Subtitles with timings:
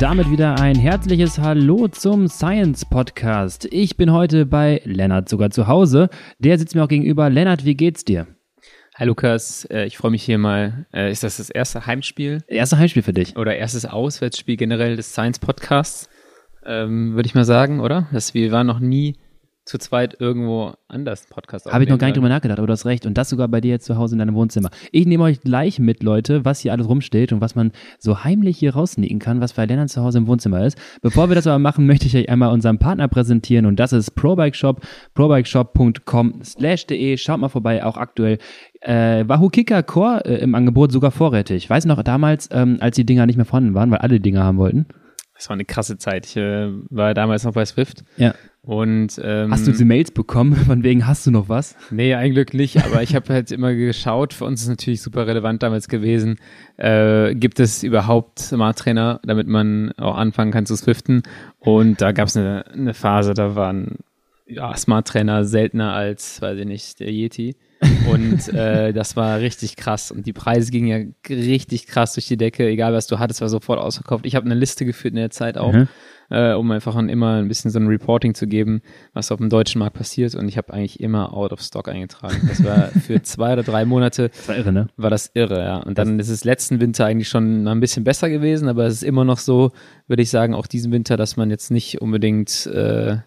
[0.00, 3.68] damit wieder ein herzliches Hallo zum Science Podcast.
[3.70, 6.08] Ich bin heute bei Lennart sogar zu Hause.
[6.38, 7.28] Der sitzt mir auch gegenüber.
[7.28, 8.26] Lennart, wie geht's dir?
[8.94, 10.86] Hi Lukas, äh, ich freue mich hier mal.
[10.94, 12.42] Äh, ist das das erste Heimspiel?
[12.48, 13.36] Erste Heimspiel für dich.
[13.36, 16.08] Oder erstes Auswärtsspiel generell des Science Podcasts,
[16.64, 18.08] ähm, würde ich mal sagen, oder?
[18.10, 19.18] Das, wir waren noch nie
[19.70, 22.86] zu zweit irgendwo anders Podcast Habe ich noch gar nicht drüber nachgedacht, aber du hast
[22.86, 23.06] recht.
[23.06, 24.68] Und das sogar bei dir jetzt zu Hause in deinem Wohnzimmer.
[24.90, 27.70] Ich nehme euch gleich mit, Leute, was hier alles rumsteht und was man
[28.00, 30.76] so heimlich hier rausnicken kann, was bei Lennart zu Hause im Wohnzimmer ist.
[31.02, 34.10] Bevor wir das aber machen, möchte ich euch einmal unseren Partner präsentieren und das ist
[34.16, 37.16] ProBike Shop, probikeshop.com slash de.
[37.16, 38.38] Schaut mal vorbei, auch aktuell
[38.80, 41.58] äh, Wahoo Kicker Core äh, im Angebot sogar vorrätig.
[41.58, 44.42] Ich weiß noch damals, ähm, als die Dinger nicht mehr vorhanden waren, weil alle Dinger
[44.42, 44.86] haben wollten.
[45.34, 46.26] Das war eine krasse Zeit.
[46.26, 48.04] Ich äh, war damals noch bei Swift.
[48.16, 48.34] Ja.
[48.62, 50.54] Und ähm, hast du diese Mails bekommen?
[50.66, 51.76] Von wegen hast du noch was?
[51.90, 52.84] Nee, eigentlich nicht.
[52.84, 54.34] Aber ich habe halt immer geschaut.
[54.34, 56.38] Für uns ist natürlich super relevant damals gewesen.
[56.76, 61.22] Äh, gibt es überhaupt Smart Trainer, damit man auch anfangen kann zu swiften?
[61.58, 63.98] Und da gab es eine, eine Phase, da waren
[64.46, 67.56] ja, Smart Trainer seltener als, weiß ich nicht, der Yeti.
[68.10, 70.10] Und äh, das war richtig krass.
[70.10, 72.66] Und die Preise gingen ja richtig krass durch die Decke.
[72.68, 74.26] Egal, was du hattest, war sofort ausverkauft.
[74.26, 75.88] Ich habe eine Liste geführt in der Zeit auch, mhm.
[76.28, 78.82] äh, um einfach immer ein bisschen so ein Reporting zu geben,
[79.14, 80.34] was auf dem deutschen Markt passiert.
[80.34, 82.48] Und ich habe eigentlich immer out of stock eingetragen.
[82.48, 84.28] Das war für zwei oder drei Monate.
[84.28, 84.88] Das war irre, ne?
[84.96, 85.76] War das irre, ja.
[85.78, 88.94] Und dann das ist es letzten Winter eigentlich schon ein bisschen besser gewesen, aber es
[88.94, 89.70] ist immer noch so,
[90.06, 93.18] würde ich sagen, auch diesen Winter, dass man jetzt nicht unbedingt äh,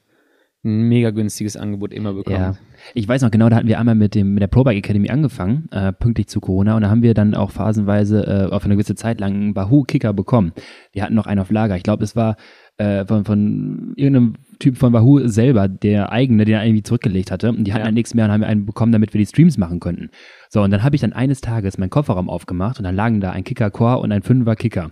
[0.64, 2.38] ein mega günstiges Angebot immer bekommt.
[2.38, 2.56] Ja.
[2.94, 5.68] Ich weiß noch genau, da hatten wir einmal mit dem mit der ProBike Academy angefangen,
[5.72, 8.96] äh, pünktlich zu Corona, und da haben wir dann auch phasenweise äh, auf eine gewisse
[8.96, 10.54] Zeit lang einen Bahoo Kicker bekommen.
[10.96, 11.76] Die hatten noch einen auf Lager.
[11.76, 12.38] Ich glaube, es war
[12.78, 17.50] äh, von, von irgendeinem Typ von Wahoo selber, der eigene, den er irgendwie zurückgelegt hatte.
[17.50, 17.88] Und die hatten ja.
[17.88, 20.10] dann nichts mehr und haben wir einen bekommen, damit wir die Streams machen könnten.
[20.50, 23.32] So, und dann habe ich dann eines Tages meinen Kofferraum aufgemacht und dann lagen da
[23.32, 24.92] ein Kicker Core und ein Fünfer Kicker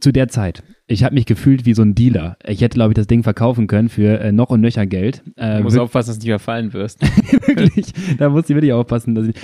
[0.00, 0.62] zu der Zeit.
[0.86, 2.36] Ich habe mich gefühlt wie so ein Dealer.
[2.44, 5.22] Ich hätte, glaube ich, das Ding verkaufen können für äh, noch und nöcher Geld.
[5.36, 7.00] Äh, du musst aufpassen, dass du nicht überfallen wirst.
[7.46, 9.14] wirklich, da muss ich wirklich aufpassen.
[9.14, 9.34] Dass ich,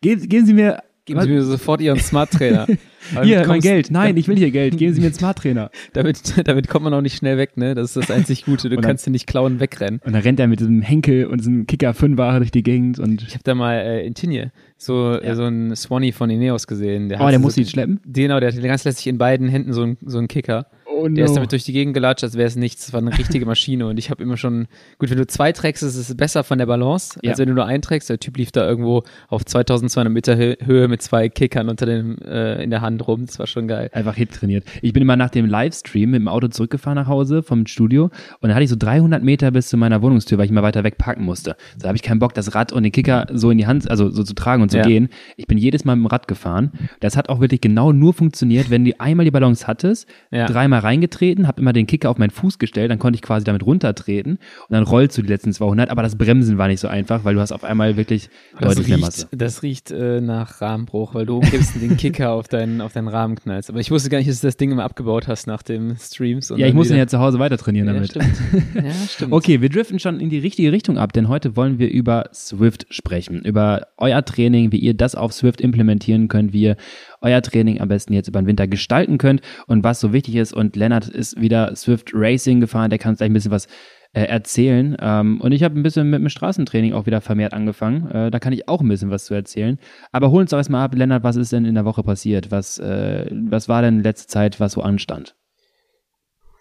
[0.00, 2.66] geben, geben Sie mir Geben Sie mir sofort Ihren Smart Trainer.
[3.22, 3.90] Hier, mein Geld.
[3.90, 4.78] Nein, ich will hier Geld.
[4.78, 5.70] Geben Sie mir einen Smart Trainer.
[5.92, 7.74] damit, damit kommt man auch nicht schnell weg, ne?
[7.74, 8.70] Das ist das einzig Gute.
[8.70, 10.00] Du dann, kannst ihn nicht klauen, wegrennen.
[10.04, 13.22] Und dann rennt er mit diesem Henkel und diesem Kicker 5 durch die Gegend und.
[13.22, 15.34] Ich habe da mal äh, in Tinje so, ja.
[15.34, 17.10] so einen Swanee von Ineos gesehen.
[17.10, 18.00] Der oh, der muss so, ihn schleppen?
[18.06, 20.66] Genau, der hat ganz lässig in beiden Händen so einen, so einen Kicker.
[20.94, 21.14] Oh no.
[21.14, 22.86] Der ist damit durch die Gegend gelatscht, als wäre es nichts.
[22.86, 23.86] Das war eine richtige Maschine.
[23.86, 24.66] Und ich habe immer schon,
[24.98, 27.30] gut, wenn du zwei trägst, ist es besser von der Balance, ja.
[27.30, 28.08] als wenn du nur einen trägst.
[28.10, 32.62] Der Typ lief da irgendwo auf 2200 Meter Höhe mit zwei Kickern unter dem, äh,
[32.62, 33.26] in der Hand rum.
[33.26, 33.90] Das war schon geil.
[33.92, 34.64] Einfach Hit trainiert.
[34.82, 38.48] Ich bin immer nach dem Livestream mit dem Auto zurückgefahren nach Hause vom Studio und
[38.48, 40.98] dann hatte ich so 300 Meter bis zu meiner Wohnungstür, weil ich mal weiter weg
[40.98, 41.56] parken musste.
[41.78, 44.10] Da habe ich keinen Bock, das Rad und den Kicker so in die Hand, also
[44.10, 44.84] so zu tragen und zu ja.
[44.84, 45.08] gehen.
[45.36, 46.72] Ich bin jedes Mal mit dem Rad gefahren.
[47.00, 50.46] Das hat auch wirklich genau nur funktioniert, wenn du einmal die Balance hattest, ja.
[50.46, 53.64] dreimal reingetreten, hab immer den Kicker auf meinen Fuß gestellt, dann konnte ich quasi damit
[53.64, 57.24] runtertreten und dann rollst du die letzten 200, aber das Bremsen war nicht so einfach,
[57.24, 58.28] weil du hast auf einmal wirklich
[58.58, 62.80] das deutlich riecht, Das riecht äh, nach Rahmenbruch, weil du umgibst den Kicker auf deinen,
[62.80, 63.70] auf deinen Rahmen knallst.
[63.70, 66.52] Aber ich wusste gar nicht, dass du das Ding immer abgebaut hast nach dem Streams.
[66.56, 68.10] ja, ich muss ihn ja zu Hause weiter trainieren ja, damit.
[68.10, 68.24] Stimmt.
[68.74, 69.32] Ja, stimmt.
[69.32, 72.86] okay, wir driften schon in die richtige Richtung ab, denn heute wollen wir über Swift
[72.90, 76.76] sprechen, über euer Training, wie ihr das auf Swift implementieren könnt, wie ihr
[77.24, 80.52] euer Training am besten jetzt über den Winter gestalten könnt und was so wichtig ist.
[80.52, 83.66] Und Lennart ist wieder Swift Racing gefahren, der kann uns gleich ein bisschen was
[84.12, 84.96] äh, erzählen.
[85.00, 88.10] Ähm, und ich habe ein bisschen mit dem Straßentraining auch wieder vermehrt angefangen.
[88.10, 89.78] Äh, da kann ich auch ein bisschen was zu erzählen.
[90.12, 92.50] Aber hol uns doch erstmal ab, Lennart, was ist denn in der Woche passiert?
[92.50, 95.34] Was, äh, was war denn letzte Zeit, was so anstand?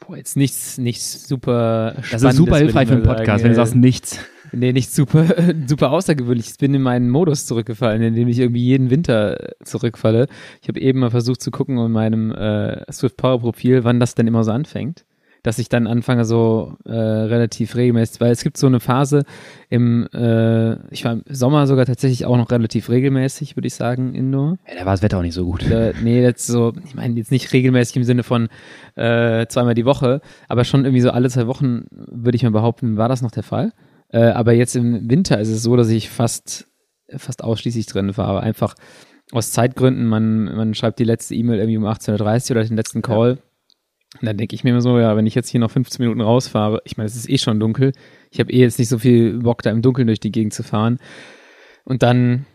[0.06, 3.76] Boah, jetzt nichts, nichts super Das ist super hilfreich für einen Podcast, wenn du sagst
[3.76, 4.20] nichts.
[4.56, 5.26] Nee, nicht super,
[5.68, 6.52] super außergewöhnlich.
[6.52, 10.28] Ich bin in meinen Modus zurückgefallen, in dem ich irgendwie jeden Winter zurückfalle.
[10.62, 14.16] Ich habe eben mal versucht zu gucken in meinem äh, Swift Power Profil, wann das
[14.16, 15.06] denn immer so anfängt.
[15.42, 19.24] Dass ich dann anfange so äh, relativ regelmäßig, weil es gibt so eine Phase
[19.70, 24.16] im, äh, ich war im Sommer sogar tatsächlich auch noch relativ regelmäßig, würde ich sagen,
[24.16, 24.58] Indoor.
[24.70, 25.70] Ja, da war das Wetter auch nicht so gut.
[25.70, 28.48] Äh, nee, jetzt so, ich meine jetzt nicht regelmäßig im Sinne von
[28.96, 32.96] äh, zweimal die Woche, aber schon irgendwie so alle zwei Wochen, würde ich mal behaupten,
[32.96, 33.74] war das noch der Fall.
[34.14, 36.68] Äh, aber jetzt im Winter ist es so, dass ich fast,
[37.10, 38.42] fast ausschließlich drin fahre.
[38.42, 38.76] Einfach
[39.32, 43.02] aus Zeitgründen, man, man schreibt die letzte E-Mail irgendwie um 18.30 Uhr oder den letzten
[43.02, 43.30] Call.
[43.30, 44.20] Ja.
[44.22, 46.22] Und dann denke ich mir immer so, ja, wenn ich jetzt hier noch 15 Minuten
[46.22, 47.94] rausfahre, ich meine, es ist eh schon dunkel.
[48.30, 50.62] Ich habe eh jetzt nicht so viel Bock, da im Dunkeln durch die Gegend zu
[50.62, 51.00] fahren.
[51.84, 52.46] Und dann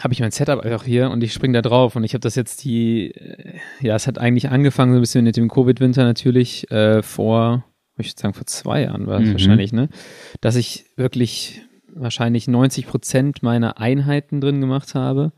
[0.00, 2.34] habe ich mein Setup einfach hier und ich springe da drauf und ich habe das
[2.34, 6.70] jetzt die, äh, ja, es hat eigentlich angefangen so ein bisschen mit dem Covid-Winter natürlich
[6.70, 7.64] äh, vor
[7.98, 9.32] ich würde sagen vor zwei Jahren war es mhm.
[9.32, 9.88] wahrscheinlich, ne?
[10.40, 11.62] Dass ich wirklich
[11.94, 15.32] wahrscheinlich 90 Prozent meiner Einheiten drin gemacht habe.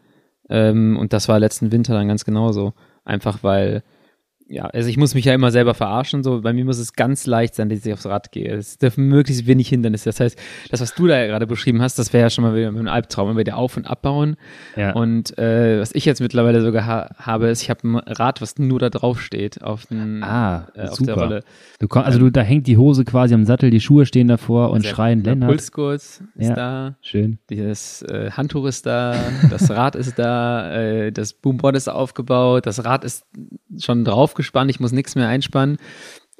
[0.51, 2.75] Ähm, und das war letzten Winter dann ganz genauso.
[3.05, 3.83] Einfach weil
[4.51, 7.27] ja, also ich muss mich ja immer selber verarschen, so bei mir muss es ganz
[7.27, 8.55] leicht sein, dass ich aufs Rad gehe.
[8.55, 10.07] Es dürfen möglichst wenig Hindernisse.
[10.07, 10.39] Das heißt,
[10.71, 13.31] das, was du da gerade beschrieben hast, das wäre ja schon mal wieder ein Albtraum,
[13.31, 14.37] immer wieder auf- und abbauen.
[14.75, 14.93] Ja.
[14.93, 18.59] Und äh, was ich jetzt mittlerweile sogar ha habe, ist, ich habe ein Rad, was
[18.59, 21.45] nur da drauf steht, auf, den, ah, äh, auf der Rolle.
[21.79, 24.71] Du komm, also du, da hängt die Hose quasi am Sattel, die Schuhe stehen davor
[24.71, 25.51] und schreien der Lennart.
[25.51, 26.97] Pulsgurt ist ja, da.
[27.03, 27.39] Schön.
[27.49, 29.15] Das äh, Handtuch ist da,
[29.51, 33.27] das Rad ist da, äh, das Boomboard ist aufgebaut, das Rad ist
[33.79, 34.05] schon
[34.39, 35.79] draufgespannt, ich muss nichts mehr einspannen.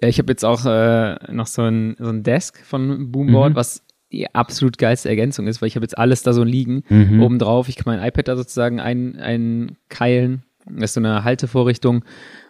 [0.01, 3.57] Ich habe jetzt auch äh, noch so ein, so ein Desk von Boomboard, mhm.
[3.57, 7.23] was die absolut geilste Ergänzung ist, weil ich habe jetzt alles da so liegen, mhm.
[7.23, 7.69] oben drauf.
[7.69, 10.45] Ich kann mein iPad da sozusagen ein, einkeilen.
[10.67, 12.05] Das ist so eine Haltevorrichtung.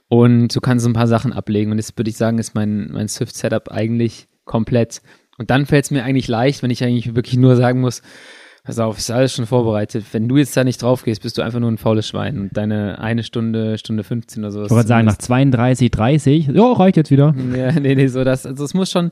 [0.09, 1.73] Und du kannst so ein paar Sachen ablegen.
[1.73, 5.03] Und jetzt würde ich sagen, ist mein, mein Swift-Setup eigentlich komplett.
[5.39, 8.03] Und dann fällt es mir eigentlich leicht, wenn ich eigentlich wirklich nur sagen muss,
[8.69, 10.05] pass auf, ist alles schon vorbereitet.
[10.13, 12.39] Wenn du jetzt da nicht drauf gehst, bist du einfach nur ein faules Schwein.
[12.39, 14.63] Und deine eine Stunde, Stunde 15 oder so.
[14.63, 17.35] Ich wollte sagen, nach 32, 30, ja, reicht jetzt wieder.
[17.57, 19.11] Ja, nee, nee, so das, also es muss schon,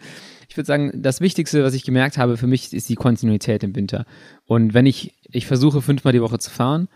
[0.51, 3.75] ich würde sagen, das Wichtigste, was ich gemerkt habe für mich, ist die Kontinuität im
[3.75, 4.05] Winter.
[4.45, 6.89] Und wenn ich, ich versuche fünfmal die Woche zu fahren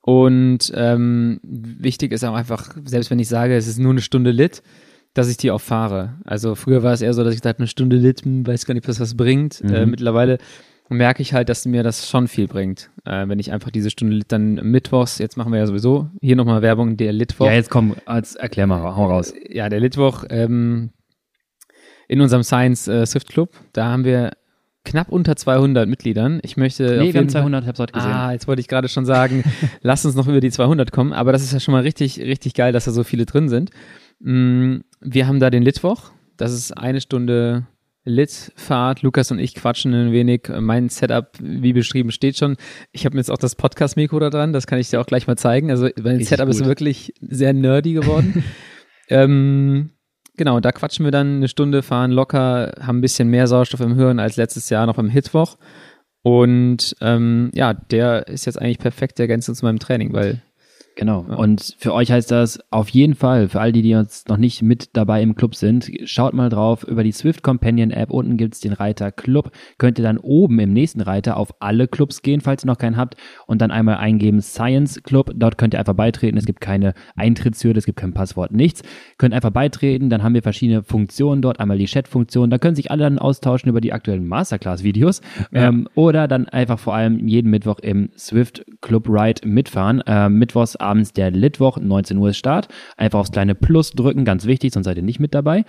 [0.00, 4.32] und ähm, wichtig ist auch einfach, selbst wenn ich sage, es ist nur eine Stunde
[4.32, 4.64] Lit,
[5.14, 6.16] dass ich die auch fahre.
[6.24, 8.74] Also früher war es eher so, dass ich dachte, eine Stunde Lit, hm, weiß gar
[8.74, 9.62] nicht, was das bringt.
[9.62, 9.74] Mhm.
[9.74, 10.38] Äh, mittlerweile
[10.90, 12.90] merke ich halt, dass mir das schon viel bringt.
[13.04, 16.62] Äh, wenn ich einfach diese Stunde dann mittwochs, jetzt machen wir ja sowieso hier nochmal
[16.62, 17.46] Werbung, der Litwoch.
[17.46, 19.32] Ja, jetzt komm, als erklär mal, hau raus.
[19.48, 20.90] Ja, der Litwoch ähm,
[22.08, 24.32] in unserem Science äh, Swift Club, da haben wir
[24.84, 26.40] knapp unter 200 Mitgliedern.
[26.42, 26.98] Ich möchte.
[26.98, 28.10] Nee, wir haben 200, ich hab's heute gesehen.
[28.10, 29.44] Ah, jetzt wollte ich gerade schon sagen,
[29.82, 32.54] lass uns noch über die 200 kommen, aber das ist ja schon mal richtig, richtig
[32.54, 33.70] geil, dass da so viele drin sind.
[34.18, 37.66] Mm, wir haben da den Litwoch, das ist eine Stunde
[38.04, 39.02] Lit-Fahrt.
[39.02, 40.50] Lukas und ich quatschen ein wenig.
[40.60, 42.56] Mein Setup, wie beschrieben, steht schon.
[42.92, 45.26] Ich habe mir jetzt auch das Podcast-Mikro da dran, das kann ich dir auch gleich
[45.26, 45.70] mal zeigen.
[45.70, 46.54] Also mein Setup gut.
[46.54, 48.42] ist wirklich sehr nerdy geworden.
[49.08, 49.90] ähm,
[50.36, 53.96] genau, da quatschen wir dann eine Stunde, fahren locker, haben ein bisschen mehr Sauerstoff im
[53.96, 55.56] Hirn als letztes Jahr noch im Hitwoch.
[56.22, 60.42] Und ähm, ja, der ist jetzt eigentlich perfekt ergänzend zu meinem Training, weil
[61.00, 61.24] Genau.
[61.30, 61.36] Ja.
[61.36, 64.60] Und für euch heißt das auf jeden Fall, für all die, die jetzt noch nicht
[64.60, 68.10] mit dabei im Club sind, schaut mal drauf über die Swift Companion App.
[68.10, 69.50] Unten gibt's den Reiter Club.
[69.78, 72.98] Könnt ihr dann oben im nächsten Reiter auf alle Clubs gehen, falls ihr noch keinen
[72.98, 73.16] habt.
[73.46, 75.32] Und dann einmal eingeben Science Club.
[75.34, 76.36] Dort könnt ihr einfach beitreten.
[76.36, 78.82] Es gibt keine Eintrittshürde, es gibt kein Passwort, nichts.
[79.16, 80.10] Könnt einfach beitreten.
[80.10, 81.60] Dann haben wir verschiedene Funktionen dort.
[81.60, 82.50] Einmal die Chat-Funktion.
[82.50, 85.22] Da können sich alle dann austauschen über die aktuellen Masterclass-Videos.
[85.50, 85.68] Ja.
[85.68, 90.02] Ähm, oder dann einfach vor allem jeden Mittwoch im Swift Club Ride mitfahren.
[90.06, 92.68] Ähm, Mittwochs abends der Litwoch, 19 Uhr ist Start.
[92.96, 95.64] Einfach aufs kleine Plus drücken, ganz wichtig, sonst seid ihr nicht mit dabei.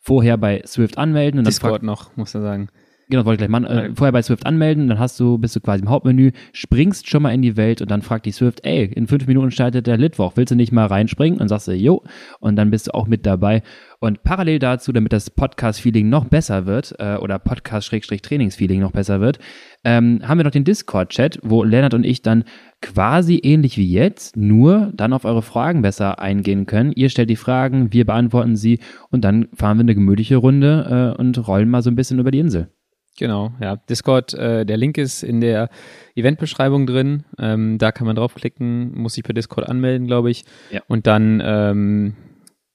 [0.00, 2.68] Vorher bei Swift anmelden und Discord noch, muss er sagen.
[3.10, 3.66] Genau, wollte ich gleich machen.
[3.66, 7.22] Äh, vorher bei Swift anmelden, dann hast du, bist du quasi im Hauptmenü, springst schon
[7.22, 9.98] mal in die Welt und dann fragt die Swift, ey, in fünf Minuten startet der
[9.98, 11.38] Litwoch, willst du nicht mal reinspringen?
[11.38, 12.02] Und sagst du, jo,
[12.40, 13.62] und dann bist du auch mit dabei.
[14.00, 19.38] Und parallel dazu, damit das Podcast-Feeling noch besser wird, äh, oder Podcast-Trainings-Feeling noch besser wird,
[19.84, 22.44] ähm, haben wir noch den Discord-Chat, wo Lennart und ich dann
[22.80, 26.92] quasi ähnlich wie jetzt, nur dann auf eure Fragen besser eingehen können.
[26.92, 28.78] Ihr stellt die Fragen, wir beantworten sie
[29.10, 32.30] und dann fahren wir eine gemütliche Runde äh, und rollen mal so ein bisschen über
[32.30, 32.73] die Insel.
[33.16, 33.76] Genau, ja.
[33.76, 35.70] Discord, äh, der Link ist in der
[36.16, 37.24] Eventbeschreibung drin.
[37.38, 40.44] Ähm, da kann man draufklicken, muss sich per Discord anmelden, glaube ich.
[40.70, 40.80] Ja.
[40.88, 42.16] Und dann ähm,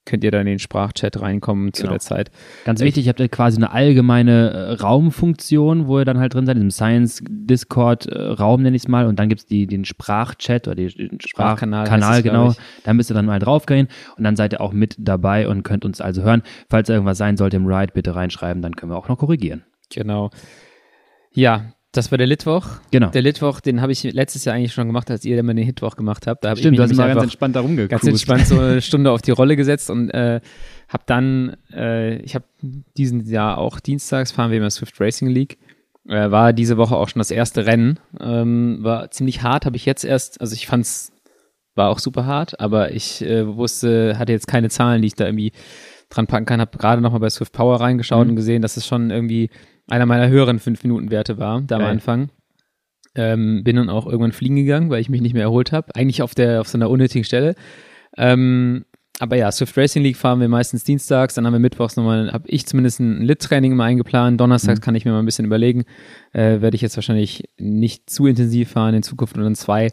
[0.09, 1.93] könnt ihr dann in den Sprachchat reinkommen zu genau.
[1.93, 2.31] der Zeit.
[2.65, 6.57] Ganz wichtig, ihr habt quasi eine allgemeine äh, Raumfunktion, wo ihr dann halt drin seid,
[6.57, 10.67] dem Science Discord äh, Raum nenne ich es mal und dann gibt's die, den Sprachchat
[10.67, 12.55] oder den Sprachkanal, Kanal, genau.
[12.83, 13.87] Da müsst ihr dann mal draufgehen
[14.17, 16.41] und dann seid ihr auch mit dabei und könnt uns also hören.
[16.69, 19.63] Falls irgendwas sein sollte im Ride, bitte reinschreiben, dann können wir auch noch korrigieren.
[19.89, 20.29] Genau.
[21.31, 22.67] Ja, das war der Litwoch.
[22.91, 23.09] Genau.
[23.09, 25.95] Der Litwoch, den habe ich letztes Jahr eigentlich schon gemacht, als ihr immer den Hitwoch
[25.95, 26.43] gemacht habt.
[26.43, 27.89] Da hab Stimmt, ich mich du hast mal ganz entspannt da rumgecruised.
[27.89, 30.39] Ganz entspannt so eine Stunde auf die Rolle gesetzt und äh,
[30.87, 35.57] habe dann, äh, ich habe diesen Jahr auch dienstags fahren wir immer Swift Racing League.
[36.07, 37.99] Äh, war diese Woche auch schon das erste Rennen.
[38.19, 41.11] Ähm, war ziemlich hart, habe ich jetzt erst, also ich fand's,
[41.73, 45.25] war auch super hart, aber ich äh, wusste, hatte jetzt keine Zahlen, die ich da
[45.25, 45.53] irgendwie
[46.09, 46.61] dran packen kann.
[46.61, 48.31] Habe gerade nochmal bei Swift Power reingeschaut mhm.
[48.31, 49.49] und gesehen, dass es schon irgendwie
[49.89, 51.85] einer meiner höheren 5-Minuten-Werte war, da Geil.
[51.85, 52.29] am Anfang.
[53.15, 55.95] Ähm, bin dann auch irgendwann fliegen gegangen, weil ich mich nicht mehr erholt habe.
[55.95, 57.55] Eigentlich auf der auf so einer unnötigen Stelle.
[58.17, 58.85] Ähm,
[59.19, 62.47] aber ja, Swift Racing League fahren wir meistens dienstags, dann haben wir mittwochs nochmal, habe
[62.47, 64.39] ich zumindest ein Lit-Training immer eingeplant.
[64.39, 64.83] Donnerstags mhm.
[64.83, 65.83] kann ich mir mal ein bisschen überlegen.
[66.31, 69.89] Äh, Werde ich jetzt wahrscheinlich nicht zu intensiv fahren in Zukunft und dann zwei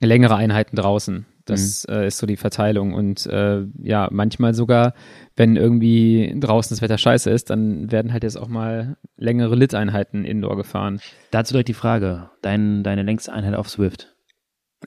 [0.00, 1.26] längere Einheiten draußen.
[1.44, 1.94] Das mhm.
[1.94, 2.94] äh, ist so die Verteilung.
[2.94, 4.94] Und äh, ja, manchmal sogar,
[5.36, 10.24] wenn irgendwie draußen das Wetter scheiße ist, dann werden halt jetzt auch mal längere Lit-Einheiten
[10.24, 11.00] indoor gefahren.
[11.30, 14.08] Dazu direkt die Frage, dein, deine längste Einheit auf Swift.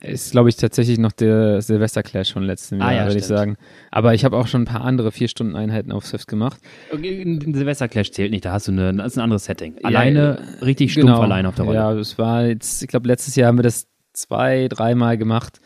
[0.02, 3.56] ist, glaube ich, tatsächlich noch der Silvester-Clash von letztem Ah, Jahr, ja, würde ich sagen.
[3.90, 6.60] Aber ich habe auch schon ein paar andere Vier-Stunden-Einheiten auf Swift gemacht.
[6.92, 9.76] Silvester-Clash zählt nicht, da hast du eine, das ist ein anderes Setting.
[9.82, 11.20] Alleine, richtig stumpf Genau.
[11.22, 11.78] allein auf der Rolle.
[11.78, 15.60] Ja, das war jetzt, ich glaube, letztes Jahr haben wir das zwei, dreimal gemacht,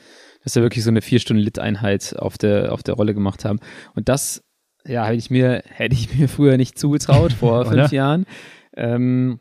[0.44, 3.58] dass wir wirklich so eine Vier-Stunden-Lit-Einheit auf der, auf der Rolle gemacht haben.
[3.94, 4.42] Und das,
[4.86, 8.24] ja, hätte ich mir, hätte ich mir früher nicht zugetraut, vor fünf Jahren.
[8.76, 9.40] Ähm,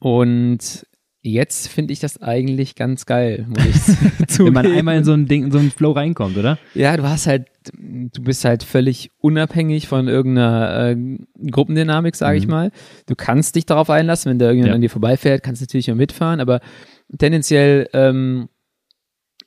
[0.00, 0.86] und
[1.22, 5.26] jetzt finde ich das eigentlich ganz geil, muss ich Wenn man einmal in so ein
[5.26, 6.58] Ding, in so einen Flow reinkommt, oder?
[6.74, 10.96] Ja, du hast halt, du bist halt völlig unabhängig von irgendeiner äh,
[11.50, 12.50] Gruppendynamik, sage ich Mhm.
[12.50, 12.70] mal.
[13.06, 14.74] Du kannst dich darauf einlassen, wenn da irgendjemand Ja.
[14.74, 16.60] an dir vorbeifährt, kannst du natürlich auch mitfahren, aber
[17.18, 18.48] tendenziell, ähm,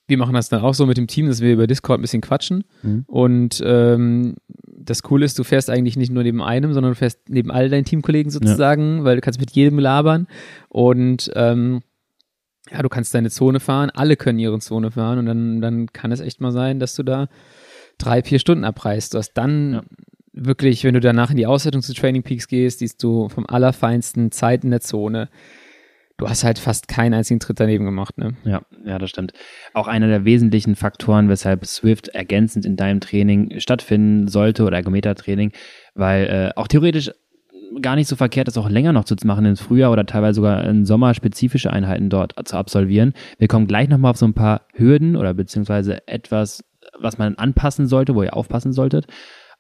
[0.08, 2.22] wir machen das dann auch so mit dem Team, dass wir über Discord ein bisschen
[2.22, 2.64] quatschen.
[2.82, 3.04] Mhm.
[3.08, 4.36] Und ähm,
[4.66, 7.70] das Coole ist, du fährst eigentlich nicht nur neben einem, sondern du fährst neben all
[7.70, 10.28] deinen Teamkollegen sozusagen, weil du kannst mit jedem labern.
[10.70, 11.82] Und ähm,
[12.72, 16.12] ja, du kannst deine Zone fahren, alle können ihre Zone fahren und dann, dann kann
[16.12, 17.28] es echt mal sein, dass du da
[17.98, 19.14] drei, vier Stunden abreißt.
[19.14, 19.84] Du hast dann Ja.
[20.34, 24.32] wirklich, wenn du danach in die Auswertung zu Training Peaks gehst, siehst du vom allerfeinsten
[24.32, 25.30] Zeit in der Zone.
[26.18, 28.36] Du hast halt fast keinen einzigen Tritt daneben gemacht, ne?
[28.44, 29.34] Ja, ja, das stimmt.
[29.74, 35.52] Auch einer der wesentlichen Faktoren, weshalb Swift ergänzend in deinem Training stattfinden sollte oder Ergometer-Training,
[35.94, 37.12] weil äh, auch theoretisch
[37.82, 40.64] gar nicht so verkehrt ist, auch länger noch zu machen ins Frühjahr oder teilweise sogar
[40.64, 43.14] im Sommer spezifische Einheiten dort zu absolvieren.
[43.38, 46.64] Wir kommen gleich nochmal auf so ein paar Hürden oder beziehungsweise etwas,
[46.98, 49.06] was man anpassen sollte, wo ihr aufpassen solltet.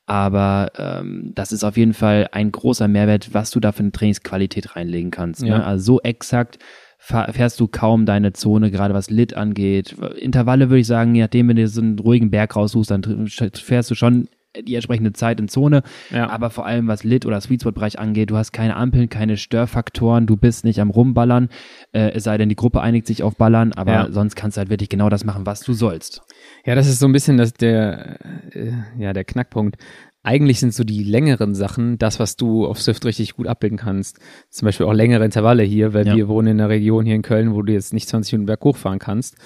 [0.07, 3.91] Aber ähm, das ist auf jeden Fall ein großer Mehrwert, was du da für eine
[3.91, 5.43] Trainingsqualität reinlegen kannst.
[5.43, 5.59] Ja.
[5.59, 5.65] Ne?
[5.65, 6.57] Also so exakt
[6.99, 9.95] fährst du kaum deine Zone, gerade was Lit angeht.
[10.19, 13.91] Intervalle würde ich sagen, je nachdem, wenn du so einen ruhigen Berg raussuchst, dann fährst
[13.91, 15.83] du schon die entsprechende Zeit in Zone.
[16.09, 16.29] Ja.
[16.29, 20.25] Aber vor allem, was Lit- oder Sweet Spot-Bereich angeht, du hast keine Ampeln, keine Störfaktoren,
[20.25, 21.49] du bist nicht am Rumballern,
[21.91, 24.11] äh, es sei denn, die Gruppe einigt sich auf Ballern, aber Ja.
[24.11, 26.23] sonst kannst du halt wirklich genau das machen, was du sollst.
[26.67, 28.17] Ja, das ist so ein bisschen das der,
[28.53, 29.77] äh, ja, der Knackpunkt.
[30.21, 34.19] Eigentlich sind so die längeren Sachen das, was du auf Swift richtig gut abbilden kannst.
[34.49, 36.15] Zum Beispiel auch längere Intervalle hier, weil Ja.
[36.15, 38.75] wir wohnen in einer Region hier in Köln, wo du jetzt nicht 20 Minuten berghoch
[38.75, 39.37] fahren kannst.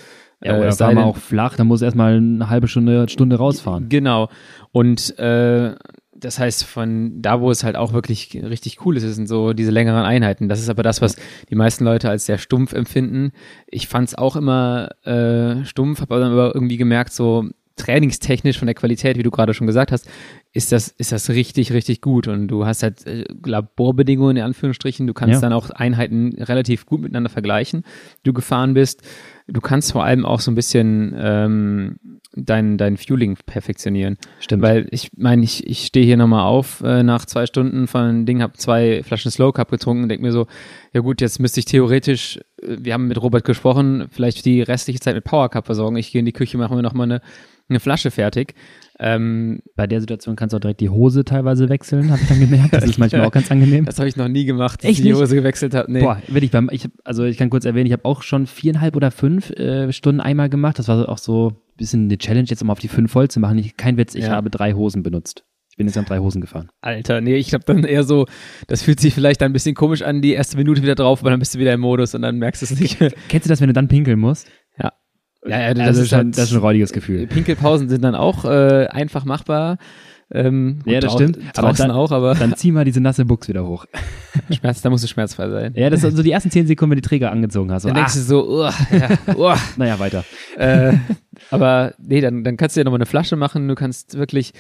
[0.44, 2.50] Ja, Äh, oder es sei fahr mal denn- auch flach, dann musst du erstmal eine
[2.50, 3.90] halbe Stunde, Stunde rausfahren.
[3.90, 4.30] Genau.
[4.72, 5.76] Und äh,
[6.22, 9.72] das heißt, von da, wo es halt auch wirklich richtig cool ist, sind so diese
[9.72, 10.48] längeren Einheiten.
[10.48, 11.18] Das ist aber das, was
[11.50, 13.32] die meisten Leute als sehr stumpf empfinden.
[13.68, 18.68] Ich fand es auch immer äh, stumpf, habe dann aber irgendwie gemerkt, so trainingstechnisch von
[18.68, 20.08] der Qualität, wie du gerade schon gesagt hast,
[20.54, 22.28] ist das, ist das richtig, richtig gut.
[22.28, 25.08] Und du hast halt äh, Laborbedingungen in Anführungsstrichen.
[25.08, 25.40] Du kannst Ja.
[25.42, 27.84] dann auch Einheiten relativ gut miteinander vergleichen,
[28.20, 29.02] die du gefahren bist.
[29.48, 32.00] Du kannst vor allem auch so ein bisschen ähm,
[32.34, 34.18] dein, dein Fueling perfektionieren.
[34.40, 34.62] Stimmt.
[34.64, 38.26] Weil ich meine, ich, ich stehe hier nochmal auf äh, nach zwei Stunden von einem
[38.26, 40.48] Ding, habe zwei Flaschen Slow Cup getrunken und denke mir so,
[40.94, 45.00] ja gut, jetzt müsste ich theoretisch, äh, wir haben mit Robert gesprochen, vielleicht die restliche
[45.00, 45.96] Zeit mit Power Cup versorgen.
[45.96, 47.22] Ich gehe in die Küche, mache mir nochmal eine,
[47.70, 48.54] eine Flasche fertig.
[49.04, 52.40] Ähm, Bei der Situation kannst du auch direkt die Hose teilweise wechseln, habe ich dann
[52.40, 52.72] gemerkt.
[52.74, 53.86] Das ist manchmal auch ganz angenehm.
[53.86, 55.14] das habe ich noch nie gemacht, dass Echt ich die?
[55.16, 55.92] Hose gewechselt habe.
[55.92, 56.02] Nee.
[56.02, 59.10] Boah, wirklich, beim, ich, also ich kann kurz erwähnen, ich habe auch schon viereinhalb oder
[59.10, 60.78] fünf äh, Stunden einmal gemacht.
[60.78, 63.40] Das war auch so ein bisschen eine Challenge, jetzt um auf die fünf voll zu
[63.40, 63.58] machen.
[63.58, 64.32] Ich, kein Witz, ich Ja.
[64.32, 65.46] habe drei Hosen benutzt.
[65.72, 66.70] Ich bin jetzt an drei Hosen gefahren.
[66.82, 68.26] Alter, nee, ich glaube dann eher so,
[68.68, 71.40] das fühlt sich vielleicht ein bisschen komisch an, die erste Minute wieder drauf, aber dann
[71.40, 73.00] bist du wieder im Modus und dann merkst du es nicht.
[73.30, 74.48] Kennst du das, wenn du dann pinkeln musst?
[75.48, 75.60] Ja.
[75.62, 77.28] Ja, das, Also ist schon, halt, das ist ein räudiges Gefühl.
[77.28, 79.78] Pinkelpausen sind dann auch äh, einfach machbar.
[80.34, 81.40] Ähm, Ja, das stimmt.
[81.58, 83.86] Aber dann- auch, aber Dann zieh mal diese nasse Buchs wieder hoch.
[84.50, 85.74] Schmerz, da musst du schmerzfrei sein.
[85.76, 87.84] Ja, das sind so die ersten zehn Sekunden, wenn du die Träger angezogen hast.
[87.84, 89.58] So, Dann denkst ah, du so, uah, ja, uah.
[89.78, 90.24] naja, weiter.
[90.56, 90.94] äh,
[91.50, 93.68] aber nee, dann, dann kannst du ja nochmal eine Flasche machen.
[93.68, 94.54] Du kannst wirklich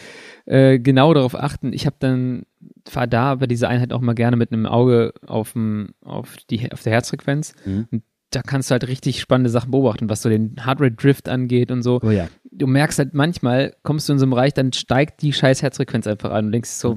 [0.45, 1.71] äh, genau darauf achten.
[1.71, 2.43] Ich habe dann,
[2.89, 6.69] fahr da bei dieser Einheit auch mal gerne mit einem Auge auf, dem, auf, die,
[6.71, 7.53] auf der Herzfrequenz.
[7.65, 7.88] Mhm.
[7.91, 11.69] Und da kannst du halt richtig spannende Sachen beobachten, was so den Heartrate Drift angeht
[11.69, 12.00] und so.
[12.01, 12.27] Oh ja.
[12.50, 16.07] Du merkst halt manchmal, kommst du in so einem Bereich, dann steigt die scheiß Herzfrequenz
[16.07, 16.95] einfach an und denkst so,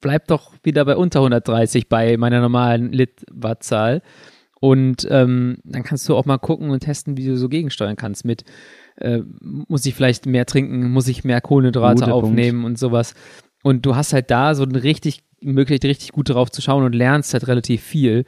[0.00, 4.02] bleib doch wieder bei unter 130 bei meiner normalen Lit-Watt-Zahl.
[4.60, 8.24] Und ähm, dann kannst du auch mal gucken und testen, wie du so gegensteuern kannst
[8.24, 8.44] mit,
[8.96, 12.12] äh, muss ich vielleicht mehr trinken, muss ich mehr Kohlenhydrate Punkt.
[12.12, 13.14] aufnehmen und sowas.
[13.62, 16.94] Und du hast halt da so eine richtig, Möglichkeit, richtig gut drauf zu schauen und
[16.94, 18.24] lernst halt relativ viel,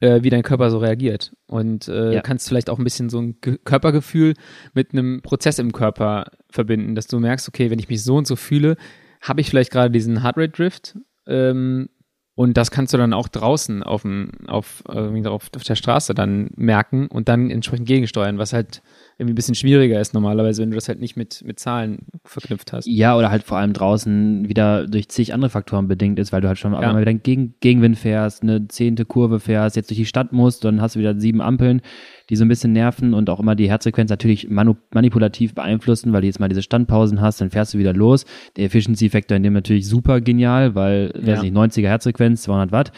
[0.00, 1.32] äh, wie dein Körper so reagiert.
[1.46, 2.20] Und äh, Ja.
[2.20, 4.34] kannst vielleicht auch ein bisschen so ein Ge Körpergefühl
[4.74, 8.26] mit einem Prozess im Körper verbinden, dass du merkst, okay, wenn ich mich so und
[8.26, 8.76] so fühle,
[9.20, 10.98] habe ich vielleicht gerade diesen Heartrate Drift.
[11.26, 11.88] Ähm,
[12.36, 16.50] und das kannst du dann auch draußen auf, dem, auf, auf, auf der Straße dann
[16.56, 18.82] merken und dann entsprechend gegensteuern, was halt
[19.16, 22.72] irgendwie ein bisschen schwieriger ist normalerweise, wenn du das halt nicht mit, mit Zahlen verknüpft
[22.72, 22.86] hast.
[22.86, 26.48] Ja, oder halt vor allem draußen wieder durch zig andere Faktoren bedingt ist, weil du
[26.48, 26.92] halt schon ja.
[26.92, 30.80] mal wieder gegen, Gegenwind fährst, eine zehnte Kurve fährst, jetzt durch die Stadt musst, dann
[30.80, 31.80] hast du wieder sieben Ampeln,
[32.28, 36.26] die so ein bisschen nerven und auch immer die Herzfrequenz natürlich manipulativ beeinflussen, weil du
[36.26, 38.24] jetzt mal diese Standpausen hast, dann fährst du wieder los.
[38.56, 41.34] Der Efficiency-Faktor in dem natürlich super genial, weil, ja.
[41.34, 42.92] weiß nicht, 90er Herzfrequenz, 200 Watt.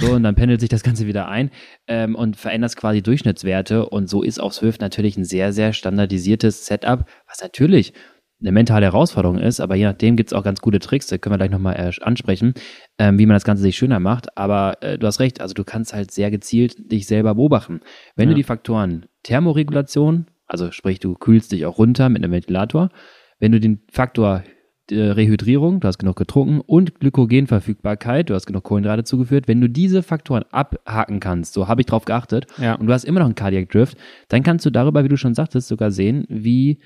[0.00, 1.50] So, und dann pendelt sich das Ganze wieder ein
[1.88, 3.88] ähm, und verändert quasi Durchschnittswerte.
[3.88, 7.92] Und so ist auch Swift natürlich ein sehr, sehr standardisiertes Setup, was natürlich
[8.40, 11.32] eine mentale Herausforderung ist, aber je nachdem gibt es auch ganz gute Tricks, da können
[11.32, 12.54] wir gleich nochmal äh, ansprechen,
[12.98, 14.36] ähm, wie man das Ganze sich schöner macht.
[14.38, 17.80] Aber äh, du hast recht, also du kannst halt sehr gezielt dich selber beobachten.
[18.14, 18.34] Wenn ja.
[18.34, 22.90] du die Faktoren Thermoregulation, also sprich, du kühlst dich auch runter mit einem Ventilator,
[23.40, 24.44] wenn du den Faktor
[24.96, 29.48] Rehydrierung, du hast genug getrunken und Glykogenverfügbarkeit, du hast genug Kohlenhydrate zugeführt.
[29.48, 32.74] Wenn du diese Faktoren abhaken kannst, so habe ich drauf geachtet, ja.
[32.74, 33.96] und du hast immer noch einen Cardiac Drift,
[34.28, 36.78] dann kannst du darüber, wie du schon sagtest, sogar sehen, wie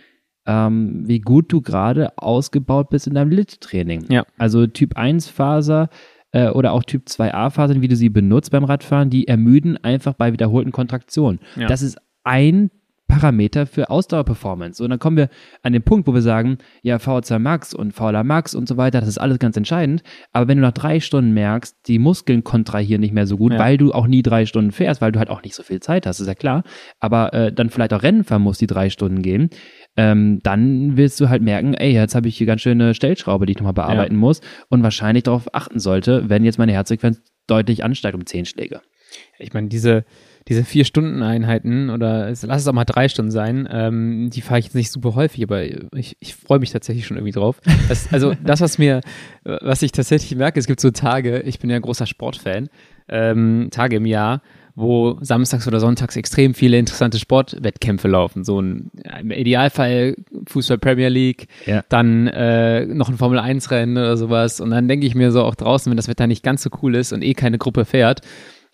[0.46, 4.06] ähm, wie gut du gerade ausgebaut bist in deinem Lit-Training.
[4.10, 4.24] Ja.
[4.38, 5.88] Also Typ 1 Faser
[6.32, 10.14] äh, oder auch Typ 2a Fasern, wie du sie benutzt beim Radfahren, die ermüden einfach
[10.14, 11.38] bei wiederholten Kontraktionen.
[11.56, 11.68] Ja.
[11.68, 12.70] Das ist ein
[13.12, 14.82] Parameter für Ausdauerperformance.
[14.82, 15.28] Und dann kommen wir
[15.62, 19.00] an den Punkt, wo wir sagen, ja, VO2 Max und VLA Max und so weiter,
[19.00, 20.02] das ist alles ganz entscheidend.
[20.32, 23.58] Aber wenn du nach drei Stunden merkst, die Muskeln kontrahieren nicht mehr so gut, ja.
[23.58, 26.06] weil du auch nie drei Stunden fährst, weil du halt auch nicht so viel Zeit
[26.06, 26.64] hast, ist ja klar.
[27.00, 29.50] Aber äh, dann vielleicht auch Rennen fahren musst, die drei Stunden gehen,
[29.98, 33.52] ähm, dann willst du halt merken, ey, jetzt habe ich hier ganz schöne Stellschraube, die
[33.52, 34.20] ich nochmal bearbeiten ja.
[34.20, 34.40] muss
[34.70, 38.80] und wahrscheinlich darauf achten sollte, wenn jetzt meine Herzfrequenz deutlich ansteigt um zehn Schläge.
[39.38, 40.06] Ich meine, diese
[40.48, 44.58] diese vier Stunden Einheiten oder lass es auch mal drei Stunden sein, ähm, die fahre
[44.58, 47.60] ich jetzt nicht super häufig, aber ich, ich freue mich tatsächlich schon irgendwie drauf.
[47.88, 49.00] Das, also das, was mir,
[49.44, 52.68] was ich tatsächlich merke, es gibt so Tage, ich bin ja ein großer Sportfan,
[53.08, 54.42] ähm, Tage im Jahr,
[54.74, 58.42] wo samstags oder sonntags extrem viele interessante Sportwettkämpfe laufen.
[58.42, 61.82] So ein im Idealfall Fußball Premier League, ja.
[61.88, 64.60] dann äh, noch ein Formel 1 Rennen oder sowas.
[64.60, 66.94] Und dann denke ich mir so auch draußen, wenn das Wetter nicht ganz so cool
[66.94, 68.22] ist und eh keine Gruppe fährt,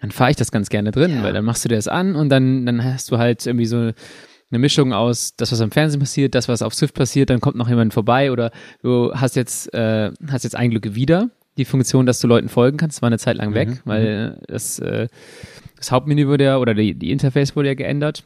[0.01, 1.23] dann fahre ich das ganz gerne drin, ja.
[1.23, 3.77] weil dann machst du dir das an und dann, dann hast du halt irgendwie so
[4.51, 7.57] eine Mischung aus das, was am Fernsehen passiert, das, was auf Swift passiert, dann kommt
[7.57, 8.51] noch jemand vorbei oder
[8.83, 12.79] du hast jetzt, äh, hast jetzt ein Glück wieder die Funktion, dass du Leuten folgen
[12.79, 13.81] kannst, war eine Zeit lang weg, mhm.
[13.85, 14.43] weil mhm.
[14.47, 15.09] das, äh,
[15.77, 18.25] das Hauptmenü wurde ja, oder die, die Interface wurde ja geändert.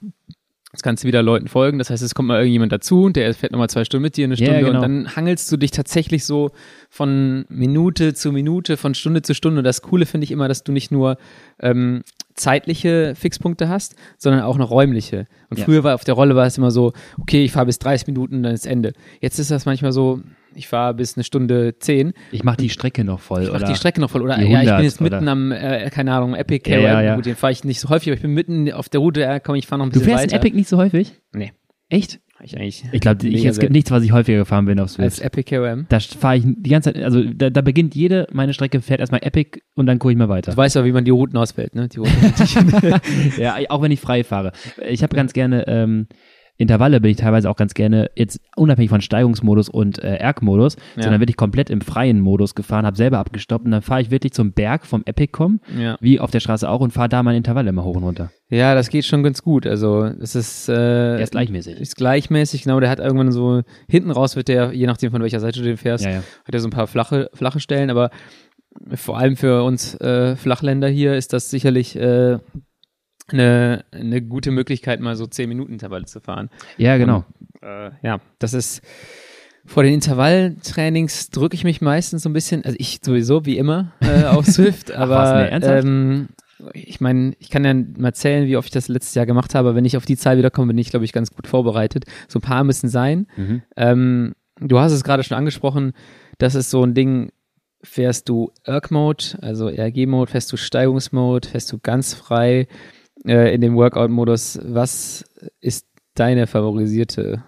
[0.73, 1.79] Jetzt kannst du wieder Leuten folgen.
[1.79, 4.25] Das heißt, es kommt mal irgendjemand dazu und der fährt nochmal zwei Stunden mit dir,
[4.25, 4.53] eine Stunde.
[4.53, 4.77] Yeah, genau.
[4.77, 6.51] Und dann hangelst du dich tatsächlich so
[6.89, 9.59] von Minute zu Minute, von Stunde zu Stunde.
[9.59, 11.19] Und das Coole finde ich immer, dass du nicht nur
[11.61, 12.03] ähm,
[12.35, 15.27] zeitliche Fixpunkte hast, sondern auch noch räumliche.
[15.51, 15.67] Und ja.
[15.67, 18.43] früher war auf der Rolle war es immer so, okay, ich fahre bis 30 Minuten,
[18.43, 18.95] dann ist Ende.
[19.21, 20.21] Jetzt ist das manchmal so,
[20.55, 22.13] ich fahre bis eine Stunde zehn.
[22.31, 23.45] Ich mache die Strecke noch voll.
[23.45, 24.23] Ich mache die Strecke noch voll.
[24.23, 25.33] Oder ja, ich bin jetzt mitten oder?
[25.33, 26.71] am, äh, keine Ahnung, Epic.
[26.71, 27.17] Ja, ja, ja.
[27.17, 29.41] Gut, den fahre ich nicht so häufig, aber ich bin mitten auf der Route, ja,
[29.41, 30.15] komm, ich fahre noch ein bisschen weiter.
[30.15, 30.47] Du fährst weiter.
[30.47, 31.15] Epic nicht so häufig?
[31.33, 31.53] Nee.
[31.89, 32.21] Echt?
[32.45, 32.85] Ich eigentlich.
[32.91, 35.05] Ich glaube, es gibt nichts, was ich häufiger gefahren bin auf Swift.
[35.05, 35.87] Als Epic KOM?
[35.89, 39.23] Da fahre ich die ganze Zeit, also da, da, beginnt jede, meine Strecke fährt erstmal
[39.23, 40.51] Epic und dann gucke ich mal weiter.
[40.51, 41.89] Du weißt ja, wie man die Routen auswählt, ne?
[41.89, 42.13] Die Routen
[43.39, 44.53] ja, auch wenn ich frei fahre.
[44.89, 46.09] Ich habe ganz gerne, ähm,
[46.63, 51.03] Intervalle bin ich teilweise auch ganz gerne, jetzt unabhängig von Steigungsmodus und äh, Erg-Modus, ja.
[51.03, 54.33] sondern wirklich komplett im freien Modus gefahren, habe selber abgestoppt und dann fahre ich wirklich
[54.33, 55.97] zum Berg vom Epic-Com, ja.
[56.01, 58.31] wie auf der Straße auch, und fahre da meine Intervalle immer hoch und runter.
[58.49, 59.67] Ja, das geht schon ganz gut.
[59.67, 61.81] Also es ist, äh, der ist gleichmäßig.
[61.81, 62.81] Ist gleichmäßig, genau.
[62.81, 65.77] Der hat irgendwann so, hinten raus wird der, je nachdem von welcher Seite du den
[65.77, 68.11] fährst, ja, hat er so ein paar flache, flache Stellen, aber
[68.95, 72.39] vor allem für uns äh, Flachländer hier ist das sicherlich äh,
[73.33, 76.51] eine, eine gute Möglichkeit, mal so 10 Minuten Intervalle zu fahren.
[76.77, 77.25] Ja, genau.
[77.61, 78.83] Und, äh, ja, das ist
[79.65, 83.93] vor den Intervalltrainings drücke ich mich meistens so ein bisschen, also ich sowieso wie immer
[84.01, 86.29] äh, auf Swift, aber Ach, was, nee, ähm,
[86.75, 89.75] ich meine, ich kann ja mal zählen, wie oft ich das letztes Jahr gemacht habe.
[89.75, 92.05] Wenn ich auf die Zahl wiederkomme, bin ich, glaube ich, ganz gut vorbereitet.
[92.29, 93.27] So ein paar müssen sein.
[93.37, 93.63] Mhm.
[93.77, 95.93] Ähm, du hast es gerade schon angesprochen,
[96.39, 97.33] das ist so ein Ding,
[97.83, 102.69] fährst du Erg-Mode, also RG-Mode, fährst du Steigungsmode, fährst du ganz frei,
[103.27, 104.61] äh, in dem Workout-Modus.
[104.65, 105.25] Was
[105.61, 107.43] ist deine favorisierte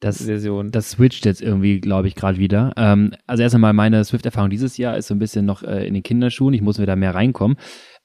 [0.00, 0.70] das, Version?
[0.70, 2.72] Das switcht jetzt irgendwie, glaube ich, gerade wieder.
[2.76, 5.94] Ähm, also erst einmal meine Swift-Erfahrung dieses Jahr ist so ein bisschen noch äh, in
[5.94, 6.54] den Kinderschuhen.
[6.54, 7.56] Ich muss wieder mehr reinkommen.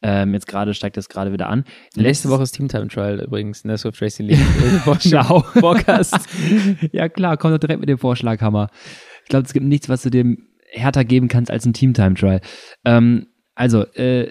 [0.04, 1.64] Ähm, jetzt gerade steigt das gerade wieder an.
[1.96, 4.40] Nächste Woche ist Team Time Trial übrigens der Swift Racing League.
[5.00, 5.42] Ciao.
[5.60, 6.18] Podcast.
[6.92, 8.70] ja klar, komm doch direkt mit dem Vorschlaghammer.
[9.24, 12.16] Ich glaube, es gibt nichts, was du dem härter geben kannst als ein Team Time
[12.16, 12.42] Trial.
[12.86, 13.28] Ähm,
[13.62, 14.26] also, äh,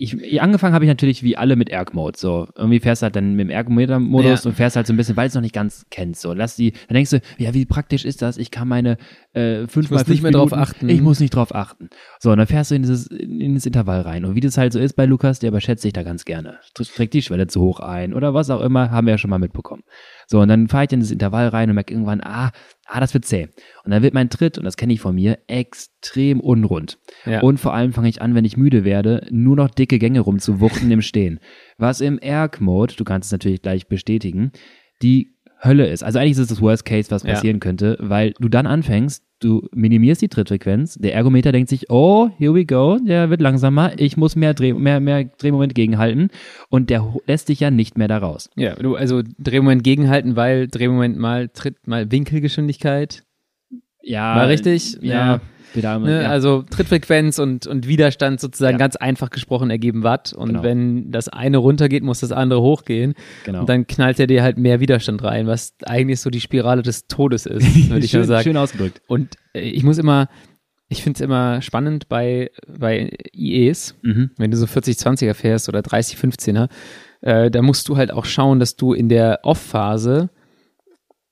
[0.00, 2.18] ich, angefangen habe ich natürlich wie alle mit Erg-Mode.
[2.18, 4.48] So, irgendwie fährst du halt dann mit dem Ergometer-Modus Ja.
[4.50, 6.20] und fährst halt so ein bisschen, weil du es noch nicht ganz kennst.
[6.20, 8.36] So, lass die, dann denkst du, ja, wie praktisch ist das?
[8.36, 8.96] Ich kann meine
[9.32, 10.88] äh, fünf muss mal fünf nicht mehr drauf Minuten, achten.
[10.88, 11.88] Ich muss nicht drauf achten.
[12.20, 14.24] So, und dann fährst du in dieses, in das Intervall rein.
[14.24, 16.58] Und wie das halt so ist bei Lukas, der überschätzt sich da ganz gerne.
[16.76, 19.30] Tr- Trägt die Schwelle zu hoch ein oder was auch immer, haben wir ja schon
[19.30, 19.82] mal mitbekommen.
[20.30, 22.52] So, und dann fahre ich in das Intervall rein und merke irgendwann, ah,
[22.86, 23.48] ah, das wird zäh.
[23.84, 26.98] Und dann wird mein Tritt, und das kenne ich von mir, extrem unrund.
[27.24, 27.40] Ja.
[27.40, 30.90] Und vor allem fange ich an, wenn ich müde werde, nur noch dicke Gänge rumzuwuchten
[30.90, 31.40] im Stehen.
[31.78, 34.52] Was im Erg-Mode, du kannst es natürlich gleich bestätigen,
[35.00, 36.04] die Hölle ist.
[36.04, 37.32] Also eigentlich ist es das Worst Case, was Ja.
[37.32, 42.30] passieren könnte, weil du dann anfängst, du minimierst die Trittfrequenz, der Ergometer denkt sich, oh,
[42.38, 46.30] here we go, der wird langsamer, ich muss mehr, Dreh, mehr, mehr Drehmoment gegenhalten
[46.68, 48.50] und der lässt dich ja nicht mehr da raus.
[48.56, 53.24] Ja, du, also Drehmoment gegenhalten, weil Drehmoment mal Tritt, mal Winkelgeschwindigkeit.
[54.02, 54.98] Ja, War richtig?
[55.00, 55.40] Ja, Ja.
[55.74, 56.22] Pedal, Ne?
[56.22, 56.28] ja.
[56.30, 58.78] Also Trittfrequenz und, und Widerstand sozusagen Ja.
[58.78, 60.32] ganz einfach gesprochen ergeben Watt.
[60.32, 60.62] Und Genau.
[60.62, 63.14] wenn das eine runtergeht, muss das andere hochgehen.
[63.44, 63.60] genau.
[63.60, 67.06] Und dann knallt er dir halt mehr Widerstand rein, was eigentlich so die Spirale des
[67.06, 68.42] Todes ist, würde ich mal schön, sagen.
[68.44, 69.00] schön ausgedrückt.
[69.06, 70.28] Und äh, ich muss immer,
[70.88, 74.30] ich finde es immer spannend bei, bei IEs, Mhm.
[74.38, 76.68] wenn du so 40-20er fährst oder 30-15er,
[77.20, 80.30] äh, da musst du halt auch schauen, dass du in der Off-Phase,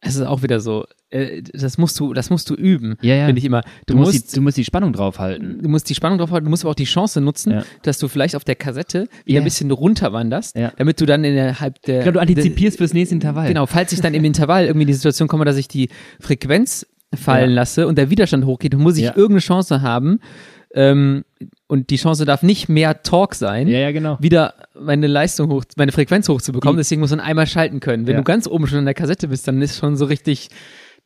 [0.00, 0.84] es ist auch wieder so,
[1.16, 3.26] äh, das musst du, das musst du üben, Ja, ja.
[3.26, 3.62] finde ich immer.
[3.86, 5.62] Du, Du, musst, musst, die, du musst die Spannung draufhalten.
[5.62, 7.64] du musst die Spannung drauf halten, du musst aber auch die Chance nutzen, Ja.
[7.82, 12.02] dass du vielleicht auf der Kassette wieder ein bisschen runterwanderst, damit du dann innerhalb der
[12.02, 13.48] glaube, du antizipierst fürs nächste Intervall.
[13.48, 15.88] Genau, falls ich dann im Intervall irgendwie in die Situation komme, dass ich die
[16.20, 20.20] Frequenz fallen lasse und der Widerstand hochgeht, dann muss ich irgendeine Chance haben.
[20.74, 21.24] Ähm,
[21.68, 24.18] und die Chance darf nicht mehr Torque sein, Ja, ja, genau.
[24.20, 26.76] wieder meine Leistung hoch, meine Frequenz hochzubekommen.
[26.76, 28.06] Die- Deswegen muss man einmal schalten können.
[28.06, 28.20] Wenn Ja.
[28.20, 30.48] du ganz oben schon in der Kassette bist, dann ist schon so richtig,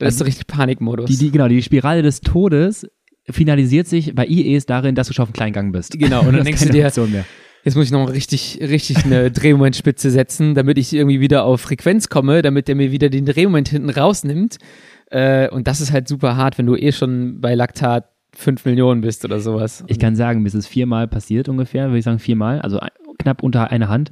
[0.00, 1.08] dann ist so richtig Panikmodus.
[1.08, 2.86] Die, die, genau, die Spirale des Todes
[3.28, 5.98] finalisiert sich bei IEs darin, dass du schon auf dem kleinen Gang bist.
[5.98, 7.24] Genau, und dann denkst du dir- Option mehr.
[7.62, 12.08] Jetzt muss ich noch richtig, richtig eine Drehmomentspitze setzen, damit ich irgendwie wieder auf Frequenz
[12.08, 14.56] komme, damit der mir wieder den Drehmoment hinten rausnimmt.
[15.10, 19.02] Äh, und das ist halt super hart, wenn du eh schon bei Laktat 5 Millionen
[19.02, 19.84] bist oder sowas.
[19.88, 22.78] Ich kann sagen, mir ist es viermal passiert ungefähr, würde ich sagen viermal, also
[23.18, 24.10] knapp unter eine Hand,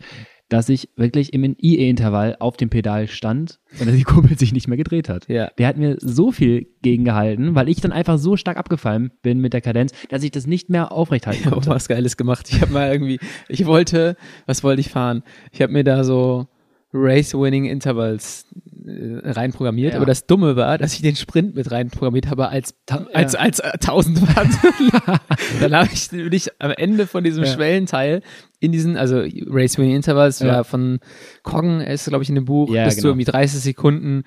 [0.49, 4.77] dass ich wirklich im IE-Intervall auf dem Pedal stand und die Kurbel sich nicht mehr
[4.77, 5.29] gedreht hat.
[5.29, 5.51] Ja.
[5.59, 9.53] Der hat mir so viel gegengehalten, weil ich dann einfach so stark abgefallen bin mit
[9.53, 11.71] der Kadenz, dass ich das nicht mehr aufrechthalten Ich habe konnte.
[11.71, 12.49] was Geiles gemacht.
[12.51, 15.23] Ich habe mal irgendwie, ich wollte, was wollte ich fahren?
[15.53, 16.47] Ich habe mir da so
[16.93, 18.47] Race-Winning Intervals
[18.87, 19.99] äh, reinprogrammiert, Ja.
[19.99, 22.75] aber das Dumme war, dass ich den Sprint mit reinprogrammiert habe als,
[23.13, 23.41] als, ja.
[23.41, 25.21] als, äh, 1000 Watt.
[25.61, 27.51] Dann habe ich, bin ich am Ende von diesem Ja.
[27.53, 28.23] Schwellenteil
[28.61, 30.49] in diesen, also Race-Winning Intervals Ja.
[30.49, 31.01] war von
[31.43, 33.11] Coggen, ist glaube ich in dem Buch, Ja, bis zu genau.
[33.13, 34.23] irgendwie 30 Sekunden,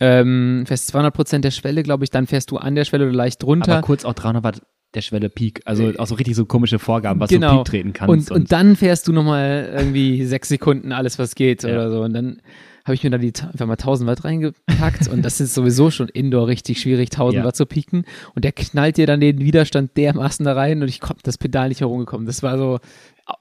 [0.00, 3.14] ähm, fährst 200 Prozent der Schwelle, glaube ich, dann fährst du an der Schwelle oder
[3.14, 3.72] leicht drunter.
[3.78, 4.62] Aber kurz auch 300 Watt
[4.94, 7.50] der Schwelle Peak, also auch so richtig so komische Vorgaben, was genau.
[7.50, 8.30] du Peak treten kannst.
[8.30, 11.70] Und, und dann fährst du nochmal irgendwie sechs Sekunden alles, was geht Ja.
[11.70, 12.02] oder so.
[12.02, 12.42] Und dann
[12.84, 16.08] habe ich mir da die einfach mal 1000 Watt reingepackt und das ist sowieso schon
[16.08, 17.44] indoor richtig schwierig, 1000 Ja.
[17.44, 18.04] Watt zu pieken.
[18.34, 21.68] Und der knallt dir dann den Widerstand dermaßen da rein und ich komme das Pedal
[21.68, 22.26] nicht herumgekommen.
[22.26, 22.78] Das war so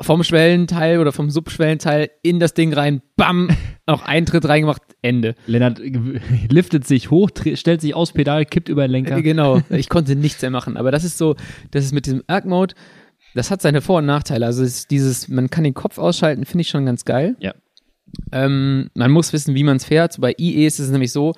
[0.02, 3.50] vom Schwellenteil oder vom Subschwellenteil in das Ding rein, bam,
[3.88, 5.34] noch Eintritt reingemacht, Ende.
[5.48, 5.82] Lennart
[6.50, 9.18] liftet sich hoch, stellt sich aus Pedal, kippt über den Lenker.
[9.18, 10.78] Äh, Genau, ich konnte nichts mehr machen.
[10.78, 11.36] Aber das ist so,
[11.72, 12.76] das ist mit diesem Erg-Mode,
[13.36, 14.46] das hat seine Vor- und Nachteile.
[14.46, 17.36] Also dieses, man kann den Kopf ausschalten, finde ich schon ganz geil.
[17.40, 17.54] Ja.
[18.32, 20.20] Ähm, man muss wissen, wie man es fährt.
[20.20, 21.34] Bei IE ist es nämlich so,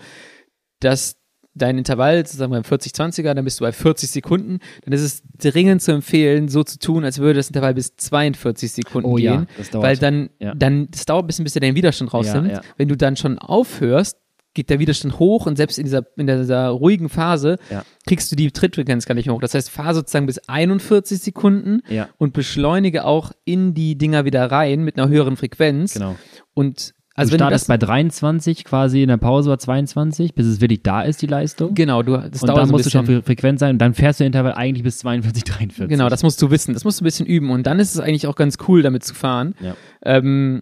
[0.80, 1.16] dass
[1.54, 4.60] dein Intervall, sozusagen beim 40-20er, dann bist du bei 40 Sekunden.
[4.86, 8.72] Dann ist es dringend zu empfehlen, so zu tun, als würde das Intervall bis 42
[8.72, 9.48] Sekunden Oh ja, gehen.
[9.58, 9.86] das dauert.
[9.86, 10.56] Weil dann, Ja.
[10.56, 12.52] dann, das dauert ein bisschen, bis er den Widerstand rausnimmt.
[12.52, 12.62] ja.
[12.78, 14.18] Wenn du dann schon aufhörst,
[14.54, 17.84] geht der Widerstand hoch und selbst in dieser, in dieser ruhigen Phase Ja.
[18.06, 19.42] kriegst du die Trittfrequenz gar nicht mehr hoch.
[19.42, 22.10] Das heißt, fahr sozusagen bis 41 Sekunden Ja.
[22.18, 25.94] und beschleunige auch in die Dinger wieder rein mit einer höheren Frequenz.
[25.94, 26.16] Genau.
[26.54, 29.60] Und Also also du wenn du das, startest bei 23 quasi in der Pause war
[29.60, 31.74] 22, bis es wirklich da ist, die Leistung.
[31.74, 34.20] genau, du, das und dauert dann so musst du schon frequent sein und dann fährst
[34.20, 35.90] du Intervall eigentlich bis 42, 43.
[35.90, 36.74] Genau, das musst du wissen.
[36.74, 37.52] Das musst du ein bisschen üben.
[37.52, 39.56] Und dann ist es eigentlich auch ganz cool, damit zu fahren.
[39.62, 39.76] Ja.
[40.04, 40.62] Ähm,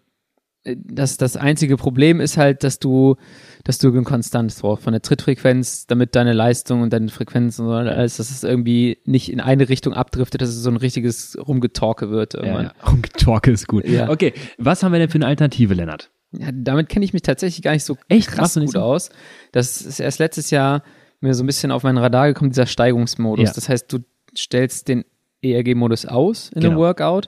[0.78, 3.16] das, das einzige Problem ist halt, dass du,
[3.64, 7.68] dass du eine Konstanz brauchst von der Trittfrequenz, damit deine Leistung und deine Frequenz und
[7.68, 11.38] so alles, dass es irgendwie nicht in eine Richtung abdriftet, dass es so ein richtiges
[11.40, 12.66] Rumgetorke wird Ja, irgendwann.
[12.66, 12.74] ja.
[12.90, 13.86] Rumgetorke ist gut.
[13.88, 14.10] Ja.
[14.10, 16.12] Okay, was haben wir denn für eine Alternative, Lennart?
[16.32, 18.28] Ja, damit kenne ich mich tatsächlich gar nicht so Echt?
[18.30, 18.80] krass gut so?
[18.80, 19.10] aus.
[19.52, 20.84] Das ist erst letztes Jahr
[21.22, 23.48] mir so ein bisschen auf mein Radar gekommen, dieser Steigungsmodus.
[23.50, 23.54] Ja.
[23.54, 24.00] Das heißt, du
[24.38, 25.06] stellst den
[25.42, 26.82] ERG-Modus aus in einem Genau.
[26.82, 27.28] Workout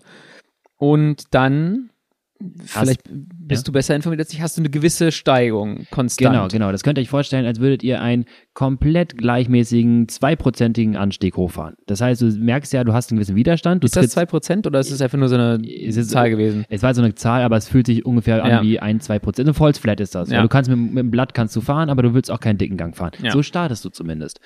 [0.78, 1.91] und dann
[2.66, 6.34] vielleicht bist du besser informiert als ich, hast du eine gewisse Steigung konstant.
[6.34, 6.72] Genau, genau.
[6.72, 11.76] Das könnt ihr euch vorstellen, als würdet ihr einen komplett gleichmäßigen, zweiprozentigen Anstieg hochfahren.
[11.88, 13.84] Das heißt, du merkst ja, du hast einen gewissen Widerstand.
[13.84, 15.60] Du ist das zwei Prozent oder ist es einfach nur so eine
[15.90, 16.66] Zahl gewesen?
[16.70, 18.62] Es war so eine Zahl, aber es fühlt sich ungefähr an Ja.
[18.62, 19.48] wie ein, zwei Prozent.
[19.48, 20.30] Ein False Flat ist das.
[20.30, 20.42] Ja.
[20.42, 22.78] Du kannst mit, mit dem Blatt kannst du fahren, aber du willst auch keinen dicken
[22.78, 23.12] Gang fahren.
[23.24, 23.32] Ja.
[23.32, 24.40] So startest du zumindest.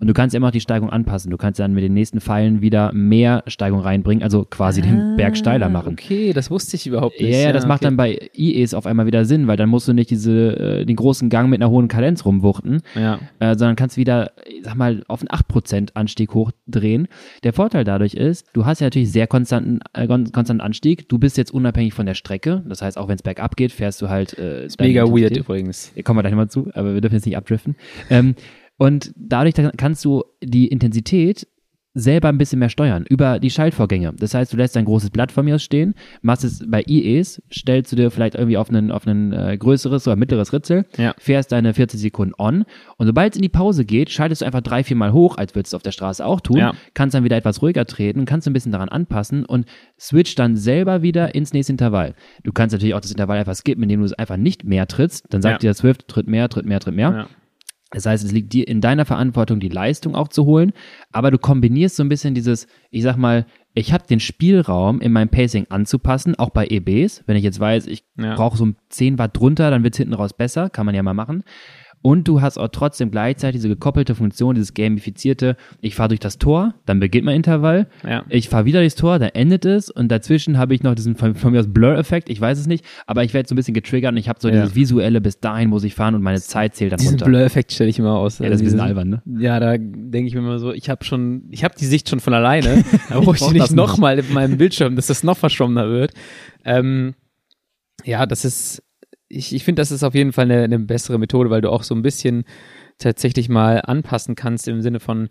[0.00, 1.30] Und du kannst immer noch die Steigung anpassen.
[1.30, 5.36] Du kannst dann mit den nächsten Pfeilen wieder mehr Steigung reinbringen, also quasi den Berg
[5.36, 5.90] steiler machen.
[5.90, 7.42] Ah, Okay, das wusste ich überhaupt Ja, nicht.
[7.44, 7.84] ja, das macht okay.
[7.84, 10.96] dann bei IEs auf einmal wieder Sinn, weil dann musst du nicht diese, äh, den
[10.96, 13.20] großen Gang mit einer hohen Kadenz rumwuchten, Ja.
[13.38, 17.08] äh, sondern kannst wieder, sag mal, auf einen 8% Anstieg hochdrehen.
[17.44, 21.08] Der Vorteil dadurch ist, du hast ja natürlich sehr konstanten, äh, kon- konstanten Anstieg.
[21.08, 22.62] Du bist jetzt unabhängig von der Strecke.
[22.68, 24.38] Das heißt, auch wenn es bergab geht, fährst du halt.
[24.38, 25.38] Äh, Ist mega weird Intensität.
[25.44, 25.92] übrigens.
[26.04, 27.76] Kommen wir gleich mal zu, aber wir dürfen jetzt nicht abdriften.
[28.10, 28.34] Ähm,
[28.78, 31.46] und dadurch kannst du die Intensität
[31.94, 34.12] selber ein bisschen mehr steuern über die Schaltvorgänge.
[34.18, 37.42] Das heißt, du lässt ein großes Blatt von mir aus stehen, machst es bei IEs,
[37.52, 41.14] stellst du dir vielleicht irgendwie auf einen, auf einen äh, größeres oder mittleres Ritzel, Ja.
[41.18, 42.64] fährst deine 40 Sekunden on
[42.96, 45.54] und sobald es in die Pause geht, schaltest du einfach drei, vier Mal hoch, als
[45.54, 46.72] würdest du auf der Straße auch tun, Ja.
[46.94, 49.66] kannst dann wieder etwas ruhiger treten, kannst ein bisschen daran anpassen und
[50.00, 52.14] switch dann selber wieder ins nächste Intervall.
[52.42, 55.26] Du kannst natürlich auch das Intervall einfach skippen, indem du es einfach nicht mehr trittst,
[55.30, 55.70] dann sagt Ja.
[55.70, 57.28] dir Swift, tritt mehr, tritt mehr, tritt mehr.
[57.92, 60.72] Das heißt, es liegt dir in deiner Verantwortung, die Leistung auch zu holen,
[61.12, 65.12] aber du kombinierst so ein bisschen dieses, ich sag mal, ich habe den Spielraum in
[65.12, 67.22] meinem Pacing anzupassen, auch bei EBs.
[67.26, 68.34] Wenn ich jetzt weiß, ich Ja.
[68.34, 71.44] brauche so 10 Watt drunter, dann wird's hinten raus besser, kann man ja mal machen.
[72.02, 76.36] Und du hast auch trotzdem gleichzeitig diese gekoppelte Funktion, dieses gamifizierte, ich fahre durch das
[76.38, 78.24] Tor, dann beginnt mein Intervall, Ja.
[78.28, 81.36] ich fahre wieder durchs Tor, dann endet es und dazwischen habe ich noch diesen von,
[81.36, 84.10] von mir aus Blur-Effekt, ich weiß es nicht, aber ich werde so ein bisschen getriggert
[84.12, 84.54] und ich habe so Ja.
[84.62, 87.26] dieses visuelle, bis dahin muss ich fahren und meine Zeit zählt dann Diesen runter.
[87.26, 88.40] Blur-Effekt stelle ich immer aus.
[88.40, 89.40] Ja, das ist ein bisschen diesen- albern, ne?
[89.40, 92.18] Ja, da denke ich mir immer so, ich habe schon, ich habe die Sicht schon
[92.18, 93.72] von alleine, da brauche ich nicht nicht.
[93.72, 96.12] nochmal in meinem Bildschirm, dass das noch verschwommener wird.
[96.64, 97.14] Ähm,
[98.04, 98.82] ja, das ist,
[99.32, 101.82] ich, ich finde, das ist auf jeden Fall eine, eine bessere Methode, weil du auch
[101.82, 102.44] so ein bisschen
[102.98, 105.28] tatsächlich mal anpassen kannst im Sinne von,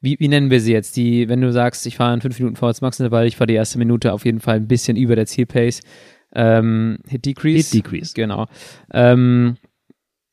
[0.00, 0.96] wie, wie nennen wir sie jetzt?
[0.96, 3.78] Die, wenn du sagst, ich fahre in fünf Minuten vorwärts Maximal, ich fahre die erste
[3.78, 5.80] Minute auf jeden Fall ein bisschen über der Zielpace.
[6.34, 7.72] Ähm, Hit Decrease.
[7.72, 8.12] Hit Decrease.
[8.14, 8.46] Genau.
[8.92, 9.56] Ähm,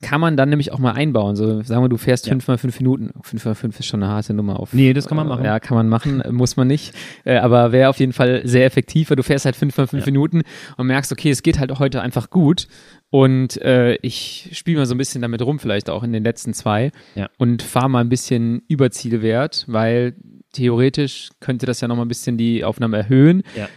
[0.02, 1.36] kann man dann nämlich auch mal einbauen.
[1.36, 2.30] So, sagen wir, du fährst Ja.
[2.30, 3.10] fünf mal fünf Minuten.
[3.22, 4.72] Fünf mal fünf ist schon eine harte Nummer auf.
[4.72, 5.44] Nee, das kann man machen.
[5.44, 6.94] Ja, kann man machen, äh, muss man nicht.
[7.24, 10.06] Äh, aber wäre auf jeden Fall sehr effektiv, weil du fährst halt fünf mal fünf
[10.06, 10.10] Ja.
[10.12, 10.42] Minuten
[10.78, 12.66] und merkst, okay, es geht halt heute einfach gut.
[13.10, 16.54] Und äh, ich spiele mal so ein bisschen damit rum, vielleicht auch in den letzten
[16.54, 16.92] zwei.
[17.14, 17.28] Ja.
[17.38, 20.14] Und fahre mal ein bisschen über Zielwert, weil
[20.52, 23.42] theoretisch könnte das ja noch mal ein bisschen die Aufnahme erhöhen.
[23.56, 23.68] Ja.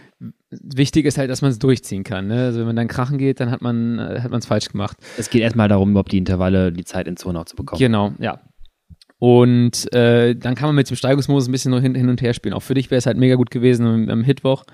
[0.62, 2.26] Wichtig ist halt, dass man es durchziehen kann.
[2.26, 2.44] Ne?
[2.44, 4.96] Also wenn man dann krachen geht, dann hat man äh, hat man es falsch gemacht.
[5.18, 7.78] Es geht erstmal darum, überhaupt die Intervalle, die Zeit in Zone auch zu bekommen.
[7.78, 8.40] Genau, ja.
[9.18, 12.54] Und äh, dann kann man mit dem Steigungsmodus ein bisschen hin, hin und her spielen.
[12.54, 14.64] Auch für dich wäre es halt mega gut gewesen, am, am Hitwoch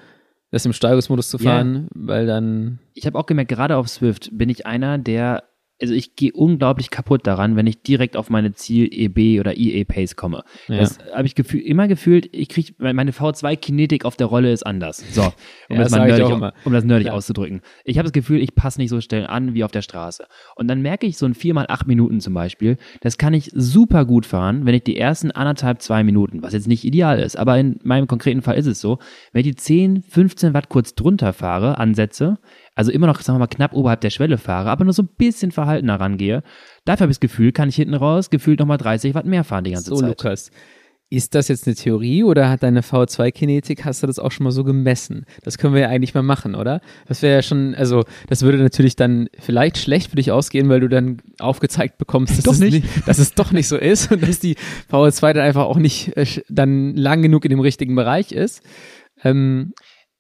[0.51, 4.49] das im Steigungsmodus zu fahren, weil dann Ich habe auch gemerkt, gerade auf Swift bin
[4.49, 5.45] ich einer, der,
[5.81, 10.43] also ich gehe unglaublich kaputt daran, wenn ich direkt auf meine Ziel-EB oder IE-Pace komme.
[10.69, 10.79] Ja.
[10.79, 15.03] Das habe ich gefühl, immer gefühlt, ich kriege, meine V2-Kinetik auf der Rolle ist anders.
[15.13, 15.31] So, um
[15.71, 17.13] Ja, das das mal nerdig, um, um das nerdig Ja.
[17.13, 17.61] auszudrücken.
[17.85, 20.25] Ich habe das Gefühl, ich passe nicht so schnell an wie auf der Straße.
[20.57, 23.51] Und dann merke ich so ein 4 mal 8 Minuten zum Beispiel, das kann ich
[23.55, 27.37] super gut fahren, wenn ich die ersten anderthalb, zwei Minuten, was jetzt nicht ideal ist,
[27.37, 28.99] aber in meinem konkreten Fall ist es so,
[29.33, 32.39] wenn ich die 10, 15 Watt kurz drunter fahre, ansetze,
[32.75, 35.09] also immer noch, sagen wir mal, knapp oberhalb der Schwelle fahre, aber nur so ein
[35.17, 36.43] bisschen verhaltener rangehe,
[36.85, 39.65] dafür habe ich das Gefühl, kann ich hinten raus gefühlt nochmal 30 Watt mehr fahren
[39.65, 40.09] die ganze so, Zeit.
[40.09, 40.51] Lukas.
[41.13, 44.53] Ist das jetzt eine Theorie oder hat deine V2-Kinetik, hast du das auch schon mal
[44.53, 45.27] so gemessen?
[45.43, 46.81] Das können wir ja eigentlich mal machen, oder?
[47.09, 50.79] Das wäre ja schon, also das würde natürlich dann vielleicht schlecht für dich ausgehen, weil
[50.79, 52.87] du dann aufgezeigt bekommst, dass, Doch es, nicht.
[53.09, 54.55] dass es doch nicht so ist und dass die
[54.89, 58.63] V2 dann einfach auch nicht äh, dann lang genug in dem richtigen Bereich ist.
[59.25, 59.73] Ähm,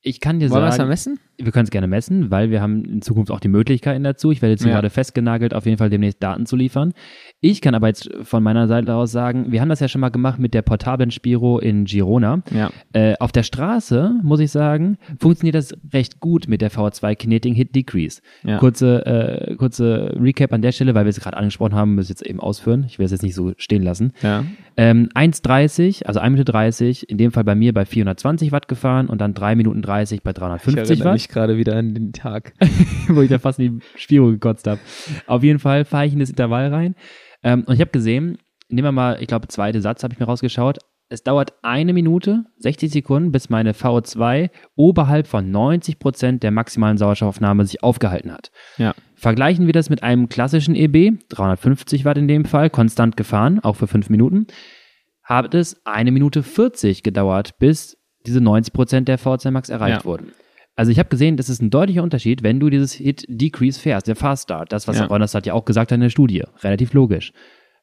[0.02, 1.20] Ich kann dir wollen wir das mal sagen, messen?
[1.42, 4.31] Wir können es gerne messen, weil wir haben in Zukunft auch die Möglichkeiten dazu.
[4.31, 4.70] Ich werde jetzt Ja.
[4.72, 6.92] gerade festgenagelt, auf jeden Fall demnächst Daten zu liefern.
[7.40, 10.11] Ich kann aber jetzt von meiner Seite aus sagen, wir haben das ja schon mal
[10.11, 12.42] gemacht mit der portablen Spiro in Girona.
[12.55, 12.70] Ja.
[12.92, 17.55] Äh, auf der Straße, muss ich sagen, funktioniert das recht gut mit der V2 Kinetic
[17.55, 18.20] Hit Decrease.
[18.42, 18.59] Ja.
[18.59, 22.12] Kurze, äh, kurze Recap an der Stelle, weil wir es gerade angesprochen haben, müssen wir
[22.14, 22.85] jetzt eben ausführen.
[22.87, 24.12] Ich will es jetzt nicht so stehen lassen.
[24.22, 24.44] Ja.
[24.76, 29.09] Ähm, 1,30, also 1 Minute 30, in dem Fall bei mir bei 420 Watt gefahren
[29.09, 32.52] und dann 3 Minuten 30 bei Ich 350 erinnere Watt gerade wieder an den Tag.
[33.08, 34.80] wo ich da fast in die Spiro gekotzt habe.
[35.26, 36.94] Auf jeden Fall fahre ich in das Intervall rein.
[37.42, 38.38] Ähm, und ich habe gesehen,
[38.68, 40.78] nehmen wir mal, ich glaube, zweite Satz habe ich mir rausgeschaut.
[41.12, 46.98] Es dauert eine Minute, 60 Sekunden, bis meine VO2 oberhalb von 90 Prozent der maximalen
[46.98, 48.52] Sauerstoffaufnahme sich aufgehalten hat.
[48.78, 48.94] Ja.
[49.16, 53.74] Vergleichen wir das mit einem klassischen EB, 350 Watt in dem Fall, konstant gefahren, auch
[53.74, 54.46] für fünf Minuten,
[55.24, 60.04] hat es eine Minute 40 gedauert, bis diese 90 Prozent der VO2 Max erreicht Ja.
[60.04, 60.30] wurden.
[60.80, 64.16] Also ich habe gesehen, das ist ein deutlicher Unterschied, wenn du dieses Hit-Decrease fährst, der
[64.16, 65.04] Fast Start, das, was Ja.
[65.04, 66.42] Ronald hat ja auch gesagt hat in der Studie.
[66.62, 67.34] Relativ logisch.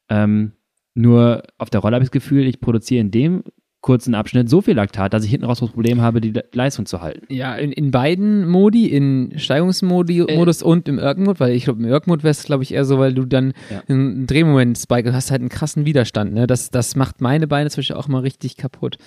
[0.08, 0.50] Ähm,
[0.94, 3.44] nur auf der Rolle habe ich das Gefühl, ich produziere in dem
[3.82, 6.86] kurzen Abschnitt so viel Laktat, dass ich hinten raus das Problem habe, die Le- Leistung
[6.86, 7.32] zu halten.
[7.32, 10.64] Ja, in, in beiden Modi, in Steigungsmodus Äh.
[10.64, 13.14] Und im Erg-Mode, weil ich glaube, im Erg-Mode wäre es, glaube ich, eher so, weil
[13.14, 13.80] du dann Ja.
[13.86, 16.48] einen Drehmoment-Spike, du hast halt einen krassen Widerstand, ne?
[16.48, 18.98] Das, das macht meine Beine Beispiel auch mal richtig kaputt.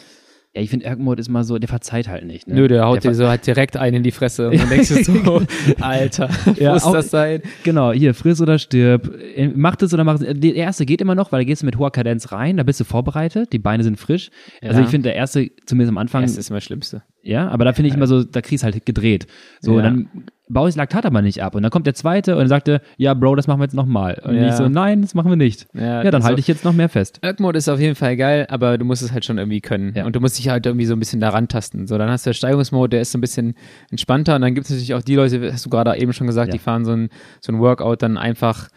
[0.54, 2.46] Ja, ich finde, Erg-Mode ist mal so, der verzeiht halt nicht.
[2.46, 2.56] Ne?
[2.56, 4.90] Nö, der haut dir ver- so halt direkt einen in die Fresse und dann denkst
[4.90, 5.42] du so,
[5.80, 7.42] Alter, Ja, muss auch- das sein?
[7.64, 9.14] Genau, hier, friss oder stirb.
[9.36, 10.26] Äh, Mach das oder mach es.
[10.40, 12.82] Der erste geht immer noch, weil da gehst du mit hoher Kadenz rein, da bist
[12.82, 14.30] du vorbereitet, die Beine sind frisch.
[14.62, 14.84] Also Ja.
[14.86, 17.02] ich finde, der erste, zumindest am Anfang, Das ist immer das Schlimmste.
[17.24, 19.28] Ja, aber da finde ich immer so, da kriegst halt gedreht.
[19.60, 19.84] So, Ja.
[19.84, 20.10] dann
[20.50, 21.56] baue ich das Laktat aber nicht ab.
[21.56, 24.22] Und dann kommt der zweite und sagte, ja, Bro, das machen wir jetzt nochmal.
[24.26, 24.50] Und Ja.
[24.50, 25.68] ich so, nein, das machen wir nicht.
[25.74, 27.20] Ja, Ja, dann also- halte ich jetzt noch mehr fest.
[27.22, 29.94] Erg-Mode ist auf jeden Fall geil, aber du musst es halt schon irgendwie können.
[29.96, 30.06] Ja.
[30.06, 31.88] Und du musst dich halt irgendwie so ein bisschen daran tasten.
[31.88, 33.54] So, dann hast du den Steigungsmode, der ist so ein bisschen
[33.92, 34.36] entspannter.
[34.36, 36.60] Und dann gibt es natürlich auch die Leute, hast du gerade eben schon gesagt, die
[36.60, 38.68] fahren so ein, so ein Workout dann einfach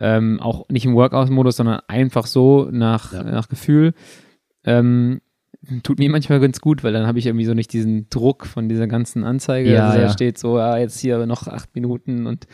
[0.00, 3.92] ähm, auch nicht im Workout-Modus, sondern einfach so nach, nach Gefühl.
[4.64, 5.20] Ähm,
[5.82, 8.68] tut mir manchmal ganz gut, weil dann habe ich irgendwie so nicht diesen Druck von
[8.68, 9.72] dieser ganzen Anzeige.
[9.72, 10.12] Ja, also da ja.
[10.12, 12.46] steht so, ja, jetzt hier noch acht Minuten und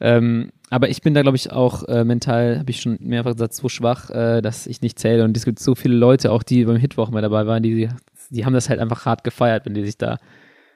[0.00, 3.54] ähm, aber ich bin da, glaube ich, auch äh, mental, habe ich schon mehrfach gesagt,
[3.54, 5.24] so schwach, äh, dass ich nicht zähle.
[5.24, 7.88] Und es gibt so viele Leute, auch die beim Hitwoch mal dabei waren, die,
[8.30, 10.18] die haben das halt einfach hart gefeiert, wenn die sich da.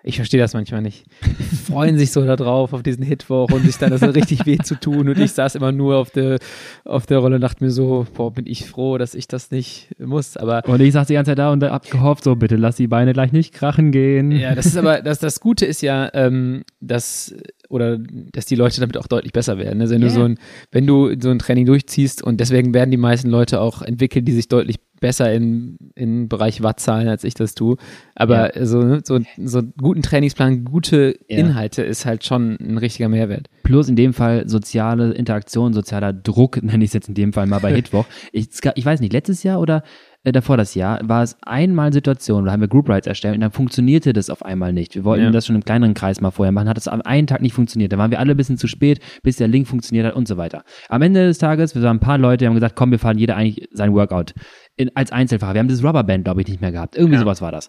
[0.02, 1.04] Ich verstehe das manchmal nicht.
[1.26, 4.46] Die freuen sich so da drauf, auf diesen Hitwoch und sich dann das so richtig
[4.46, 5.08] weh zu tun.
[5.10, 6.38] Und ich saß immer nur auf der,
[6.86, 9.88] auf der Rolle und dachte mir so, boah, bin ich froh, dass ich das nicht
[9.98, 10.38] muss.
[10.38, 12.86] Aber Und ich saß die ganze Zeit da und hab gehofft, so, bitte lass die
[12.86, 14.32] Beine gleich nicht krachen gehen.
[14.32, 17.34] Ja, das ist aber, das, das Gute ist ja, ähm, dass,
[17.68, 19.82] oder, dass die Leute damit auch deutlich besser werden.
[19.82, 20.08] Also wenn Ja.
[20.08, 20.38] du so ein,
[20.72, 24.32] wenn du so ein Training durchziehst und deswegen werden die meisten Leute auch entwickelt, die
[24.32, 27.76] sich deutlich besser in, in Bereich Wattzahlen, als ich das tue.
[28.14, 31.38] Aber so, ne, so, so einen guten Trainingsplan, gute Ja.
[31.38, 33.48] Inhalte ist halt schon ein richtiger Mehrwert.
[33.62, 37.46] Plus in dem Fall soziale Interaktion, sozialer Druck, nenne ich es jetzt in dem Fall
[37.46, 38.06] mal bei Hitwoch.
[38.32, 39.82] Ich, ich weiß nicht, letztes Jahr oder
[40.22, 43.40] äh, davor das Jahr war es einmal Situation, da haben wir Group Rides erstellt und
[43.40, 44.94] dann funktionierte das auf einmal nicht.
[44.94, 45.30] Wir wollten Ja.
[45.30, 47.92] das schon im kleineren Kreis mal vorher machen, hat es am einen Tag nicht funktioniert.
[47.92, 50.37] Da waren wir alle ein bisschen zu spät, bis der Link funktioniert hat und so
[50.37, 50.62] weiter.
[50.88, 53.18] Am Ende des Tages, wir waren ein paar Leute, die haben gesagt, komm, wir fahren
[53.18, 54.35] jeder eigentlich sein Workout.
[54.76, 55.54] In, als Einzelfahrer.
[55.54, 56.96] Wir haben das Rubberband, glaube ich, nicht mehr gehabt.
[56.96, 57.20] Irgendwie Ja.
[57.20, 57.68] sowas war das.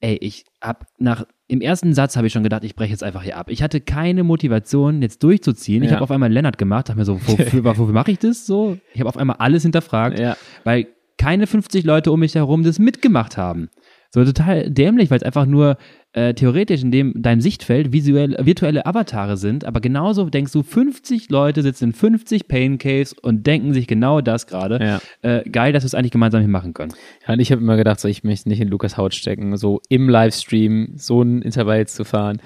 [0.00, 3.22] Ey, ich hab nach im ersten Satz habe ich schon gedacht, ich breche jetzt einfach
[3.22, 3.50] hier ab.
[3.50, 5.82] Ich hatte keine Motivation, jetzt durchzuziehen.
[5.82, 5.96] Ich Ja.
[5.96, 8.78] habe auf einmal Lennart gemacht, dachte mir so, wofür, wofür mache ich das so?
[8.94, 10.36] Ich habe auf einmal alles hinterfragt, Ja.
[10.64, 10.86] weil
[11.18, 13.68] keine 50 Leute um mich herum das mitgemacht haben.
[14.10, 15.76] So total dämlich, weil es einfach nur
[16.14, 21.28] äh, theoretisch in dem deinem Sichtfeld visuell, virtuelle Avatare sind, aber genauso denkst du, 50
[21.28, 24.78] Leute sitzen in 50 Pain Caves und denken sich genau das gerade.
[24.82, 25.00] Ja.
[25.20, 26.94] Äh, geil, dass wir es eigentlich gemeinsam hier machen können.
[27.26, 29.82] Ja, und ich habe immer gedacht, so, ich möchte nicht in Lukas Haut stecken, so
[29.90, 32.40] im Livestream so ein Intervall zu fahren.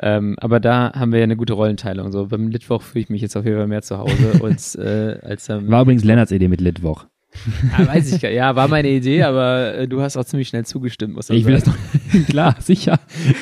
[0.00, 2.12] Ähm, aber da haben wir ja eine gute Rollenteilung.
[2.12, 5.18] So beim Litwoch fühle ich mich jetzt auf jeden Fall mehr zu Hause als, äh,
[5.22, 7.06] als am War übrigens Lennarts Idee mit Litwoch.
[7.78, 10.64] Ja, weiß ich gar Ja, war meine Idee, aber äh, du hast auch ziemlich schnell
[10.64, 11.78] zugestimmt, muss Ich will das sagen.
[12.12, 12.98] doch, klar, sicher.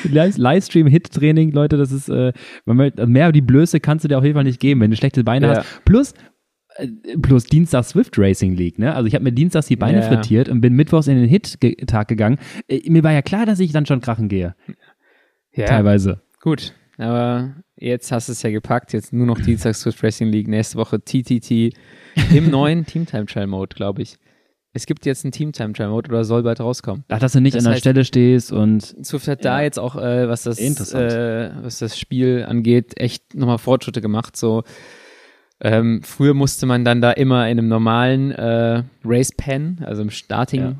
[0.09, 2.33] Live- Livestream-Hit-Training, Leute, das ist, äh,
[2.65, 5.47] mehr die Blöße kannst du dir auf jeden Fall nicht geben, wenn du schlechte Beine
[5.47, 5.55] Ja.
[5.57, 5.85] hast.
[5.85, 6.13] Plus,
[6.75, 6.87] äh,
[7.21, 8.93] plus Dienstag Swift Racing League, ne?
[8.93, 10.03] Also ich habe mir dienstags die Beine Ja.
[10.03, 12.37] frittiert und bin mittwochs in den Hit-Tag gegangen.
[12.67, 14.55] Äh, mir war ja klar, dass ich dann schon krachen gehe,
[15.53, 16.21] Ja, teilweise.
[16.41, 16.73] gut.
[16.99, 18.91] Aber jetzt hast du es ja gepackt.
[18.91, 20.47] Jetzt nur noch Dienstag Swift Racing League.
[20.47, 21.71] Nächste Woche TTT
[22.33, 24.17] im neuen Team Time Trial Mode, glaube ich.
[24.73, 27.03] Es gibt jetzt einen Team Time Trial Mode oder soll bald rauskommen.
[27.09, 29.63] Ach, dass du nicht Das an der heißt- Stelle stehst und Swift hat da Ja.
[29.63, 34.35] jetzt auch, äh, was das, äh, was das Spiel angeht, echt nochmal Fortschritte gemacht.
[34.37, 34.63] So,
[35.61, 40.11] ähm, früher musste man dann da immer in einem normalen äh, Race Pen, also im
[40.11, 40.75] Starting, Ja.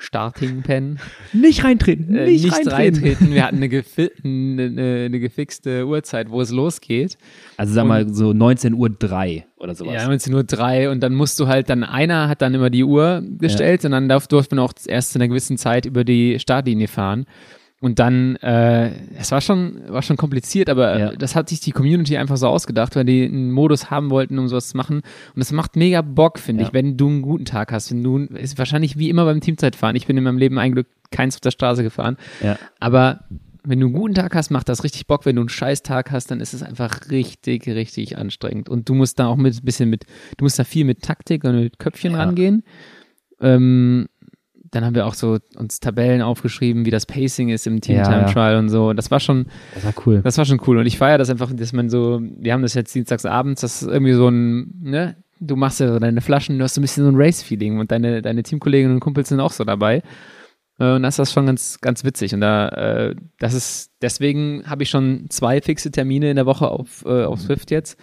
[0.00, 0.98] Starting Pen,
[1.32, 3.04] nicht reintreten, äh, nicht, nicht reintreten.
[3.04, 3.34] reintreten.
[3.34, 7.18] Wir hatten eine, gefi eine, eine, gefixte Uhrzeit, wo es losgeht.
[7.56, 9.94] Also sag mal so 19 Uhr 3 oder sowas.
[9.94, 12.82] Ja, 19 Uhr drei und dann musst du halt, dann einer hat dann immer die
[12.82, 16.38] Uhr gestellt und dann darf, durfte man auch erst in einer gewissen Zeit über die
[16.38, 17.26] Startlinie fahren.
[17.82, 21.12] Und dann, äh, es war schon, war schon kompliziert, aber Ja.
[21.16, 24.48] das hat sich die Community einfach so ausgedacht, weil die einen Modus haben wollten, um
[24.48, 25.00] sowas zu machen.
[25.34, 26.68] Und es macht mega Bock, finde Ja.
[26.68, 27.90] ich, wenn du einen guten Tag hast.
[27.90, 29.96] Wenn du, ist wahrscheinlich wie immer beim Teamzeitfahren.
[29.96, 32.18] Ich bin in meinem Leben eigentlich keins auf der Straße gefahren.
[32.42, 32.58] Ja.
[32.80, 33.20] Aber
[33.64, 35.24] wenn du einen guten Tag hast, macht das richtig Bock.
[35.24, 38.68] Wenn du einen scheiß Tag hast, dann ist es einfach richtig, richtig anstrengend.
[38.68, 40.04] Und du musst da auch mit ein bisschen mit,
[40.36, 42.18] du musst da viel mit Taktik und mit Köpfchen Ja.
[42.18, 42.62] rangehen.
[43.40, 44.08] Ähm,
[44.70, 48.04] dann haben wir auch so uns Tabellen aufgeschrieben, wie das Pacing ist im Team Ja,
[48.04, 48.24] Time ja.
[48.32, 48.92] Trial und so.
[48.92, 50.20] Das war schon, Das war cool.
[50.22, 50.78] das war schon cool.
[50.78, 53.82] Und ich feiere das einfach, dass man so, wir haben das jetzt dienstags abends, das
[53.82, 56.82] ist irgendwie so ein, ne, du machst ja so deine Flaschen, du hast so ein
[56.82, 60.02] bisschen so ein Race-Feeling und deine, deine Teamkolleginnen und Kumpels sind auch so dabei.
[60.78, 62.34] Äh, und das ist schon ganz, ganz witzig.
[62.34, 66.68] Und da, äh, das ist, deswegen habe ich schon zwei fixe Termine in der Woche
[66.68, 67.98] auf, äh, auf Swift jetzt.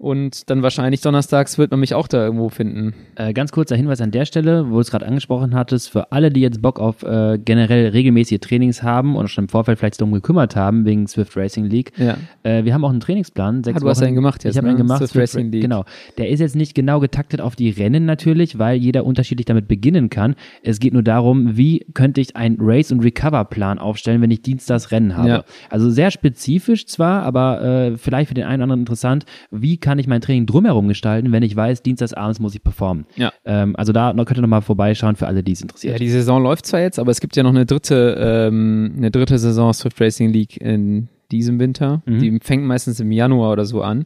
[0.00, 2.94] Und dann wahrscheinlich donnerstags wird man mich auch da irgendwo finden.
[3.16, 6.30] Äh, ganz kurzer Hinweis an der Stelle, wo du es gerade angesprochen hattest, für alle,
[6.30, 10.14] die jetzt Bock auf äh, generell regelmäßige Trainings haben und schon im Vorfeld vielleicht darum
[10.14, 11.92] gekümmert haben, wegen Swift Racing League.
[11.98, 12.16] Ja.
[12.44, 13.62] Äh, wir haben auch einen Trainingsplan.
[13.62, 14.06] Sechs Ah, du hast Wochen.
[14.06, 14.70] einen gemacht jetzt, Ich habe ne?
[14.70, 15.00] einen gemacht.
[15.00, 15.60] Swift Racing League.
[15.60, 15.84] Genau.
[16.16, 20.08] Der ist jetzt nicht genau getaktet auf die Rennen natürlich, weil jeder unterschiedlich damit beginnen
[20.08, 20.34] kann.
[20.62, 24.92] Es geht nur darum, wie könnte ich einen Race- und Recover-Plan aufstellen, wenn ich dienstags
[24.92, 25.28] Rennen habe.
[25.28, 25.44] Ja.
[25.68, 29.89] Also sehr spezifisch zwar, aber äh, vielleicht für den einen oder anderen interessant, wie kann
[29.98, 33.06] ich mein Training drumherum gestalten, wenn ich weiß, dienstags abends muss ich performen.
[33.16, 33.32] Ja.
[33.44, 36.00] Ähm, also da könnt ihr nochmal vorbeischauen für alle, die es Ja, interessiert.
[36.00, 39.38] die Saison läuft zwar jetzt, aber es gibt ja noch eine dritte, ähm, eine dritte
[39.38, 42.02] Saison Swift Racing League in diesem Winter.
[42.06, 42.18] Mhm.
[42.18, 44.04] Die fängt meistens im Januar oder so an.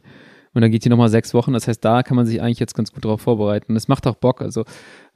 [0.53, 1.51] Und dann geht die nochmal sechs Wochen.
[1.51, 3.73] Das heißt, da kann man sich eigentlich jetzt ganz gut drauf vorbereiten.
[3.73, 4.41] Das macht auch Bock.
[4.41, 4.63] Also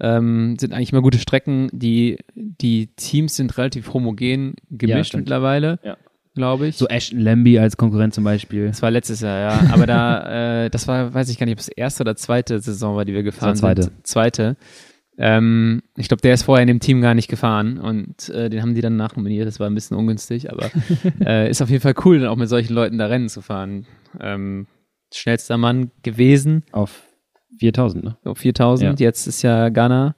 [0.02, 1.70] ähm, sind eigentlich immer gute Strecken.
[1.72, 5.22] Die, die Teams sind relativ homogen gemischt stimmt.
[5.22, 5.96] mittlerweile, Ja.
[6.40, 6.78] Glaube ich.
[6.78, 8.68] so Ashton Lambie als Konkurrent zum Beispiel.
[8.68, 9.74] Das war letztes Jahr, ja.
[9.74, 12.96] Aber da, äh, das war, weiß ich gar nicht, ob es erste oder zweite Saison
[12.96, 13.84] war, die wir gefahren Das war zweite.
[13.84, 14.08] sind.
[14.08, 14.58] Zweite.
[15.18, 18.62] Ähm, ich glaube, der ist vorher in dem Team gar nicht gefahren und äh, den
[18.62, 19.48] haben die dann nachnominiert.
[19.48, 20.72] Das war ein bisschen ungünstig, aber
[21.26, 23.86] äh, ist auf jeden Fall cool, dann auch mit solchen Leuten da Rennen zu fahren.
[24.22, 24.68] Ähm,
[25.14, 27.04] schnellster Mann gewesen Auf
[27.60, 28.18] 4000, ne?
[28.24, 28.98] auf 4000.
[29.00, 29.08] Ja.
[29.08, 30.16] Jetzt ist ja Ghana,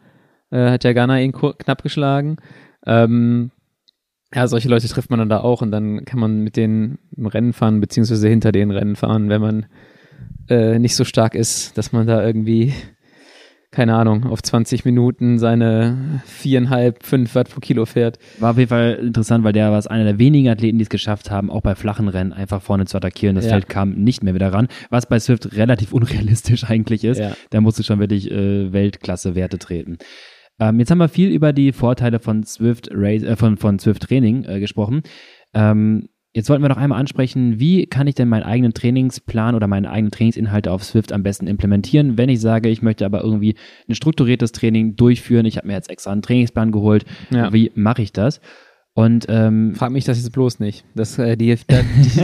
[0.51, 2.38] äh, hat ja Ghana ihn knapp geschlagen.
[2.86, 3.49] Ähm,
[4.34, 7.25] ja, solche Leute trifft man dann da auch und dann kann man mit denen im
[7.25, 9.65] Rennen fahren, beziehungsweise hinter den Rennen fahren, wenn man
[10.49, 12.73] äh, nicht so stark ist, dass man da irgendwie,
[13.71, 18.19] keine Ahnung, auf 20 Minuten seine viereinhalb, fünf Watt pro Kilo fährt.
[18.39, 20.89] War auf jeden Fall interessant, weil der war es einer der wenigen Athleten, die es
[20.89, 23.36] geschafft haben, auch bei flachen Rennen einfach vorne zu attackieren.
[23.36, 23.51] Das Ja.
[23.51, 27.19] Feld kam nicht mehr wieder ran, was bei Swift relativ unrealistisch eigentlich ist.
[27.19, 27.34] Ja.
[27.49, 29.97] Da musst du schon wirklich äh, Weltklasse-Werte treten.
[30.62, 34.03] Ähm, jetzt haben wir viel über die Vorteile von Swift Race, äh, von, von Swift
[34.03, 35.01] Training äh, gesprochen.
[35.55, 39.66] Ähm, jetzt wollten wir noch einmal ansprechen, wie kann ich denn meinen eigenen Trainingsplan oder
[39.66, 43.55] meine eigenen Trainingsinhalte auf Swift am besten implementieren, wenn ich sage, ich möchte aber irgendwie
[43.89, 45.47] ein strukturiertes Training durchführen.
[45.47, 47.05] Ich habe mir jetzt extra einen Trainingsplan geholt.
[47.32, 47.51] Ja.
[47.51, 48.39] Wie mache ich das?
[48.93, 50.83] Und ähm, Frag mich das jetzt bloß nicht.
[50.95, 51.55] Das, äh, die,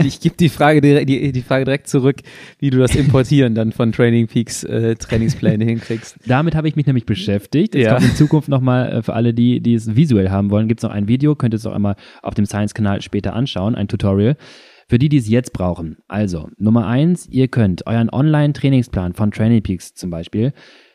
[0.02, 2.16] die, ich gebe die Frage, direkt- die, die Frage direkt zurück,
[2.58, 6.16] wie du das Importieren dann von Training Peaks äh, Trainingspläne hinkriegst.
[6.26, 7.74] damit habe ich mich nämlich beschäftigt.
[7.74, 7.94] Es Ja.
[7.94, 10.82] kommt in Zukunft nochmal äh, für alle, die, die es visuell haben wollen, gibt es
[10.84, 14.36] noch ein Video, könnt ihr es auch einmal auf dem Science-Kanal später anschauen, ein Tutorial.
[14.90, 15.98] Für die, die es jetzt brauchen.
[16.08, 20.52] Also, Nummer eins, ihr könnt euren Online-Trainingsplan von Training Peaks zum Beispiel,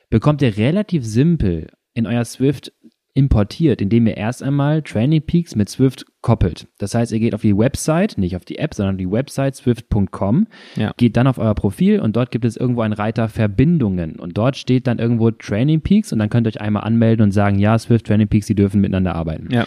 [0.10, 2.72] bekommt ihr relativ simpel in euer Swift
[3.16, 6.68] importiert, indem ihr erst einmal Training Peaks mit Swift koppelt.
[6.80, 10.48] Das heißt, ihr geht auf die Website, nicht auf die App, sondern die Website swift.com,
[10.76, 10.94] Ja.
[10.98, 14.58] geht dann auf euer Profil und dort gibt es irgendwo einen Reiter Verbindungen und dort
[14.58, 17.78] steht dann irgendwo Training Peaks und dann könnt ihr euch einmal anmelden und sagen, ja,
[17.78, 19.50] Swift Training Peaks, die dürfen miteinander arbeiten.
[19.52, 19.66] Ja.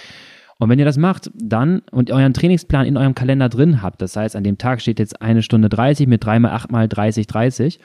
[0.59, 4.17] Und wenn ihr das macht, dann und euren Trainingsplan in eurem Kalender drin habt, das
[4.17, 7.27] heißt, an dem Tag steht jetzt eine Stunde 30 mit 3 mal 8 mal 30,
[7.27, 7.79] 30,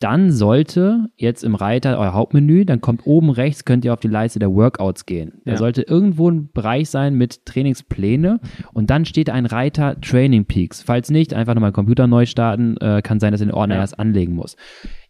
[0.00, 4.08] dann sollte jetzt im Reiter euer Hauptmenü, dann kommt oben rechts, könnt ihr auf die
[4.08, 5.42] Leiste der Workouts gehen.
[5.44, 5.56] Da Ja.
[5.58, 8.40] sollte irgendwo ein Bereich sein mit Trainingspläne
[8.72, 10.82] und dann steht ein Reiter Training Peaks.
[10.82, 13.80] Falls nicht, einfach nochmal Computer neu starten, äh, kann sein, dass ihr den Ordner Ja.
[13.82, 14.56] erst anlegen muss.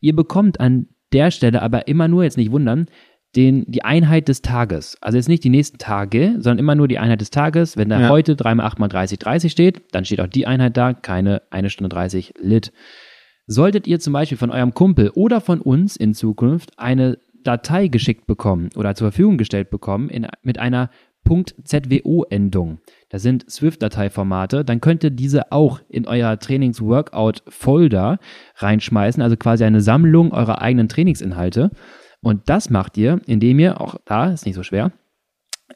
[0.01, 2.87] Ihr bekommt an der Stelle aber immer nur, jetzt nicht wundern,
[3.37, 4.97] den, die Einheit des Tages.
[5.01, 7.77] Also jetzt nicht die nächsten Tage, sondern immer nur die Einheit des Tages.
[7.77, 8.09] Wenn da Ja.
[8.09, 11.43] heute 3 mal 8 mal 30, 30 steht, dann steht auch die Einheit da, keine
[11.51, 12.73] eine Stunde 30 Lit.
[13.53, 18.29] Solltet ihr zum Beispiel von eurem Kumpel oder von uns in Zukunft eine Datei geschickt
[18.29, 20.89] bekommen oder zur Verfügung gestellt bekommen in, mit einer
[21.25, 22.79] .zwo-Endung,
[23.09, 28.21] das sind Swift-Dateiformate, dann könnt ihr diese auch in euer Trainings-Workout-Folder
[28.55, 31.73] reinschmeißen, also quasi eine Sammlung eurer eigenen Trainingsinhalte.
[32.23, 34.93] Und das macht ihr, indem ihr, auch da ist nicht so schwer,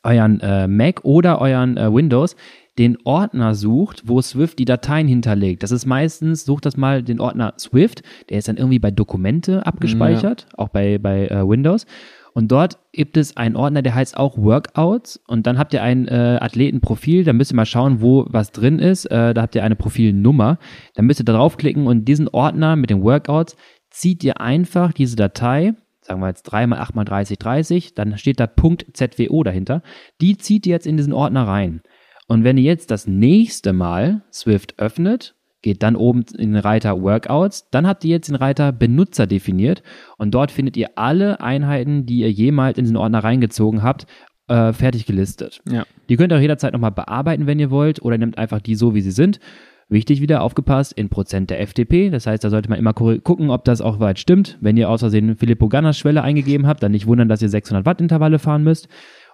[0.05, 2.37] euren äh, Mac oder euren äh, Windows
[2.79, 5.63] den Ordner sucht, wo Swift die Dateien hinterlegt.
[5.63, 9.65] Das ist meistens, sucht das mal den Ordner Swift, der ist dann irgendwie bei Dokumente
[9.67, 11.87] abgespeichert, auch bei, bei äh, Windows.
[12.35, 15.21] Und dort gibt es einen Ordner, der heißt auch Workouts.
[15.29, 18.81] Und dann habt ihr ein äh, Athletenprofil, da müsst ihr mal schauen, wo was drin
[18.81, 19.07] ist.
[19.07, 20.59] Äh, da habt ihr eine Profilnummer.
[20.95, 23.57] Dann müsst ihr da draufklicken und diesen Ordner mit den Workouts
[23.91, 28.19] zieht ihr einfach diese Datei, sagen wir jetzt 3 mal 8 mal 30, 30, dann
[28.19, 29.83] steht da Punkt .zwo dahinter.
[30.21, 31.83] Die zieht ihr jetzt in diesen Ordner rein.
[32.27, 37.01] Und wenn ihr jetzt das nächste Mal Swift öffnet, geht dann oben in den Reiter
[37.01, 39.83] Workouts, dann habt ihr jetzt den Reiter Benutzer definiert
[40.19, 44.07] und dort findet ihr alle Einheiten, die ihr jemals in diesen Ordner reingezogen habt,
[44.49, 45.63] äh, fertig gelistet.
[45.71, 45.85] Ja.
[46.11, 48.95] Die könnt ihr auch jederzeit nochmal bearbeiten, wenn ihr wollt, oder nehmt einfach die so,
[48.95, 49.41] wie sie sind.
[49.89, 52.09] Wichtig wieder aufgepasst, in Prozent der FDP.
[52.11, 54.59] Das heißt, da sollte man immer gu- gucken, ob das auch weit stimmt.
[54.63, 57.85] Wenn ihr aus Versehen Filippo Gannas Schwelle eingegeben habt, dann nicht wundern, dass ihr 600
[57.87, 58.89] Watt Intervalle fahren müsst.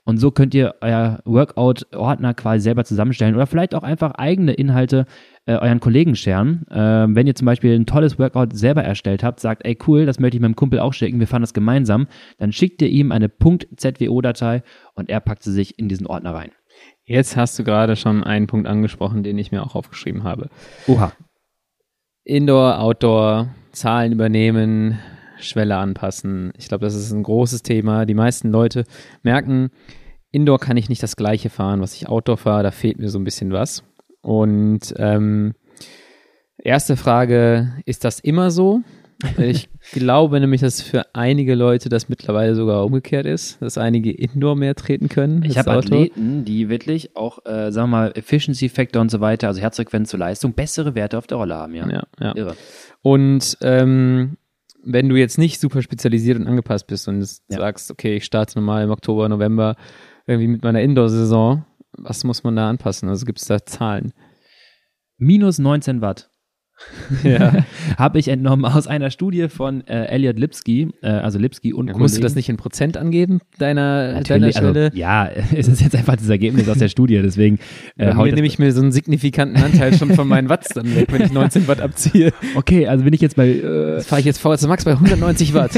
[0.04, 5.06] Und so könnt ihr euer Workout-Ordner quasi selber zusammenstellen oder vielleicht auch einfach eigene Inhalte
[5.46, 6.66] äh, euren Kollegen scheren.
[6.68, 10.18] Äh, wenn ihr zum Beispiel ein tolles Workout selber erstellt habt, sagt, ey cool, das
[10.18, 12.06] möchte ich meinem Kumpel auch schicken, wir fahren das gemeinsam,
[12.38, 14.62] dann schickt ihr ihm eine .zwo-Datei
[14.94, 16.50] und er packt sie sich in diesen Ordner rein.
[17.04, 20.48] Jetzt hast du gerade schon einen Punkt angesprochen, den ich mir auch aufgeschrieben habe.
[20.86, 21.12] Oha.
[22.24, 24.98] Indoor, Outdoor, Zahlen übernehmen,
[25.40, 26.52] Schwelle anpassen.
[26.56, 28.06] Ich glaube, das ist ein großes Thema.
[28.06, 28.84] Die meisten Leute
[29.22, 29.70] merken,
[30.32, 33.18] Indoor kann ich nicht das gleiche fahren, was ich Outdoor fahre, da fehlt mir so
[33.18, 33.82] ein bisschen was.
[34.22, 35.54] Und ähm,
[36.58, 38.80] erste Frage, ist das immer so?
[39.38, 44.56] Ich glaube nämlich, dass für einige Leute das mittlerweile sogar umgekehrt ist, dass einige Indoor
[44.56, 45.42] mehr treten können.
[45.44, 49.48] Ich habe Athleten, die wirklich auch, äh, sagen wir mal, Efficiency Factor und so weiter,
[49.48, 51.86] also Herzfrequenz zur Leistung, bessere Werte auf der Rolle haben, ja.
[51.90, 52.34] Ja, ja.
[52.34, 52.56] Irre.
[53.02, 54.36] Und ähm,
[54.82, 57.58] wenn du jetzt nicht super spezialisiert und angepasst bist und ja.
[57.58, 59.76] sagst, okay, ich starte normal im Oktober, November
[60.26, 63.08] irgendwie mit meiner Indoor-Saison, was muss man da anpassen?
[63.08, 64.12] Also gibt es da Zahlen?
[65.18, 66.30] Minus 19 Watt.
[67.24, 67.64] ja.
[67.96, 71.96] habe ich entnommen aus einer Studie von äh, Elliot Lipsky, äh, also Lipsky und ja,
[71.96, 74.84] Musst du das nicht in Prozent angeben, deiner, Natürlich, deiner Stelle?
[74.86, 77.58] Also, ja, es ist jetzt einfach das Ergebnis aus der Studie, deswegen
[77.98, 81.08] äh, mir nehme ich mir so einen signifikanten Anteil schon von meinen Watts dann weg,
[81.10, 82.32] wenn ich 19 Watt abziehe.
[82.56, 85.72] Okay, also bin ich jetzt bei äh, fahre ich jetzt VS Max bei 190 Watt.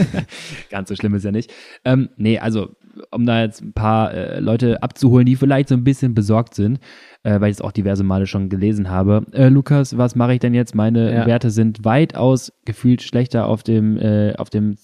[0.70, 1.52] Ganz so schlimm ist ja nicht.
[1.84, 2.70] Ähm, nee, also
[3.10, 6.78] um da jetzt ein paar äh, Leute abzuholen, die vielleicht so ein bisschen besorgt sind,
[7.22, 9.24] äh, weil ich es auch diverse Male schon gelesen habe.
[9.32, 10.74] Äh, Lukas, was mache ich denn jetzt?
[10.74, 11.26] Meine ja.
[11.26, 14.76] Werte sind weitaus gefühlt schlechter auf dem, äh, auf dem,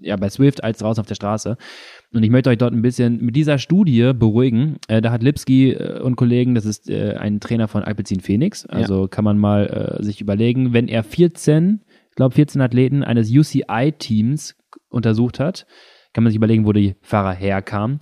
[0.00, 1.56] ja, bei Swift als draußen auf der Straße.
[2.12, 4.76] Und ich möchte euch dort ein bisschen mit dieser Studie beruhigen.
[4.88, 9.02] Äh, da hat Lipski äh, und Kollegen, das ist ein Trainer von Alpecin Phoenix, also
[9.02, 9.08] ja.
[9.08, 14.56] kann man mal sich überlegen, wenn er 14, ich glaube 14 Athleten eines UCI-Teams
[14.88, 15.66] untersucht hat,
[16.12, 18.00] kann man sich überlegen, wo die Fahrer herkamen.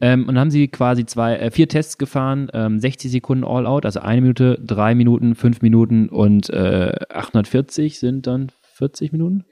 [0.00, 3.86] Ähm, und dann haben sie quasi zwei, äh, vier Tests gefahren, ähm, 60 Sekunden All-Out,
[3.86, 9.44] also eine Minute, drei Minuten, fünf Minuten und äh, 840 sind dann 40 Minuten.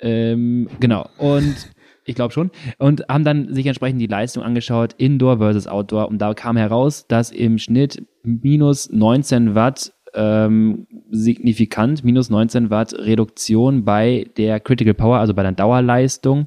[0.00, 1.08] Ähm, genau.
[1.18, 1.54] Und
[2.04, 2.50] ich glaube schon.
[2.78, 6.08] Und haben dann sich entsprechend die Leistung angeschaut, Indoor versus Outdoor.
[6.08, 12.92] Und da kam heraus, dass im Schnitt minus 19 Watt ähm, signifikant, minus 19 Watt
[12.94, 16.46] Reduktion bei der Critical Power, also bei der Dauerleistung,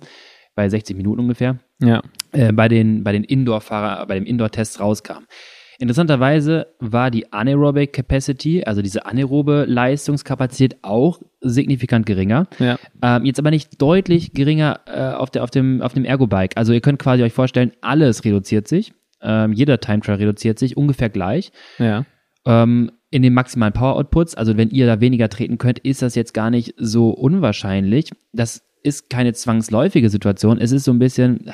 [0.55, 2.01] bei 60 Minuten ungefähr, ja.
[2.31, 5.23] äh, bei den, bei den Indoor-Fahrer, bei dem Indoor-Test rauskam.
[5.79, 12.47] Interessanterweise war die Anaerobic Capacity, also diese anaerobe Leistungskapazität, auch signifikant geringer.
[12.59, 12.77] Ja.
[13.01, 16.55] Ähm, jetzt aber nicht deutlich geringer äh, auf, der, auf dem, auf dem Ergo-Bike.
[16.55, 18.93] Also ihr könnt quasi euch vorstellen, alles reduziert sich.
[19.21, 21.51] Ähm, jeder Time Trial reduziert sich ungefähr gleich.
[21.79, 22.05] Ja.
[22.45, 26.15] Ähm, in den maximalen Power Outputs, also wenn ihr da weniger treten könnt, ist das
[26.15, 28.11] jetzt gar nicht so unwahrscheinlich.
[28.31, 30.59] Das ist keine zwangsläufige Situation.
[30.59, 31.53] Es ist so ein bisschen, da,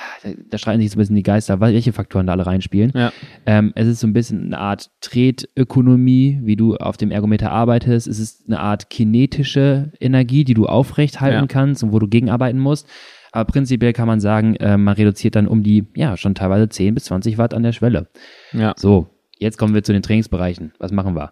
[0.49, 2.91] da streiten sich so ein bisschen die Geister, welche Faktoren da alle reinspielen.
[2.95, 3.13] Ja.
[3.45, 8.07] Ähm, es ist so ein bisschen eine Art Tretökonomie, wie du auf dem Ergometer arbeitest.
[8.07, 11.47] Es ist eine Art kinetische Energie, die du aufrecht halten ja.
[11.47, 12.87] kannst und wo du gegenarbeiten musst.
[13.31, 16.95] Aber prinzipiell kann man sagen, äh, man reduziert dann um die, ja, schon teilweise 10
[16.95, 18.07] bis 20 Watt an der Schwelle.
[18.53, 18.73] Ja.
[18.75, 19.07] So,
[19.37, 20.73] jetzt kommen wir zu den Trainingsbereichen.
[20.79, 21.31] Was machen wir?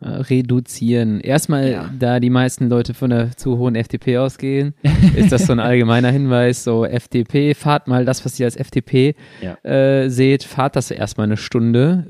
[0.00, 1.20] Äh, reduzieren.
[1.20, 1.90] Erstmal, ja.
[1.98, 4.72] da die meisten Leute von der zu hohen FTP ausgehen,
[5.14, 9.14] ist das so ein allgemeiner Hinweis, so FTP, fahrt mal das, was ihr als FTP
[9.42, 9.58] ja.
[9.62, 12.06] äh, seht, fahrt das erstmal eine Stunde,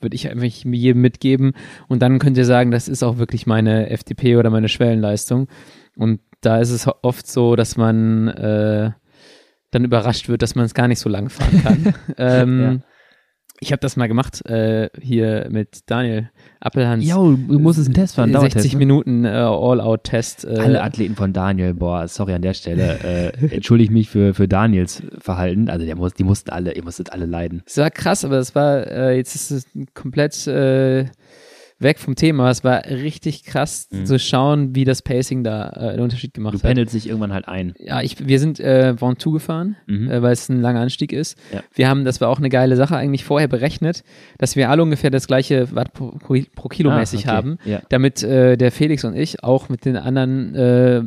[0.00, 1.52] würde ich einfach jedem mitgeben
[1.86, 5.48] und dann könnt ihr sagen, das ist auch wirklich meine FTP oder meine Schwellenleistung
[5.96, 8.90] und da ist es oft so, dass man äh,
[9.70, 11.94] dann überrascht wird, dass man es gar nicht so lang fahren kann.
[12.16, 12.91] ähm, ja.
[13.62, 17.06] Ich habe das mal gemacht, äh, hier mit Daniel Appelhans.
[17.06, 18.78] Ja, du musstest einen Test fahren, 60 ne?
[18.80, 20.44] Minuten äh, All-Out-Test.
[20.44, 20.58] Äh.
[20.58, 24.48] Alle Athleten von Daniel, boah, sorry an der Stelle, äh, entschuldige ich mich für, für
[24.48, 25.70] Daniels Verhalten.
[25.70, 27.62] Also der muss, die mussten alle, ihr musstet alle leiden.
[27.64, 31.04] Es war krass, aber es war, äh, jetzt ist es komplett äh,
[31.82, 32.50] weg vom Thema.
[32.50, 34.06] Es war richtig krass mhm.
[34.06, 36.64] zu schauen, wie das Pacing da äh, einen Unterschied gemacht du hat.
[36.64, 37.74] Du pendelt sich irgendwann halt ein.
[37.78, 40.10] Ja, ich, wir sind äh, Ventoux gefahren, mhm.
[40.10, 41.38] äh, weil es ein langer Anstieg ist.
[41.52, 41.62] Ja.
[41.74, 44.04] Wir haben, das war auch eine geile Sache, eigentlich vorher berechnet,
[44.38, 47.30] dass wir alle ungefähr das gleiche Watt pro, pro, pro Kilo ah, mäßig okay.
[47.30, 47.82] haben, ja.
[47.88, 51.02] damit äh, der Felix und ich auch mit den anderen äh,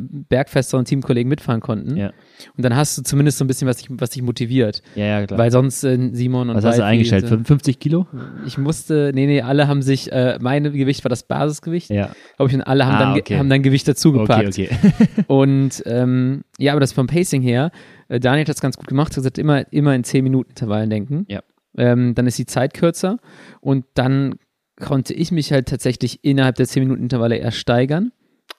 [0.72, 1.96] und Teamkollegen mitfahren konnten.
[1.96, 2.12] Ja.
[2.56, 4.82] Und dann hast du zumindest so ein bisschen, was dich, was dich motiviert.
[4.94, 5.38] Ja, ja, klar.
[5.38, 7.26] Weil sonst äh, Simon und Was hast du eingestellt?
[7.26, 8.06] 55 Kilo?
[8.46, 11.90] Ich musste, nee, nee, alle haben sich, äh, mein Gewicht war das Basisgewicht.
[11.90, 12.10] Ja.
[12.36, 13.38] Glaube ich, und alle haben, ah, dann, okay.
[13.38, 14.48] haben dann Gewicht dazugepackt.
[14.48, 15.08] Okay, okay.
[15.26, 17.70] und ähm, ja, aber das vom Pacing her,
[18.08, 20.50] äh, Daniel hat das ganz gut gemacht, er hat gesagt, immer, immer in 10 Minuten
[20.50, 21.26] Intervallen denken.
[21.28, 21.42] Ja.
[21.76, 23.18] Ähm, dann ist die Zeit kürzer
[23.60, 24.36] und dann
[24.80, 28.12] konnte ich mich halt tatsächlich innerhalb der 10 Minuten Intervalle erst steigern.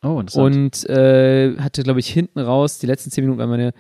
[0.04, 0.24] Oh.
[0.36, 3.74] Und äh, hatte, glaube ich, hinten raus, die letzten 10 Minuten war meine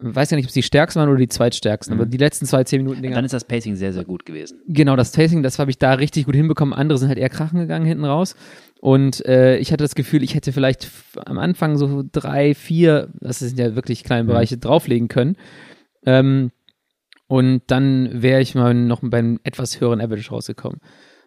[0.00, 2.64] weiß ja nicht, ob es die stärksten waren oder die zweitstärksten, aber die letzten zwei,
[2.64, 3.16] zehn Minuten Dinger.
[3.16, 4.60] Dann ist das Pacing sehr, sehr gut gewesen.
[4.66, 6.74] Genau, das Tasting, das habe ich da richtig gut hinbekommen.
[6.74, 8.34] Andere sind halt eher krachen gegangen hinten raus.
[8.80, 10.90] Und äh, ich hatte das Gefühl, ich hätte vielleicht
[11.26, 15.36] am Anfang so drei, vier, das sind ja wirklich kleine Bereiche, drauflegen können.
[16.06, 16.50] Ähm,
[17.26, 20.80] und dann wäre ich mal noch beim etwas höheren Average rausgekommen.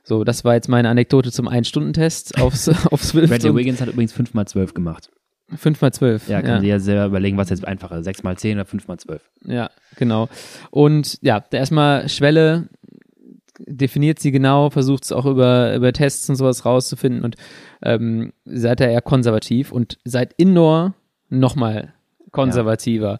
[0.04, 3.14] So, das war jetzt meine Anekdote zum Ein-Stunden-Test aufs, aufs.
[3.14, 5.10] Bradley und Wiggins hat übrigens 5x12 gemacht.
[5.56, 6.28] fünf mal zwölf.
[6.28, 8.08] Ja, kann sich ja selber überlegen, was jetzt einfacher ist.
[8.08, 9.20] 6x10 oder 5x12.
[9.46, 10.30] Ja, genau.
[10.72, 12.68] Und ja, erstmal Schwelle,
[13.60, 17.36] definiert sie genau, versucht es auch über, über Tests und sowas rauszufinden und
[17.82, 20.96] ähm, seid da eher konservativ und seid Indoor
[21.30, 21.94] nochmal
[22.32, 23.20] konservativer.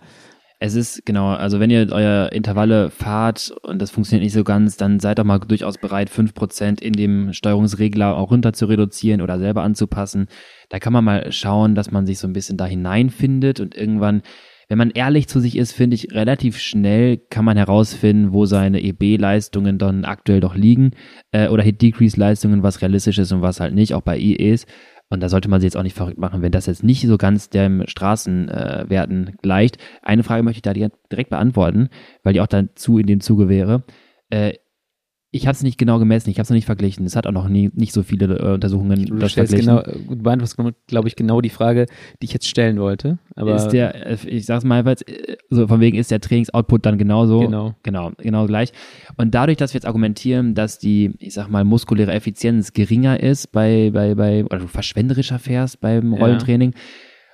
[0.66, 4.78] Es ist, genau, also wenn ihr euer Intervalle fahrt und das funktioniert nicht so ganz,
[4.78, 9.40] dann seid doch mal durchaus bereit, 5% in dem Steuerungsregler auch runter zu reduzieren oder
[9.40, 10.28] selber anzupassen.
[10.70, 14.22] Da kann man mal schauen, dass man sich so ein bisschen da hineinfindet und irgendwann,
[14.70, 18.82] wenn man ehrlich zu sich ist, finde ich, relativ schnell kann man herausfinden, wo seine
[18.82, 20.92] EB-Leistungen dann aktuell doch liegen
[21.34, 24.66] äh, oder Hit-Decrease-Leistungen, was realistisch ist und was halt nicht, auch bei IEs.
[25.14, 27.20] Und da sollte man sich jetzt auch nicht verrückt machen, wenn das jetzt nicht so
[27.20, 29.78] ganz dem Straßenwerten äh, gleicht.
[30.02, 31.90] Eine Frage möchte ich da direkt beantworten,
[32.24, 33.84] weil die auch dazu in dem Zuge wäre.
[34.32, 34.54] Äh,
[35.36, 37.06] ich habe es nicht genau gemessen, ich habe es noch nicht verglichen.
[37.08, 39.84] Es hat auch noch nie, nicht so viele äh, Untersuchungen Du das stellst verglichen.
[39.84, 41.88] genau, du beantwortest, glaube ich, genau die Frage,
[42.22, 43.18] die ich jetzt stellen wollte.
[43.36, 44.96] Aber ist der, äh, ich sag's mal, weil
[45.50, 47.40] so von wegen ist der Trainingsoutput dann genauso.
[47.40, 47.74] Genau.
[47.82, 48.74] Genau, genau gleich.
[49.18, 53.52] Und dadurch, dass wir jetzt argumentieren, dass die, ich sag mal, muskuläre Effizienz geringer ist
[53.52, 56.20] bei, bei, bei, oder du verschwenderischer fährst beim Ja.
[56.20, 56.76] Rollentraining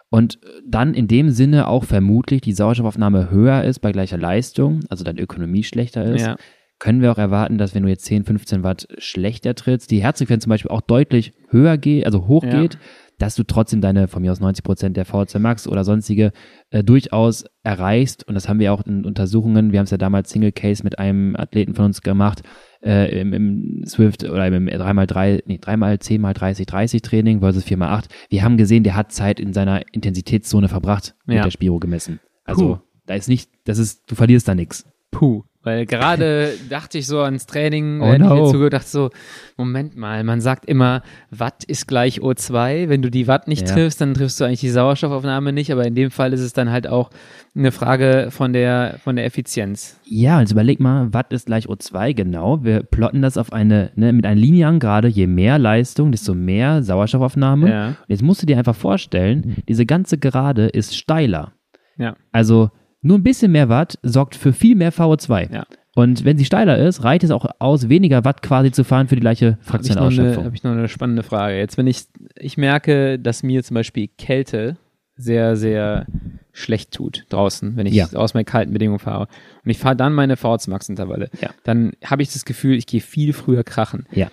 [0.09, 5.03] und dann in dem Sinne auch vermutlich die Sauerstoffaufnahme höher ist bei gleicher Leistung, also
[5.03, 6.37] dann Ökonomie schlechter ist, ja,
[6.79, 10.43] können wir auch erwarten, dass wenn du jetzt 10, 15 Watt schlechter trittst, die Herzfrequenz
[10.43, 12.61] zum Beispiel auch deutlich höher geht, also hoch Ja.
[12.61, 12.77] geht,
[13.17, 16.31] dass du trotzdem deine von mir aus 90 Prozent der VHC Max oder sonstige
[16.69, 18.25] äh, durchaus erreichst.
[18.25, 20.99] Und das haben wir auch in Untersuchungen, wir haben es ja damals Single Case mit
[20.99, 22.43] einem Athleten von uns gemacht,
[22.81, 28.05] äh, im, im Swift oder im 3x3, nee, 3x10 mal 30, 30 Training versus 4x8.
[28.29, 31.43] Wir haben gesehen, der hat Zeit in seiner Intensitätszone verbracht, mit Ja.
[31.43, 32.21] der Spiro gemessen.
[32.45, 32.81] Also, Puh.
[33.05, 34.85] da ist nicht, das ist, du verlierst da nichts.
[35.11, 35.43] puh.
[35.61, 38.35] Weil gerade dachte ich so ans Training, Oh wenn ich no.
[38.45, 39.09] mir zugehört dachte so,
[39.57, 41.01] Moment mal, man sagt immer,
[41.31, 42.87] Watt ist gleich O2.
[42.87, 43.75] Wenn du die Watt nicht Ja.
[43.75, 45.69] triffst, dann triffst du eigentlich die Sauerstoffaufnahme nicht.
[45.73, 47.09] Aber in dem Fall ist es dann halt auch
[47.55, 49.99] eine Frage von der, von der Effizienz.
[50.05, 52.63] Ja, also überleg mal, Watt ist gleich O2, genau.
[52.63, 56.83] Wir plotten das auf eine, ne, mit einer linearen Gerade, je mehr Leistung, desto mehr
[56.83, 57.69] Sauerstoffaufnahme.
[57.69, 57.87] Ja.
[57.87, 61.51] Und jetzt musst du dir einfach vorstellen, diese ganze Gerade ist steiler.
[61.97, 62.15] Ja.
[62.31, 65.53] Also nur ein bisschen mehr Watt sorgt für viel mehr VO2.
[65.53, 65.65] Ja.
[65.95, 69.15] Und wenn sie steiler ist, reicht es auch aus, weniger Watt quasi zu fahren für
[69.15, 70.45] die gleiche Habe ich, Fraktion noch eine, Ausschöpfung.
[70.45, 71.57] hab ich noch eine spannende Frage.
[71.57, 72.03] Jetzt, wenn ich,
[72.37, 74.77] ich merke, dass mir zum Beispiel Kälte
[75.15, 76.05] sehr, sehr
[76.53, 78.07] schlecht tut draußen, wenn ich Ja.
[78.13, 79.27] aus meinen kalten Bedingungen fahre.
[79.65, 81.29] Und ich fahre dann meine VZ-Max-Intervalle.
[81.41, 81.49] Ja.
[81.63, 84.05] Dann habe ich das Gefühl, ich gehe viel früher krachen.
[84.11, 84.27] Ja.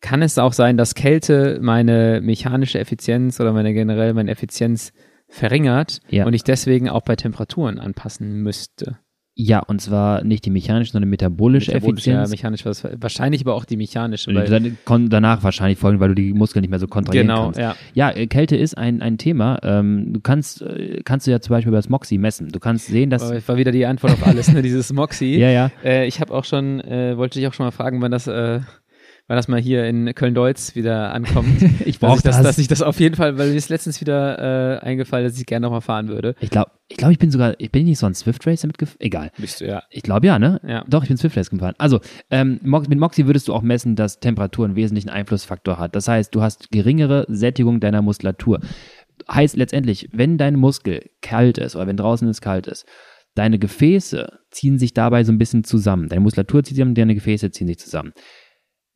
[0.00, 4.92] Kann es auch sein, dass Kälte meine mechanische Effizienz oder meine generell meine Effizienz
[5.30, 6.26] verringert Ja.
[6.26, 8.98] und ich deswegen auch bei Temperaturen anpassen müsste?
[9.42, 12.30] Ja, und zwar nicht die mechanische, sondern metabolische, Metabolisch, ja, Effizienz.
[12.30, 14.32] mechanisch was, wahrscheinlich aber auch die mechanische.
[14.34, 17.58] Dann danach wahrscheinlich folgen, weil du die Muskeln nicht mehr so kontrahieren genau, kannst.
[17.58, 17.74] ja.
[17.94, 19.58] Ja, äh, Kälte ist ein, ein Thema.
[19.62, 22.48] Ähm, du kannst, äh, kannst du ja zum Beispiel über das Moxie messen.
[22.50, 23.22] Du kannst sehen, dass.
[23.22, 24.60] Aber war wieder die Antwort auf alles, ne?
[24.60, 25.36] dieses Moxie.
[25.38, 25.70] ja, ja.
[25.82, 28.60] Äh, ich habe auch schon, äh, wollte dich auch schon mal fragen, wann das, äh,
[29.30, 31.62] wann das mal hier in Köln-Deutz wieder ankommt.
[31.84, 32.44] Ich dass, brauch ich das, das.
[32.44, 35.46] dass ich das auf jeden Fall, weil mir ist letztens wieder äh, eingefallen, dass ich
[35.46, 36.34] gerne nochmal fahren würde.
[36.40, 38.98] Ich glaube, ich, glaub, ich bin sogar, ich bin nicht so ein Swift Racer mitgefahren.
[39.00, 39.30] Egal.
[39.38, 39.84] Bist du ja.
[39.90, 40.60] Ich glaube ja, ne?
[40.66, 40.84] Ja.
[40.88, 41.74] Doch, ich bin Swift Race gefahren.
[41.78, 42.00] Also,
[42.30, 45.94] ähm, mit Moxie würdest du auch messen, dass Temperatur einen wesentlichen Einflussfaktor hat.
[45.94, 48.58] Das heißt, du hast geringere Sättigung deiner Muskulatur.
[49.30, 52.84] Heißt letztendlich, wenn dein Muskel kalt ist oder wenn draußen es kalt ist,
[53.36, 56.08] deine Gefäße ziehen sich dabei so ein bisschen zusammen.
[56.08, 58.12] Deine Muskulatur zieht sich zusammen, deine Gefäße ziehen sich zusammen.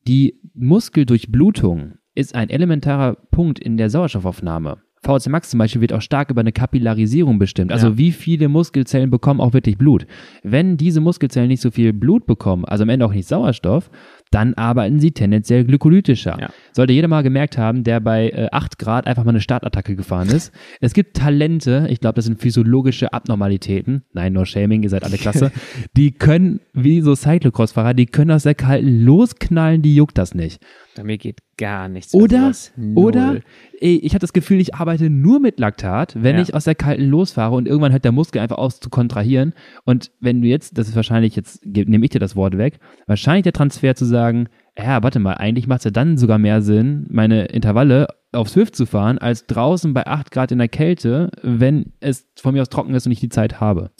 [0.07, 4.79] Die Muskeldurchblutung ist ein elementarer Punkt in der Sauerstoffaufnahme.
[5.03, 7.73] VHC Max zum Beispiel wird auch stark über eine Kapillarisierung bestimmt.
[7.73, 7.99] Also Ja.
[7.99, 10.07] wie viele Muskelzellen bekommen auch wirklich Blut.
[10.43, 13.91] Wenn diese Muskelzellen nicht so viel Blut bekommen, also am Ende auch nicht Sauerstoff,
[14.35, 16.37] dann arbeiten sie tendenziell glykolytischer.
[16.41, 16.49] Ja.
[16.73, 20.29] Sollte jeder mal gemerkt haben, der bei äh, 8 Grad einfach mal eine Startattacke gefahren
[20.29, 20.53] ist.
[20.81, 24.05] es gibt Talente, ich glaube, das sind physiologische Abnormalitäten.
[24.13, 25.53] Nein, no shaming, ihr seid alle klasse.
[25.97, 30.61] die können, wie so Cyclocross-Fahrer, die können aus der Kalten losknallen, die juckt das nicht.
[30.97, 32.15] Bei mir geht gar nichts.
[32.15, 32.53] Oder,
[32.95, 33.41] oder,
[33.81, 36.43] ey, ich habe das Gefühl, ich arbeite nur mit Laktat, wenn Ja.
[36.43, 39.55] ich aus der kalten losfahre und irgendwann hört der Muskel einfach aus zu kontrahieren.
[39.85, 43.45] Und wenn du jetzt, das ist wahrscheinlich, jetzt nehme ich dir das Wort weg, wahrscheinlich
[43.45, 44.24] der Transfer zu sagen,
[44.77, 48.75] ja, warte mal, eigentlich macht es ja dann sogar mehr Sinn, meine Intervalle auf Swift
[48.75, 52.69] zu fahren, als draußen bei 8 Grad in der Kälte, wenn es von mir aus
[52.69, 53.91] trocken ist und ich die Zeit habe.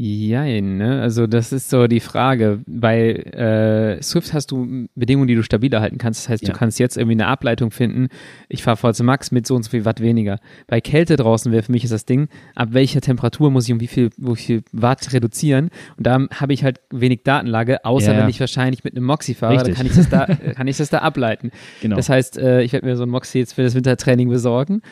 [0.00, 1.00] Jein, ne?
[1.02, 2.60] Also das ist so die Frage.
[2.66, 6.20] Bei äh, Swift hast du Bedingungen, die du stabiler halten kannst.
[6.24, 6.52] Das heißt, Ja.
[6.52, 8.06] du kannst jetzt irgendwie eine Ableitung finden.
[8.48, 10.38] Ich fahre VC Max mit so und so viel Watt weniger.
[10.68, 13.80] Bei Kälte draußen wäre für mich ist das Ding, ab welcher Temperatur muss ich um
[13.80, 15.70] wie viel, wie viel Watt reduzieren?
[15.96, 18.20] Und da habe ich halt wenig Datenlage, außer Ja.
[18.20, 19.76] wenn ich wahrscheinlich mit einem Moxie fahre, dann Richtig.
[19.78, 21.50] kann ich das da, kann ich das da ableiten.
[21.82, 21.96] Genau.
[21.96, 24.82] Das heißt, äh, ich werde mir so ein Moxie jetzt für das Wintertraining besorgen.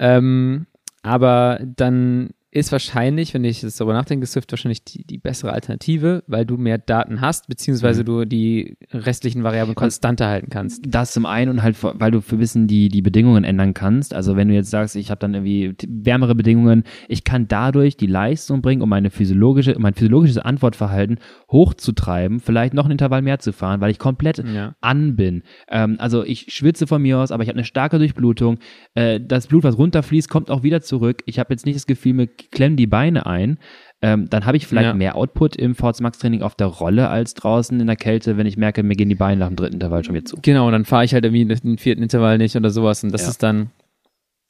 [0.00, 0.66] Ähm,
[1.02, 6.24] aber dann ist wahrscheinlich, wenn ich jetzt darüber nachdenke, Swift wahrscheinlich die, die bessere Alternative,
[6.26, 8.06] weil du mehr Daten hast, beziehungsweise Mhm.
[8.06, 10.82] du die restlichen Variablen konstanter halten kannst.
[10.88, 14.14] Das zum einen und halt, weil du für Wissen die, die Bedingungen ändern kannst.
[14.14, 18.06] Also wenn du jetzt sagst, ich habe dann irgendwie wärmere Bedingungen, ich kann dadurch die
[18.06, 21.18] Leistung bringen, um meine physiologische, mein physiologisches Antwortverhalten
[21.52, 24.74] hochzutreiben, vielleicht noch ein Intervall mehr zu fahren, weil ich komplett Ja.
[24.80, 25.42] an bin.
[25.68, 28.58] Ähm, also ich schwitze von mir aus, aber ich habe eine starke Durchblutung.
[28.94, 31.22] Äh, das Blut, was runterfließt, kommt auch wieder zurück.
[31.26, 33.58] Ich habe jetzt nicht das Gefühl, mir klemmen die Beine ein.
[34.02, 34.94] Ähm, dann habe ich vielleicht Ja.
[34.94, 38.46] mehr Output im Forza Max Training auf der Rolle als draußen in der Kälte, wenn
[38.46, 40.36] ich merke, mir gehen die Beine nach dem dritten Intervall schon wieder zu.
[40.42, 43.22] Genau, und dann fahre ich halt irgendwie den vierten Intervall nicht oder sowas und das
[43.22, 43.28] Ja.
[43.28, 43.70] ist dann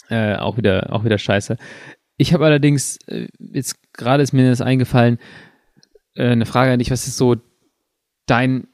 [0.09, 1.57] äh, auch wieder auch wieder scheiße.
[2.17, 5.19] Ich habe allerdings äh, jetzt gerade ist mir das eingefallen
[6.15, 7.37] äh, eine Frage an dich, was ist so
[8.27, 8.67] dein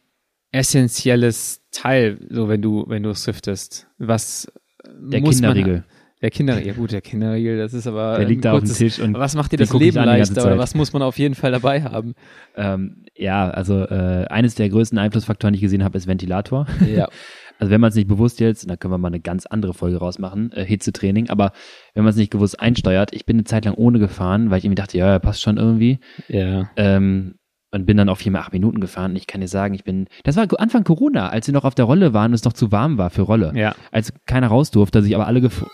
[0.53, 3.89] essentielles Teil, so wenn du wenn du swiftest?
[3.99, 4.51] Was
[4.87, 5.85] Der muss man- Kinderriegel.
[6.23, 8.69] Der Kinderriegel, ja gut, der Kinderriegel, das ist aber Der liegt ein da auf dem
[8.69, 11.35] kurzes- Tisch und was macht dir das Leben leichter oder was muss man auf jeden
[11.35, 12.15] Fall dabei haben?
[12.57, 16.67] Ähm, ja, also äh, eines der größten Einflussfaktoren, die ich gesehen habe, ist Ventilator.
[16.87, 17.09] Ja.
[17.59, 19.99] Also wenn man es nicht bewusst jetzt, da können wir mal eine ganz andere Folge
[19.99, 21.53] rausmachen, äh, Hitzetraining, aber
[21.95, 24.65] wenn man es nicht gewusst einsteuert, ich bin eine Zeit lang ohne gefahren, weil ich
[24.65, 26.01] irgendwie dachte, ja, ja, passt schon irgendwie.
[26.27, 26.71] Ja.
[26.75, 27.35] Ähm,
[27.71, 29.13] und bin dann auf viermal acht Minuten gefahren.
[29.13, 30.09] Und ich kann dir sagen, ich bin.
[30.25, 32.73] Das war Anfang Corona, als wir noch auf der Rolle waren und es noch zu
[32.73, 33.53] warm war für Rolle.
[33.55, 33.77] Ja.
[33.93, 35.65] Als keiner raus durfte, sich aber alle gef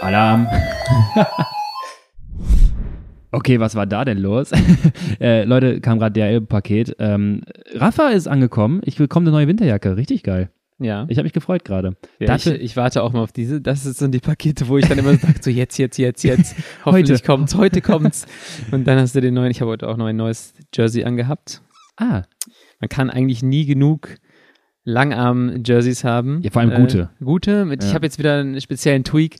[0.00, 0.46] Alarm.
[3.32, 4.50] okay, was war da denn los?
[5.20, 6.96] äh, Leute, kam gerade DHL-Paket.
[6.98, 7.42] Ähm,
[7.74, 8.80] Rafa ist angekommen.
[8.84, 9.96] Ich bekomme eine neue Winterjacke.
[9.96, 10.50] Richtig geil.
[10.80, 11.06] Ja.
[11.08, 11.96] Ich habe mich gefreut gerade.
[12.20, 13.60] Ja, ich, ich warte auch mal auf diese.
[13.60, 16.54] Das sind die Pakete, wo ich dann immer sage, so jetzt, jetzt, jetzt, jetzt.
[16.84, 17.26] Hoffentlich Heute.
[17.26, 18.26] kommt's, heute kommt's.
[18.70, 21.62] Und dann hast du den neuen, ich habe heute auch noch ein neues Jersey angehabt.
[21.96, 22.22] Ah,
[22.80, 24.14] Man kann eigentlich nie genug
[24.84, 26.40] Langarm-Jerseys haben.
[26.42, 27.10] Ja, vor allem gute.
[27.20, 27.64] Äh, gute.
[27.64, 27.94] Mit, Ich Ja.
[27.96, 29.36] habe jetzt wieder einen speziellen Tweak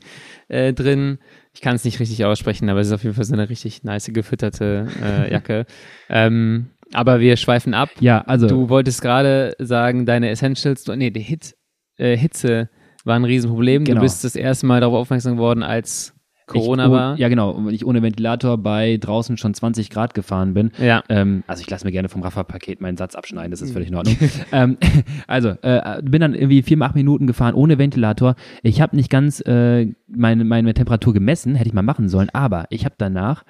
[0.49, 1.19] äh, drin.
[1.53, 3.83] Ich kann es nicht richtig aussprechen, aber es ist auf jeden Fall so eine richtig
[3.83, 5.65] nice gefütterte äh, Jacke.
[6.09, 7.89] ähm, aber wir schweifen ab.
[7.99, 8.47] ja, also.
[8.47, 11.55] Du wolltest gerade sagen, deine Essentials, nee, die Hit,
[11.97, 12.69] äh, Hitze
[13.05, 13.85] war ein Riesenproblem.
[13.85, 13.99] Genau.
[13.99, 16.13] Du bist das erste Mal darauf aufmerksam geworden, als
[16.49, 17.17] Corona ich, war.
[17.17, 17.51] Ja, genau.
[17.51, 20.71] Und ich ohne Ventilator bei draußen schon 20 Grad gefahren bin.
[20.79, 21.03] Ja.
[21.09, 23.95] Ähm, also ich lasse mir gerne vom Rafa-Paket meinen Satz abschneiden, das ist völlig in
[23.95, 24.17] Ordnung.
[24.51, 24.77] ähm,
[25.27, 28.35] also, äh, bin dann irgendwie vier, acht Minuten gefahren ohne Ventilator.
[28.63, 32.65] Ich habe nicht ganz äh, meine, meine Temperatur gemessen, hätte ich mal machen sollen, aber
[32.69, 33.43] ich habe danach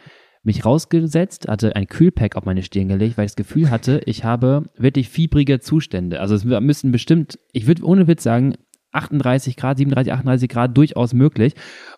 [0.43, 4.23] mich rausgesetzt, hatte ein Kühlpack auf meine Stirn gelegt, weil ich das Gefühl hatte, ich
[4.23, 6.21] habe wirklich fiebrige Zustände.
[6.21, 8.55] Also es müssten bestimmt, ich würde ohne Witz sagen,
[8.91, 11.53] 38 Grad, 37, 38 Grad durchaus möglich.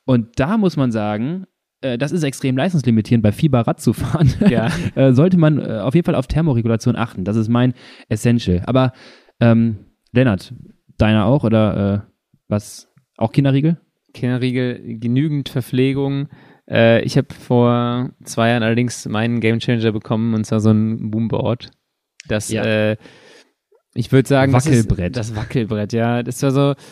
[0.06, 1.46] Und da muss man sagen,
[1.82, 4.34] äh, das ist extrem leistungslimitierend, bei Fieber Rad zu fahren.
[4.50, 4.70] Ja.
[4.96, 7.24] äh, sollte man äh, auf jeden Fall auf Thermoregulation achten.
[7.24, 7.74] Das ist mein
[8.10, 8.62] Essential.
[8.66, 8.94] Aber
[9.40, 9.78] ähm,
[10.12, 10.54] Lennart,
[10.98, 12.12] deiner auch oder äh,
[12.48, 12.90] was?
[13.18, 13.80] Auch Kinderriegel?
[14.14, 16.28] Kinderriegel, genügend Verpflegung.
[16.70, 21.72] Äh, ich habe vor zwei Jahren allerdings meinen Gamechanger bekommen, und zwar so ein Boomboard.
[22.28, 22.64] Das, Ja.
[22.64, 22.98] äh,
[23.94, 25.16] ich würde sagen, Wackelbrett.
[25.16, 26.24] Das, ist, das Wackelbrett, ja.
[26.24, 26.74] Das war so.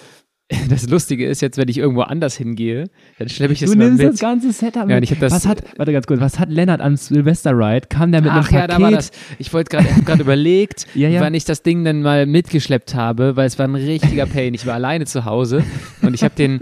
[0.68, 2.86] Das Lustige ist jetzt, wenn ich irgendwo anders hingehe,
[3.20, 4.14] dann schleppe ich das Du mal nimmst mit.
[4.14, 5.04] das ganze Setup Ja, mit.
[5.04, 7.86] ich hab das- was hat, warte ganz kurz, was hat Lennart am Silvester Ride?
[7.88, 8.72] Kam der mit Ach einem ja, Paket?
[8.72, 9.12] da war das.
[9.38, 11.22] Ich wollte gerade, habe gerade überlegt, Ja, ja.
[11.22, 14.56] wann ich das Ding dann mal mitgeschleppt habe, weil es war ein richtiger Pain.
[14.56, 15.64] Ich war alleine zu Hause
[16.02, 16.60] und ich habe den,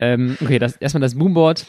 [0.00, 1.64] ähm, okay, das, erstmal das Boomboard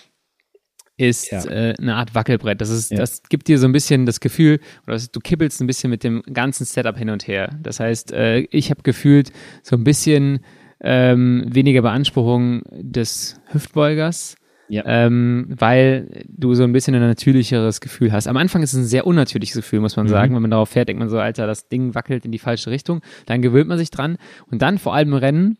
[1.00, 1.43] ist Ja.
[1.45, 2.60] äh, eine Art Wackelbrett.
[2.62, 2.97] Das ist, Ja.
[2.97, 6.22] das gibt dir so ein bisschen das Gefühl, oder du kippelst ein bisschen mit dem
[6.34, 7.58] ganzen Setup hin und her.
[7.64, 9.32] Das heißt, äh, ich habe gefühlt
[9.64, 10.39] so ein bisschen
[10.82, 14.36] ähm, weniger Beanspruchung des Hüftbeugers
[14.70, 14.84] Ja.
[14.86, 18.28] ähm, weil du so ein bisschen ein natürlicheres Gefühl hast.
[18.28, 20.10] Am Anfang ist es ein sehr unnatürliches Gefühl, muss man Mhm.
[20.12, 20.36] sagen.
[20.36, 23.02] Wenn man darauf fährt, denkt man so, Alter, das Ding wackelt in die falsche Richtung.
[23.26, 24.18] Dann gewöhnt man sich dran.
[24.52, 25.58] Und dann vor allem im Rennen,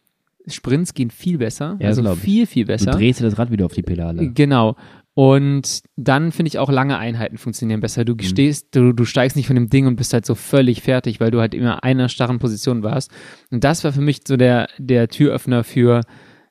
[0.48, 1.76] Sprints gehen viel besser.
[1.82, 2.92] Ja, also viel, viel Du besser.
[2.92, 4.30] drehst dir das Rad wieder auf die Pedale.
[4.32, 4.78] Genau.
[5.16, 8.05] Und dann finde ich auch lange Einheiten funktionieren besser.
[8.05, 11.20] Du stehst, du, du steigst nicht von dem Ding und bist halt so völlig fertig,
[11.20, 13.12] weil du halt immer einer starren Position warst.
[13.51, 16.01] Und das war für mich so der, der Türöffner für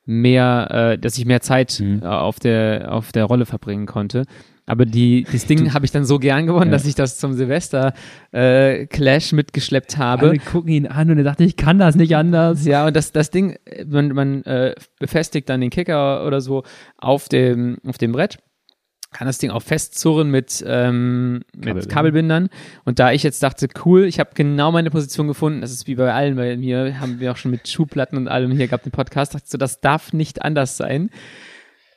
[0.05, 2.01] mehr, äh, dass ich mehr Zeit Mhm.
[2.03, 4.25] äh, auf der, auf der Rolle verbringen konnte.
[4.67, 6.73] Aber die, das Ding habe ich dann so gern gewonnen, Ja.
[6.73, 7.95] dass ich das zum Silvester
[8.33, 10.29] äh, Clash mitgeschleppt habe.
[10.29, 12.67] Alle gucken ihn an und er dachte, ich kann das nicht anders.
[12.67, 13.57] Ja, und das, das Ding,
[13.87, 16.65] man, man äh, befestigt dann den Kicker oder so
[16.99, 18.39] auf dem, auf dem Brett.
[19.11, 21.89] Kann das Ding auch festzurren mit, ähm, mit Kabelbindern.
[21.89, 22.49] Kabelbindern.
[22.85, 25.95] Und da ich jetzt dachte, cool, ich habe genau meine Position gefunden, das ist wie
[25.95, 28.93] bei allen, bei mir haben wir auch schon mit Schuhplatten und allem hier gehabt im
[28.93, 31.11] Podcast, dachte ich so, das darf nicht anders sein.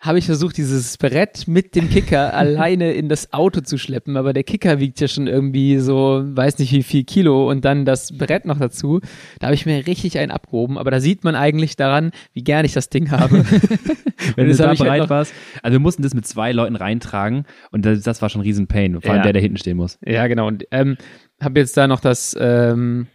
[0.04, 4.34] Habe ich versucht, dieses Brett mit dem Kicker alleine in das Auto zu schleppen, aber
[4.34, 8.18] der Kicker wiegt ja schon irgendwie so, weiß nicht wie viel Kilo und dann das
[8.18, 9.00] Brett noch dazu.
[9.40, 12.66] Da habe ich mir richtig einen abgehoben, aber da sieht man eigentlich daran, wie gern
[12.66, 13.46] ich das Ding habe.
[14.36, 15.34] Wenn du da halt bereit noch- warst.
[15.62, 18.66] Also wir mussten das mit zwei Leuten reintragen und das, das war schon ein riesen
[18.66, 19.24] Pain, vor allem Ja.
[19.24, 20.00] der, der hinten stehen muss.
[20.04, 20.48] Ja, genau.
[20.48, 20.98] Und ähm,
[21.40, 23.06] habe jetzt da noch das, ähm,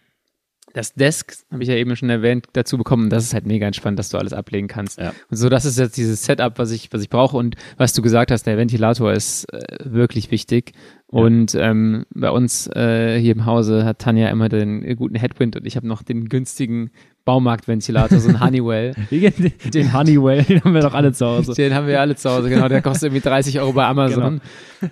[0.77, 3.09] das Desk, habe ich ja eben schon erwähnt, dazu bekommen.
[3.09, 4.99] Das ist halt mega entspannt, dass du alles ablegen kannst.
[4.99, 5.15] Ja.
[5.31, 7.39] Und so, das ist jetzt dieses Setup, was ich, was ich brauche.
[7.39, 10.73] Und was du gesagt hast, der Ventilator ist äh, wirklich wichtig.
[11.07, 15.57] Und ähm, bei uns äh, hier im Hause hat Tanja immer den äh, guten Headwind
[15.57, 16.91] und ich habe noch den günstigen
[17.25, 18.95] Baumarktventilator, so ein Honeywell.
[19.11, 21.55] Den, Honeywell, den haben wir doch alle zu Hause.
[21.55, 22.69] Den haben wir alle zu Hause, genau.
[22.69, 24.41] Der kostet irgendwie 30 Euro bei Amazon.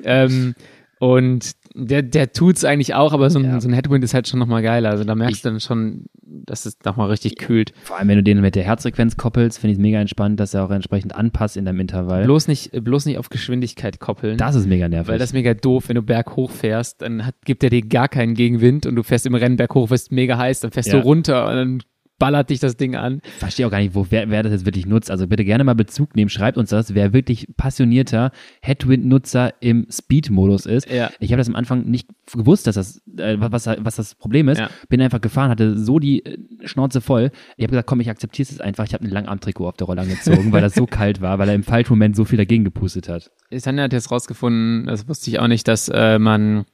[0.03, 0.55] Ähm,
[0.99, 3.61] und der, der tut's eigentlich auch, aber so ein, Ja.
[3.61, 4.91] so ein Headwind ist halt schon nochmal geiler.
[4.91, 7.73] Also da merkst du dann schon, dass es nochmal richtig kühlt.
[7.83, 10.55] Vor allem, wenn du den mit der Herzfrequenz koppelst, finde ich es mega entspannt, dass
[10.55, 12.25] er auch entsprechend anpasst in deinem Intervall.
[12.25, 14.37] Bloß nicht, bloß nicht auf Geschwindigkeit koppeln.
[14.39, 15.09] das ist mega nervig.
[15.09, 18.09] weil das ist mega doof, wenn du berghoch fährst, dann hat, gibt er dir gar
[18.09, 21.01] keinen Gegenwind und du fährst im Rennen berghoch, wirst mega heiß, dann fährst Ja.
[21.01, 21.83] du runter und dann
[22.19, 23.21] ballert dich das Ding an.
[23.25, 25.11] Ich verstehe auch gar nicht, wo, wer, wer das jetzt wirklich nutzt.
[25.11, 28.31] Also bitte gerne mal Bezug nehmen, schreibt uns das, wer wirklich passionierter
[28.63, 30.91] Headwind-Nutzer im Speed-Modus ist.
[30.91, 31.11] Ja.
[31.19, 34.59] Ich habe das am Anfang nicht gewusst, dass das, äh, was, was das Problem ist.
[34.59, 34.71] Ja.
[34.89, 37.31] Bin einfach gefahren, hatte so die äh, Schnauze voll.
[37.57, 38.85] Ich habe gesagt, komm, ich akzeptiere es jetzt einfach.
[38.85, 41.55] Ich habe ein Langarmtrikot auf der Rolle angezogen, weil das so kalt war, weil er
[41.55, 43.31] im falschen Moment so viel dagegen gepustet hat.
[43.63, 46.65] Tanja hat jetzt rausgefunden, das wusste ich auch nicht, dass äh, man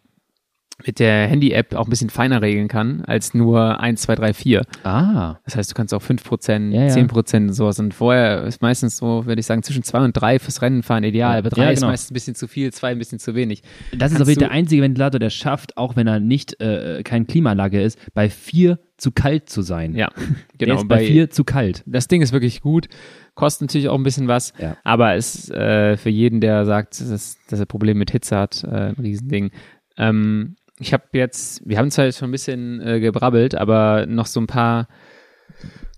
[0.86, 4.62] mit der Handy-App auch ein bisschen feiner regeln kann als nur 1, 2, 3, 4.
[4.84, 6.94] Ah, Das heißt, du kannst auch 5%, Ja, ja.
[6.94, 7.78] 10% und sowas.
[7.78, 11.04] Und vorher ist meistens so, würde ich sagen, zwischen 2 und 3 fürs Rennen fahren
[11.04, 11.38] ideal.
[11.38, 11.90] Aber 3 Ja, ist genau.
[11.90, 13.62] meistens ein bisschen zu viel, 2 ein bisschen zu wenig.
[13.96, 17.02] das ist Kannst Fall du- der einzige Ventilator, der schafft, auch wenn er nicht äh,
[17.04, 19.94] kein Klimaanlage ist, bei vier zu kalt zu sein.
[19.94, 20.08] Ja,
[20.60, 20.76] Der genau.
[20.80, 21.82] ist bei vier zu kalt.
[21.86, 22.88] das Ding ist wirklich gut,
[23.34, 24.76] kostet natürlich auch ein bisschen was, Ja.
[24.84, 28.88] aber ist äh, für jeden, der sagt, dass, dass er Probleme mit Hitze hat, äh,
[28.90, 29.50] ein Riesending.
[29.96, 34.26] Ähm, ich habe jetzt, wir haben zwar jetzt schon ein bisschen äh, gebrabbelt, aber noch
[34.26, 34.88] so ein paar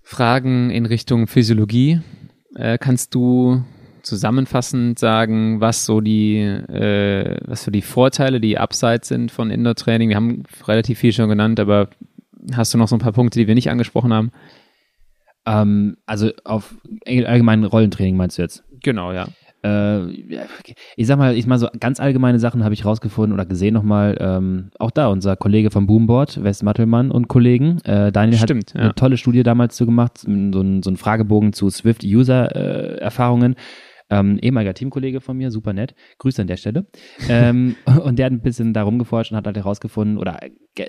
[0.03, 2.01] Fragen in Richtung Physiologie.
[2.55, 3.63] Äh, kannst du
[4.03, 10.09] zusammenfassend sagen, was so die, äh, was so die Vorteile, die Upsides sind von Indoor-Training?
[10.09, 11.89] Wir haben relativ viel schon genannt, aber
[12.53, 14.31] hast du noch so ein paar Punkte, die wir nicht angesprochen haben?
[15.45, 16.75] Ähm, also auf
[17.05, 18.63] allgemeinen Rollentraining meinst du jetzt?
[18.81, 19.29] Genau, ja.
[19.63, 20.05] Äh,
[20.95, 24.17] ich sag mal, ich mal so ganz allgemeine Sachen habe ich rausgefunden oder gesehen nochmal.
[24.19, 27.79] Ähm, auch da, unser Kollege vom Boomboard, Wes Mattelmann und Kollegen.
[27.85, 28.81] Äh, Daniel Stimmt, hat ja.
[28.81, 33.55] eine tolle Studie damals zu gemacht, so ein, so ein Fragebogen zu Swift-User-Erfahrungen.
[34.09, 35.95] Ähm, ehemaliger Teamkollege von mir, super nett.
[36.19, 36.85] Grüße an der Stelle.
[37.29, 40.39] ähm, und der hat ein bisschen darum geforscht und hat halt herausgefunden oder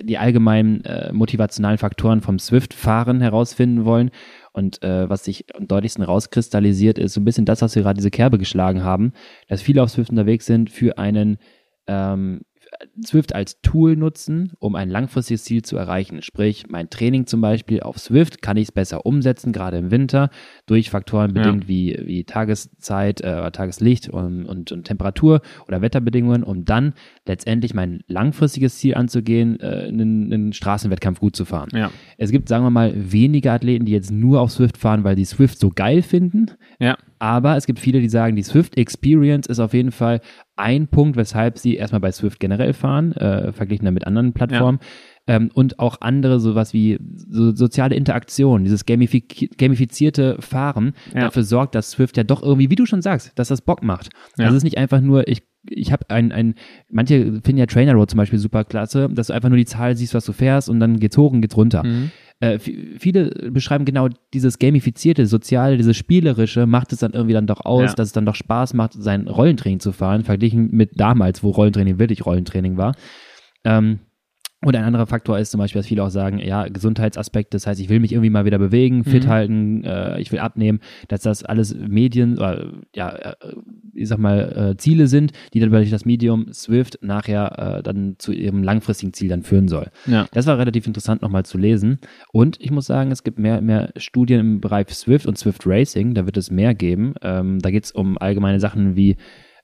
[0.03, 4.11] die allgemeinen äh, motivationalen Faktoren vom Swift-Fahren herausfinden wollen.
[4.55, 7.97] Und äh, was sich am deutlichsten rauskristallisiert, ist so ein bisschen das, was wir gerade
[7.97, 9.11] diese Kerbe geschlagen haben,
[9.49, 11.39] dass viele auf Swift unterwegs sind für einen
[11.87, 12.45] ähm,
[13.05, 16.21] Swift als Tool nutzen, um ein langfristiges Ziel zu erreichen.
[16.21, 20.29] Sprich, mein Training zum Beispiel auf Swift kann ich es besser umsetzen, gerade im Winter,
[20.65, 26.65] durch Faktoren bedingt wie, wie Tageszeit, äh, Tageslicht und, und, und Temperatur oder Wetterbedingungen, um
[26.65, 26.93] dann
[27.25, 31.69] letztendlich mein langfristiges Ziel anzugehen, äh, einen, einen Straßenwettkampf gut zu fahren.
[31.73, 31.91] Ja.
[32.17, 35.25] Es gibt, sagen wir mal, wenige Athleten, die jetzt nur auf Swift fahren, weil die
[35.25, 36.51] Swift so geil finden.
[36.79, 36.97] Ja.
[37.19, 40.21] Aber es gibt viele, die sagen, die Swift Experience ist auf jeden Fall
[40.55, 44.79] ein Punkt, weshalb sie erstmal bei Swift generell fahren, äh, verglichen dann mit anderen Plattformen.
[45.27, 49.21] Ähm, und auch andere, sowas wie so soziale Interaktion, dieses gamifi
[49.57, 51.21] gamifizierte Fahren, Ja.
[51.21, 54.09] dafür sorgt, dass Swift ja doch irgendwie, wie du schon sagst, dass das Bock macht.
[54.37, 54.45] Ja.
[54.45, 56.53] Also es ist nicht einfach nur, ich, ich habe ein, ein,
[56.91, 59.97] manche finden ja Trainer Road zum Beispiel super klasse, dass du einfach nur die Zahl
[59.97, 61.83] siehst, was du fährst und dann geht's hoch und geht's runter.
[61.83, 62.11] Mhm.
[62.41, 67.47] Äh, vi- viele beschreiben genau dieses gamifizierte, soziale, dieses spielerische, macht es dann irgendwie dann
[67.47, 67.93] doch aus, Ja.
[67.95, 71.97] dass es dann doch Spaß macht, sein Rollentraining zu fahren, verglichen mit damals, wo Rollentraining
[71.97, 72.93] wirklich Rollentraining war.
[73.63, 73.99] Ähm,
[74.63, 77.79] und ein anderer Faktor ist zum Beispiel, dass viele auch sagen, ja, Gesundheitsaspekt, das heißt,
[77.79, 79.29] ich will mich irgendwie mal wieder bewegen, fit Mhm.
[79.29, 83.35] halten, äh, ich will abnehmen, dass das alles Medien, äh, ja,
[83.93, 88.15] ich sag mal, äh, Ziele sind, die dann durch das Medium Swift nachher äh, dann
[88.17, 89.91] zu ihrem langfristigen Ziel dann führen soll.
[90.07, 90.25] Ja.
[90.31, 91.99] Das war relativ interessant nochmal zu lesen.
[92.31, 96.13] Und ich muss sagen, es gibt mehr, mehr Studien im Bereich Swift und Swift Racing,
[96.15, 97.13] da wird es mehr geben.
[97.21, 99.15] Ähm, da geht es um allgemeine Sachen wie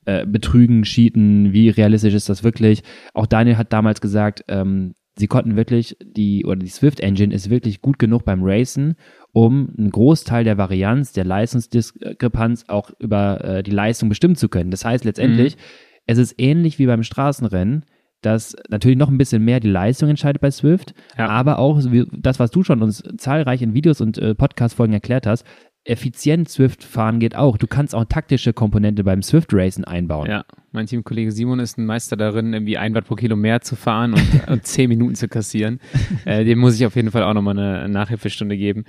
[0.04, 2.82] äh, Betrügen, Cheaten, wie realistisch ist das wirklich.
[3.14, 7.50] Auch Daniel hat damals gesagt, ähm, sie konnten wirklich, die, oder die Swift Engine ist
[7.50, 8.96] wirklich gut genug beim Racen,
[9.32, 14.70] um einen Großteil der Varianz, der Leistungsdiskrepanz auch über äh, die Leistung bestimmen zu können.
[14.70, 15.60] Das heißt letztendlich, mhm.
[16.06, 17.84] es ist ähnlich wie beim Straßenrennen,
[18.22, 21.28] dass natürlich noch ein bisschen mehr die Leistung entscheidet bei Swift, ja.
[21.28, 21.80] aber auch
[22.12, 25.44] das, was du schon uns zahlreich in Videos und äh, Podcast-Folgen erklärt hast,
[25.84, 27.56] effizient Swift fahren geht auch.
[27.56, 30.28] Du kannst auch taktische Komponente beim Swift Racen einbauen.
[30.30, 33.74] Ja, mein Teamkollege Simon ist ein Meister darin, irgendwie ein Watt pro Kilo mehr zu
[33.74, 35.80] fahren und, und zehn Minuten zu kassieren.
[36.24, 38.84] Äh, dem muss ich auf jeden Fall auch nochmal eine Nachhilfestunde geben.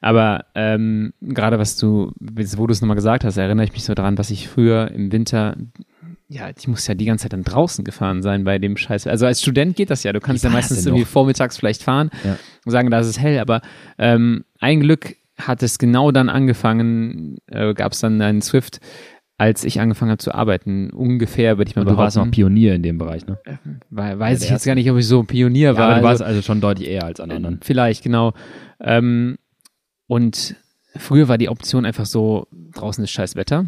[0.00, 3.94] Aber ähm, gerade was du, wo du es nochmal gesagt hast, erinnere ich mich so
[3.94, 5.56] daran, was ich früher im Winter
[6.28, 9.06] ja, ich muss ja die ganze Zeit dann draußen gefahren sein bei dem Scheiß.
[9.06, 10.12] Also als Student geht das ja.
[10.12, 12.36] Du kannst ja meistens irgendwie vormittags vielleicht fahren ja.
[12.64, 13.38] und sagen, da ist es hell.
[13.38, 13.62] Aber
[13.96, 18.80] ähm, ein Glück hat es genau dann angefangen, äh, gab es dann einen Swift,
[19.38, 20.90] als ich angefangen habe zu arbeiten.
[20.90, 21.98] Ungefähr, würde ich mal und behaupten.
[21.98, 23.38] Du warst noch Pionier in dem Bereich, ne?
[23.44, 23.58] Äh,
[23.90, 25.88] weiß ja, ich jetzt gar nicht, ob ich so ein Pionier ja, war.
[25.90, 27.60] Aber du warst also, also schon deutlich eher als an anderen.
[27.62, 28.32] Vielleicht, genau.
[28.80, 29.36] Ähm,
[30.06, 30.56] und
[30.96, 33.66] früher war die Option einfach so, draußen ist scheiß Wetter.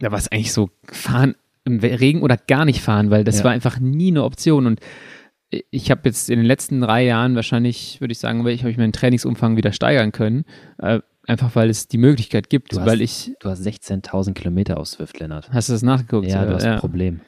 [0.00, 3.44] Da war es eigentlich so, fahren im Regen oder gar nicht fahren, weil das ja.
[3.44, 4.66] war einfach nie eine Option.
[4.66, 4.80] Und
[5.50, 8.92] ich habe jetzt in den letzten drei Jahren wahrscheinlich, würde ich sagen, habe ich meinen
[8.92, 10.44] Trainingsumfang wieder steigern können.
[10.78, 13.32] Äh, einfach weil es die Möglichkeit gibt, du hast, weil ich.
[13.40, 15.50] Du hast 16.000 Kilometer aus Swift, Lennart.
[15.52, 16.28] Hast du das nachgeguckt?
[16.28, 16.74] Ja, du hast ja.
[16.74, 17.20] ein Problem.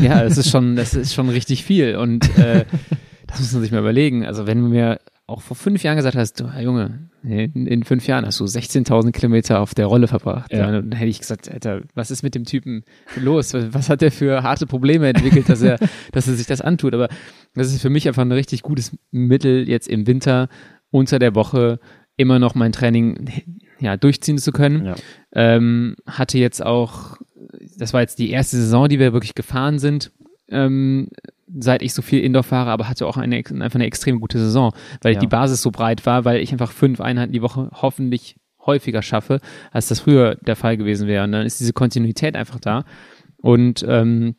[0.00, 1.96] Ja, das ist schon, das ist schon richtig viel.
[1.96, 2.64] Und äh,
[3.26, 4.24] das muss man sich mal überlegen.
[4.24, 8.06] Also wenn du mir auch vor fünf Jahren gesagt hast, du, Junge, in, in fünf
[8.06, 10.52] Jahren hast du 16.000 Kilometer auf der Rolle verbracht.
[10.52, 10.70] Ja.
[10.70, 12.84] Dann hätte ich gesagt, Alter, was ist mit dem Typen
[13.16, 13.54] los?
[13.54, 15.78] Was hat der für harte Probleme entwickelt, dass er,
[16.12, 16.92] dass er sich das antut?
[16.92, 17.08] Aber
[17.54, 20.48] das ist für mich einfach ein richtig gutes Mittel, jetzt im Winter
[20.90, 21.80] unter der Woche
[22.16, 23.28] immer noch mein Training
[23.80, 24.84] ja, durchziehen zu können.
[24.84, 24.94] Ja.
[25.32, 27.16] Ähm, hatte jetzt auch,
[27.78, 30.12] das war jetzt die erste Saison, die wir wirklich gefahren sind.
[30.48, 31.08] Ähm,
[31.46, 34.72] seit ich so viel Indoor fahre, aber hatte auch eine, einfach eine extrem gute Saison,
[35.02, 35.20] weil ja.
[35.20, 38.36] die Basis so breit war, weil ich einfach fünf Einheiten die Woche hoffentlich
[38.66, 39.40] häufiger schaffe,
[39.70, 41.24] als das früher der Fall gewesen wäre.
[41.24, 42.84] Und dann ist diese Kontinuität einfach da.
[43.36, 44.36] Und ähm,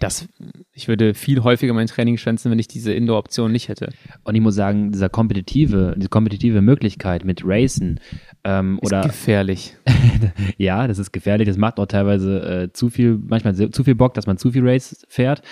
[0.00, 0.26] das,
[0.72, 3.90] ich würde viel häufiger mein Training schwänzen, wenn ich diese Indoor-Option nicht hätte.
[4.24, 8.00] Und ich muss sagen, dieser kompetitive, diese kompetitive Möglichkeit mit Racen
[8.42, 9.76] ähm, ist oder gefährlich.
[10.56, 11.46] ja, das ist gefährlich.
[11.46, 14.66] Das macht auch teilweise äh, zu viel, manchmal zu viel Bock, dass man zu viel
[14.66, 15.42] Race fährt.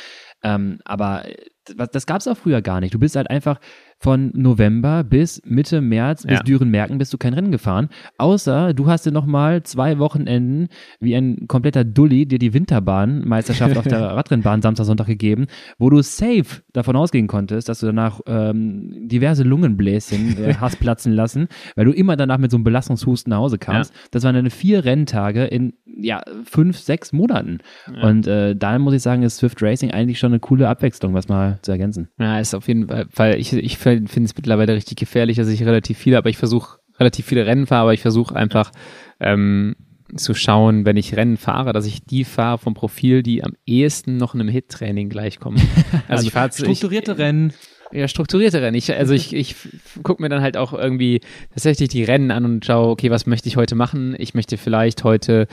[0.43, 1.24] Ähm, aber
[1.64, 2.95] das, das gab es auch früher gar nicht.
[2.95, 3.61] Du bist halt einfach
[4.03, 6.42] von November bis Mitte März bis ja.
[6.42, 7.90] Düren-Merken bist du kein Rennen gefahren.
[8.16, 10.68] Außer du hast dir nochmal zwei Wochenenden
[11.01, 15.46] wie ein kompletter Dulli dir die Winterbahnmeisterschaft auf der Radrennbahn Samstag, Sonntag gegeben,
[15.78, 21.12] wo du safe davon ausgehen konntest, dass du danach ähm, diverse Lungenbläschen äh, hast platzen
[21.12, 23.92] lassen, weil du immer danach mit so einem Belastungshusten nach Hause kamst.
[23.92, 24.01] Ja.
[24.12, 27.59] Das waren deine vier Renntage in ja, fünf, sechs Monaten.
[27.94, 28.09] Ja.
[28.09, 31.28] Und äh, da muss ich sagen, ist Swift Racing eigentlich schon eine coole Abwechslung, was
[31.28, 32.09] mal zu ergänzen.
[32.18, 35.62] Ja, ist auf jeden Fall, weil ich, ich finde es mittlerweile richtig gefährlich, dass ich
[35.62, 38.72] relativ viele, aber ich versuche relativ viele Rennen fahre, aber ich versuche einfach
[39.20, 39.76] ähm,
[40.16, 44.16] zu schauen, wenn ich Rennen fahre, dass ich die fahre vom Profil, die am ehesten
[44.16, 45.61] noch in einem Hit-Training gleichkommen.
[45.61, 47.53] Also, also ich fahre strukturierte ich, Rennen.
[47.93, 48.76] Ja, strukturierte Rennen.
[48.76, 49.57] Ich, also ich, ich
[50.03, 51.20] gucke mir dann halt auch irgendwie
[51.53, 54.14] tatsächlich die Rennen an und schaue, okay, was möchte ich heute machen?
[54.18, 55.49] Ich möchte vielleicht heute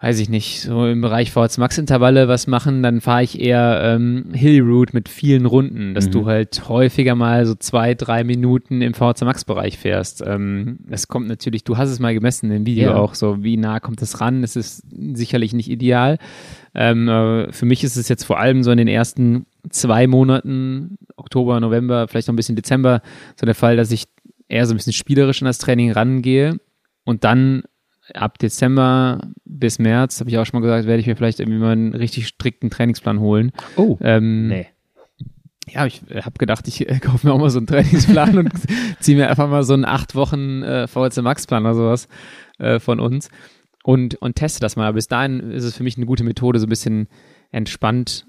[0.00, 3.80] weiß ich nicht, so im Bereich VHS Max Intervalle was machen, dann fahre ich eher
[3.82, 6.12] ähm, Hilly Route mit vielen Runden, dass mhm.
[6.12, 10.22] du halt häufiger mal so zwei, drei Minuten im VHS Max Bereich fährst.
[10.24, 12.96] Ähm, das kommt natürlich, du hast es mal gemessen im Video ja.
[12.96, 14.84] auch, so wie nah kommt es ran, es ist
[15.14, 16.18] sicherlich nicht ideal.
[16.76, 20.98] Ähm, äh, für mich ist es jetzt vor allem so in den ersten zwei Monaten,
[21.16, 23.02] Oktober, November, vielleicht noch ein bisschen Dezember,
[23.34, 24.04] so der Fall, dass ich
[24.46, 26.60] eher so ein bisschen spielerisch an das Training rangehe
[27.04, 27.64] und dann
[28.14, 31.58] ab Dezember bis März, habe ich auch schon mal gesagt, werde ich mir vielleicht irgendwie
[31.58, 33.52] mal einen richtig strikten Trainingsplan holen.
[33.76, 34.66] Oh, ähm, nee.
[35.70, 38.52] Ja, ich äh, habe gedacht, ich äh, kaufe mir auch mal so einen Trainingsplan und
[39.00, 42.08] ziehe mir einfach mal so einen acht Wochen äh, VLC Max Plan oder sowas
[42.58, 43.30] äh, von uns
[43.84, 44.86] und, und teste das mal.
[44.86, 47.08] Aber bis dahin ist es für mich eine gute Methode, so ein bisschen
[47.50, 48.26] entspannt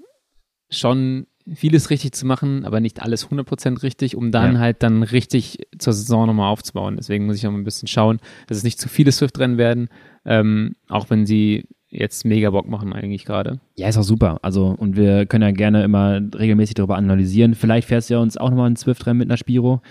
[0.70, 4.58] schon vieles richtig zu machen, aber nicht alles 100% richtig, um dann ja.
[4.60, 6.96] halt dann richtig zur Saison nochmal aufzubauen.
[6.96, 9.88] Deswegen muss ich auch ein bisschen schauen, dass es nicht zu viele Swift-Rennen werden,
[10.24, 13.60] ähm, auch wenn sie jetzt mega Bock machen eigentlich gerade.
[13.76, 14.38] Ja, ist auch super.
[14.42, 17.54] Also, und wir können ja gerne immer regelmäßig darüber analysieren.
[17.54, 19.82] Vielleicht fährst du ja uns auch nochmal ein Swift-Rennen mit einer Spiro.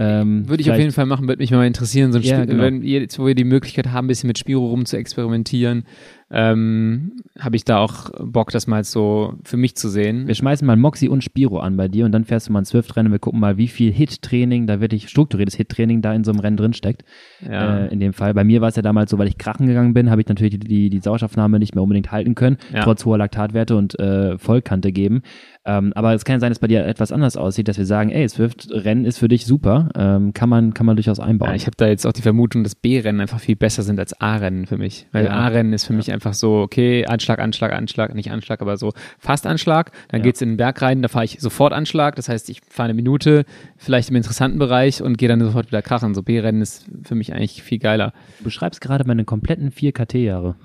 [0.00, 2.62] Ähm, würde ich auf jeden Fall machen, würde mich mal interessieren, so ein ja, genau.
[2.62, 5.84] wenn ihr, wo wir die Möglichkeit haben, ein bisschen mit Spiro rum zu experimentieren,
[6.30, 10.26] ähm, habe ich da auch Bock, das mal so für mich zu sehen.
[10.26, 12.64] Wir schmeißen mal Moxie und Spiro an bei dir und dann fährst du mal ein
[12.64, 13.10] Swift-Rennen.
[13.12, 16.56] Wir gucken mal, wie viel Hit-Training, da wirklich strukturiertes Hit-Training da in so einem Rennen
[16.58, 17.04] drin steckt.
[17.40, 17.78] Ja.
[17.78, 18.34] Äh, in dem Fall.
[18.34, 20.58] Bei mir war es ja damals so, weil ich krachen gegangen bin, habe ich natürlich
[20.58, 22.82] die, die, die Sauerstoffnahme nicht mehr unbedingt halten können, Ja.
[22.82, 25.22] trotz hoher Laktatwerte und äh, Vollkante geben.
[25.64, 28.10] Ähm, aber es kann ja sein, dass bei dir etwas anders aussieht, dass wir sagen,
[28.10, 31.50] ey, Swift-Rennen ist für dich super, ähm, kann man kann man durchaus einbauen.
[31.50, 34.18] Ja, ich habe da jetzt auch die Vermutung, dass B-Rennen einfach viel besser sind als
[34.20, 35.06] A-Rennen für mich.
[35.12, 35.28] Weil.
[35.28, 39.46] A-Rennen ist für mich einfach so, okay, Anschlag, Anschlag, Anschlag, nicht Anschlag, aber so fast
[39.46, 39.92] Anschlag.
[40.08, 40.24] Dann Ja.
[40.24, 42.16] geht's in den Berg rein, da fahre ich sofort Anschlag.
[42.16, 43.44] Das heißt, ich fahre eine Minute,
[43.76, 46.14] vielleicht im interessanten Bereich und gehe dann sofort wieder krachen.
[46.14, 48.12] So B-Rennen ist für mich eigentlich viel geiler.
[48.38, 50.56] du beschreibst gerade meine kompletten 4 KT-Jahre.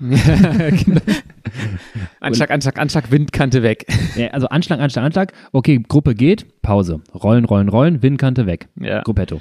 [0.84, 1.00] Genau.
[2.20, 3.86] Anschlag, Anschlag, Anschlag, Windkante weg.
[4.16, 5.32] Ja, also Anschlag, Anschlag, Anschlag.
[5.52, 7.00] Okay, Gruppe geht, Pause.
[7.14, 8.68] Rollen, rollen, rollen, Windkante weg.
[8.80, 9.02] Ja.
[9.02, 9.40] Gruppetto.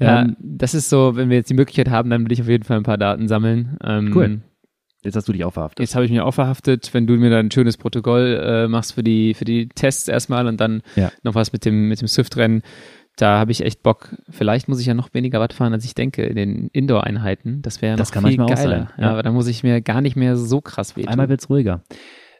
[0.00, 2.48] Ja, Ähm, das ist so, wenn wir jetzt die Möglichkeit haben, dann will ich auf
[2.48, 3.76] jeden Fall ein paar Daten sammeln.
[3.84, 4.40] Ähm, Cool.
[5.02, 5.80] Jetzt hast du dich auch verhaftet.
[5.80, 8.94] Jetzt habe ich mir auch verhaftet, wenn du mir dann ein schönes Protokoll äh, machst
[8.94, 11.10] für die, für die Tests erstmal und dann Ja.
[11.22, 12.62] noch was mit dem, mit dem Swift-Rennen.
[13.16, 14.16] Da habe ich echt Bock.
[14.30, 17.60] Vielleicht muss ich ja noch weniger Watt fahren, als ich denke, in den Indoor-Einheiten.
[17.60, 18.78] Das wäre ja Das noch kann viel manchmal auch geiler.
[18.86, 19.04] sein, Ja.
[19.04, 19.10] ja.
[19.12, 21.10] aber da muss ich mir gar nicht mehr so krass wehtun.
[21.10, 21.82] Einmal wird's ruhiger.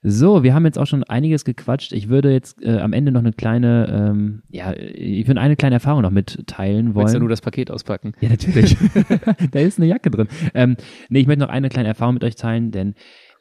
[0.05, 1.93] So, wir haben jetzt auch schon einiges gequatscht.
[1.93, 5.77] Ich würde jetzt äh, am Ende noch eine kleine, ähm, ja, ich würde eine kleine
[5.77, 7.19] Erfahrung noch mitteilen Willst du wollen.
[7.21, 8.13] nur das Paket auspacken?
[8.21, 8.77] Ja, natürlich.
[9.53, 10.27] da ist eine Jacke drin.
[10.55, 10.77] Ähm,
[11.09, 12.95] nee, ich möchte noch eine kleine Erfahrung mit euch teilen, denn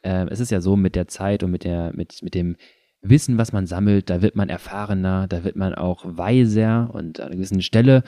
[0.03, 2.55] äh, es ist ja so mit der Zeit und mit der, mit, mit dem
[3.01, 7.27] Wissen, was man sammelt, da wird man erfahrener, da wird man auch weiser und an
[7.27, 8.03] einer gewissen Stelle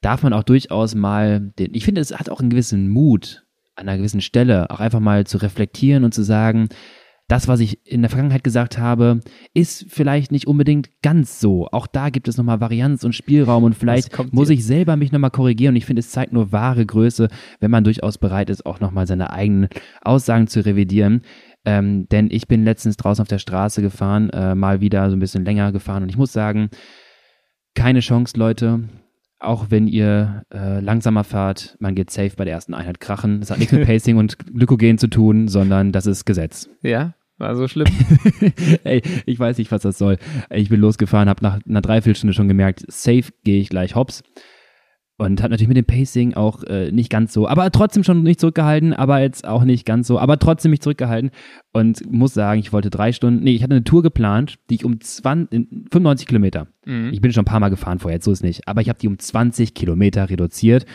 [0.00, 3.44] darf man auch durchaus mal den, ich finde, es hat auch einen gewissen Mut,
[3.74, 6.68] an einer gewissen Stelle auch einfach mal zu reflektieren und zu sagen,
[7.28, 9.20] das, was ich in der Vergangenheit gesagt habe,
[9.52, 11.68] ist vielleicht nicht unbedingt ganz so.
[11.70, 15.30] Auch da gibt es nochmal Varianz und Spielraum und vielleicht muss ich selber mich nochmal
[15.30, 15.74] korrigieren.
[15.74, 17.28] Und ich finde, es zeigt nur wahre Größe,
[17.60, 19.68] wenn man durchaus bereit ist, auch nochmal seine eigenen
[20.00, 21.22] Aussagen zu revidieren.
[21.66, 25.20] Ähm, denn ich bin letztens draußen auf der Straße gefahren, äh, mal wieder so ein
[25.20, 26.70] bisschen länger gefahren und ich muss sagen,
[27.74, 28.88] keine Chance, Leute.
[29.40, 33.38] Auch wenn ihr äh, langsamer fahrt, man geht safe bei der ersten Einheit krachen.
[33.38, 36.68] Das hat nichts mit Pacing und Glykogen zu tun, sondern das ist Gesetz.
[36.82, 37.88] Ja, war so schlimm.
[38.84, 40.18] Ey, ich weiß nicht, was das soll.
[40.50, 44.22] Ich bin losgefahren, habe nach einer Dreiviertelstunde schon gemerkt, safe gehe ich gleich hops.
[45.20, 48.38] Und hat natürlich mit dem Pacing auch äh, nicht ganz so, aber trotzdem schon nicht
[48.38, 51.32] zurückgehalten, aber jetzt auch nicht ganz so, aber trotzdem mich zurückgehalten.
[51.72, 54.84] Und muss sagen, ich wollte drei Stunden, nee, ich hatte eine Tour geplant, die ich
[54.84, 56.68] um 20, in 95 Kilometer.
[56.86, 57.10] Mhm.
[57.12, 58.68] Ich bin schon ein paar Mal gefahren vorher, jetzt so ist nicht.
[58.68, 60.86] Aber ich habe die um 20 Kilometer reduziert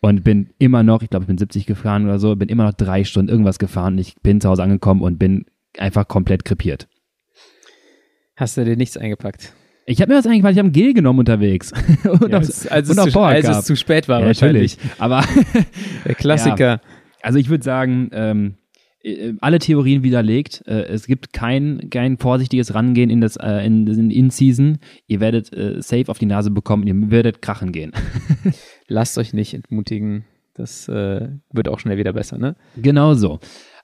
[0.00, 2.74] und bin immer noch, ich glaube, ich bin 70 gefahren oder so, bin immer noch
[2.74, 5.44] drei Stunden irgendwas gefahren ich bin zu Hause angekommen und bin
[5.78, 6.88] einfach komplett krepiert.
[8.36, 9.52] Hast du dir nichts eingepackt?
[9.86, 11.72] Ich habe mir was weil ich habe ein Gel genommen unterwegs.
[12.04, 14.78] und Ja, als, als, und es zu, als es zu spät war ja, wahrscheinlich.
[14.78, 15.00] natürlich.
[15.00, 15.24] Aber
[16.04, 16.80] Der Klassiker.
[17.22, 18.54] also ich würde sagen, ähm,
[19.06, 20.64] äh, alle Theorien widerlegt.
[20.66, 24.78] Äh, es gibt kein, kein vorsichtiges Rangehen in das äh, in, in In-Season.
[25.06, 26.86] Ihr werdet äh, safe auf die Nase bekommen.
[26.86, 27.92] Ihr werdet krachen gehen.
[28.88, 30.24] Lasst euch nicht entmutigen.
[30.54, 32.56] Das äh, wird auch schnell wieder besser, ne?
[32.76, 33.38] Genau so.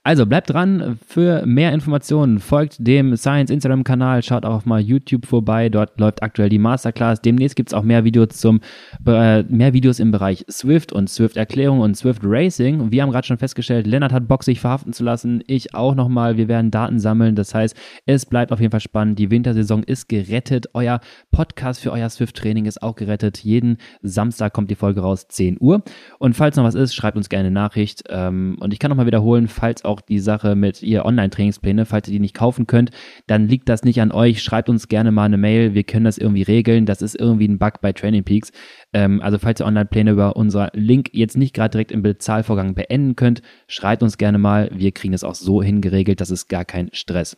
[0.05, 2.39] Also bleibt dran für mehr Informationen.
[2.39, 5.69] Folgt dem Science Instagram-Kanal, schaut auch mal YouTube vorbei.
[5.69, 7.21] Dort läuft aktuell die Masterclass.
[7.21, 8.59] Demnächst gibt's auch mehr Videos zum
[9.07, 12.91] äh, mehr Videos im Bereich Swift und Swift-Erklärung und Swift Racing.
[12.91, 15.41] Wir haben gerade schon festgestellt, Lennart hat Bock, sich verhaften zu lassen.
[15.47, 16.35] Ich auch nochmal.
[16.35, 17.35] Wir werden Daten sammeln.
[17.35, 17.73] Das heißt,
[18.05, 19.19] es bleibt auf jeden Fall spannend.
[19.19, 20.67] Die Wintersaison ist gerettet.
[20.73, 20.99] Euer
[21.31, 23.37] Podcast für euer Swift-Training ist auch gerettet.
[23.37, 25.81] Jeden Samstag kommt die Folge raus, 10 Uhr.
[26.19, 28.03] Und falls noch was ist, schreibt uns gerne eine Nachricht.
[28.09, 32.13] Ähm, und ich kann nochmal wiederholen, falls auch die Sache mit ihr Online-Trainingspläne, falls ihr
[32.13, 32.91] die nicht kaufen könnt,
[33.27, 34.41] dann liegt das nicht an euch.
[34.43, 35.73] Schreibt uns gerne mal eine Mail.
[35.73, 36.85] Wir können das irgendwie regeln.
[36.85, 38.51] Das ist irgendwie ein Bug bei Training Peaks.
[38.93, 43.15] Ähm, also falls ihr Online-Pläne über unser Link jetzt nicht gerade direkt im Bezahlvorgang beenden
[43.15, 44.69] könnt, schreibt uns gerne mal.
[44.73, 46.21] Wir kriegen es auch so hingeregelt.
[46.21, 47.37] Das ist gar kein Stress.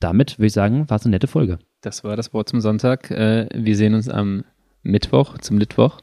[0.00, 1.58] Damit würde ich sagen, war es eine nette Folge.
[1.80, 3.10] Das war das Wort zum Sonntag.
[3.10, 4.44] Äh, wir sehen uns am
[4.82, 6.00] Mittwoch, zum Litwoch.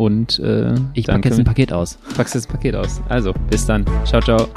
[0.00, 1.98] Und äh, ich packe jetzt ein Paket aus.
[2.16, 3.02] Packst jetzt ein Paket aus.
[3.10, 3.84] Also, bis dann.
[4.06, 4.48] Ciao, ciao.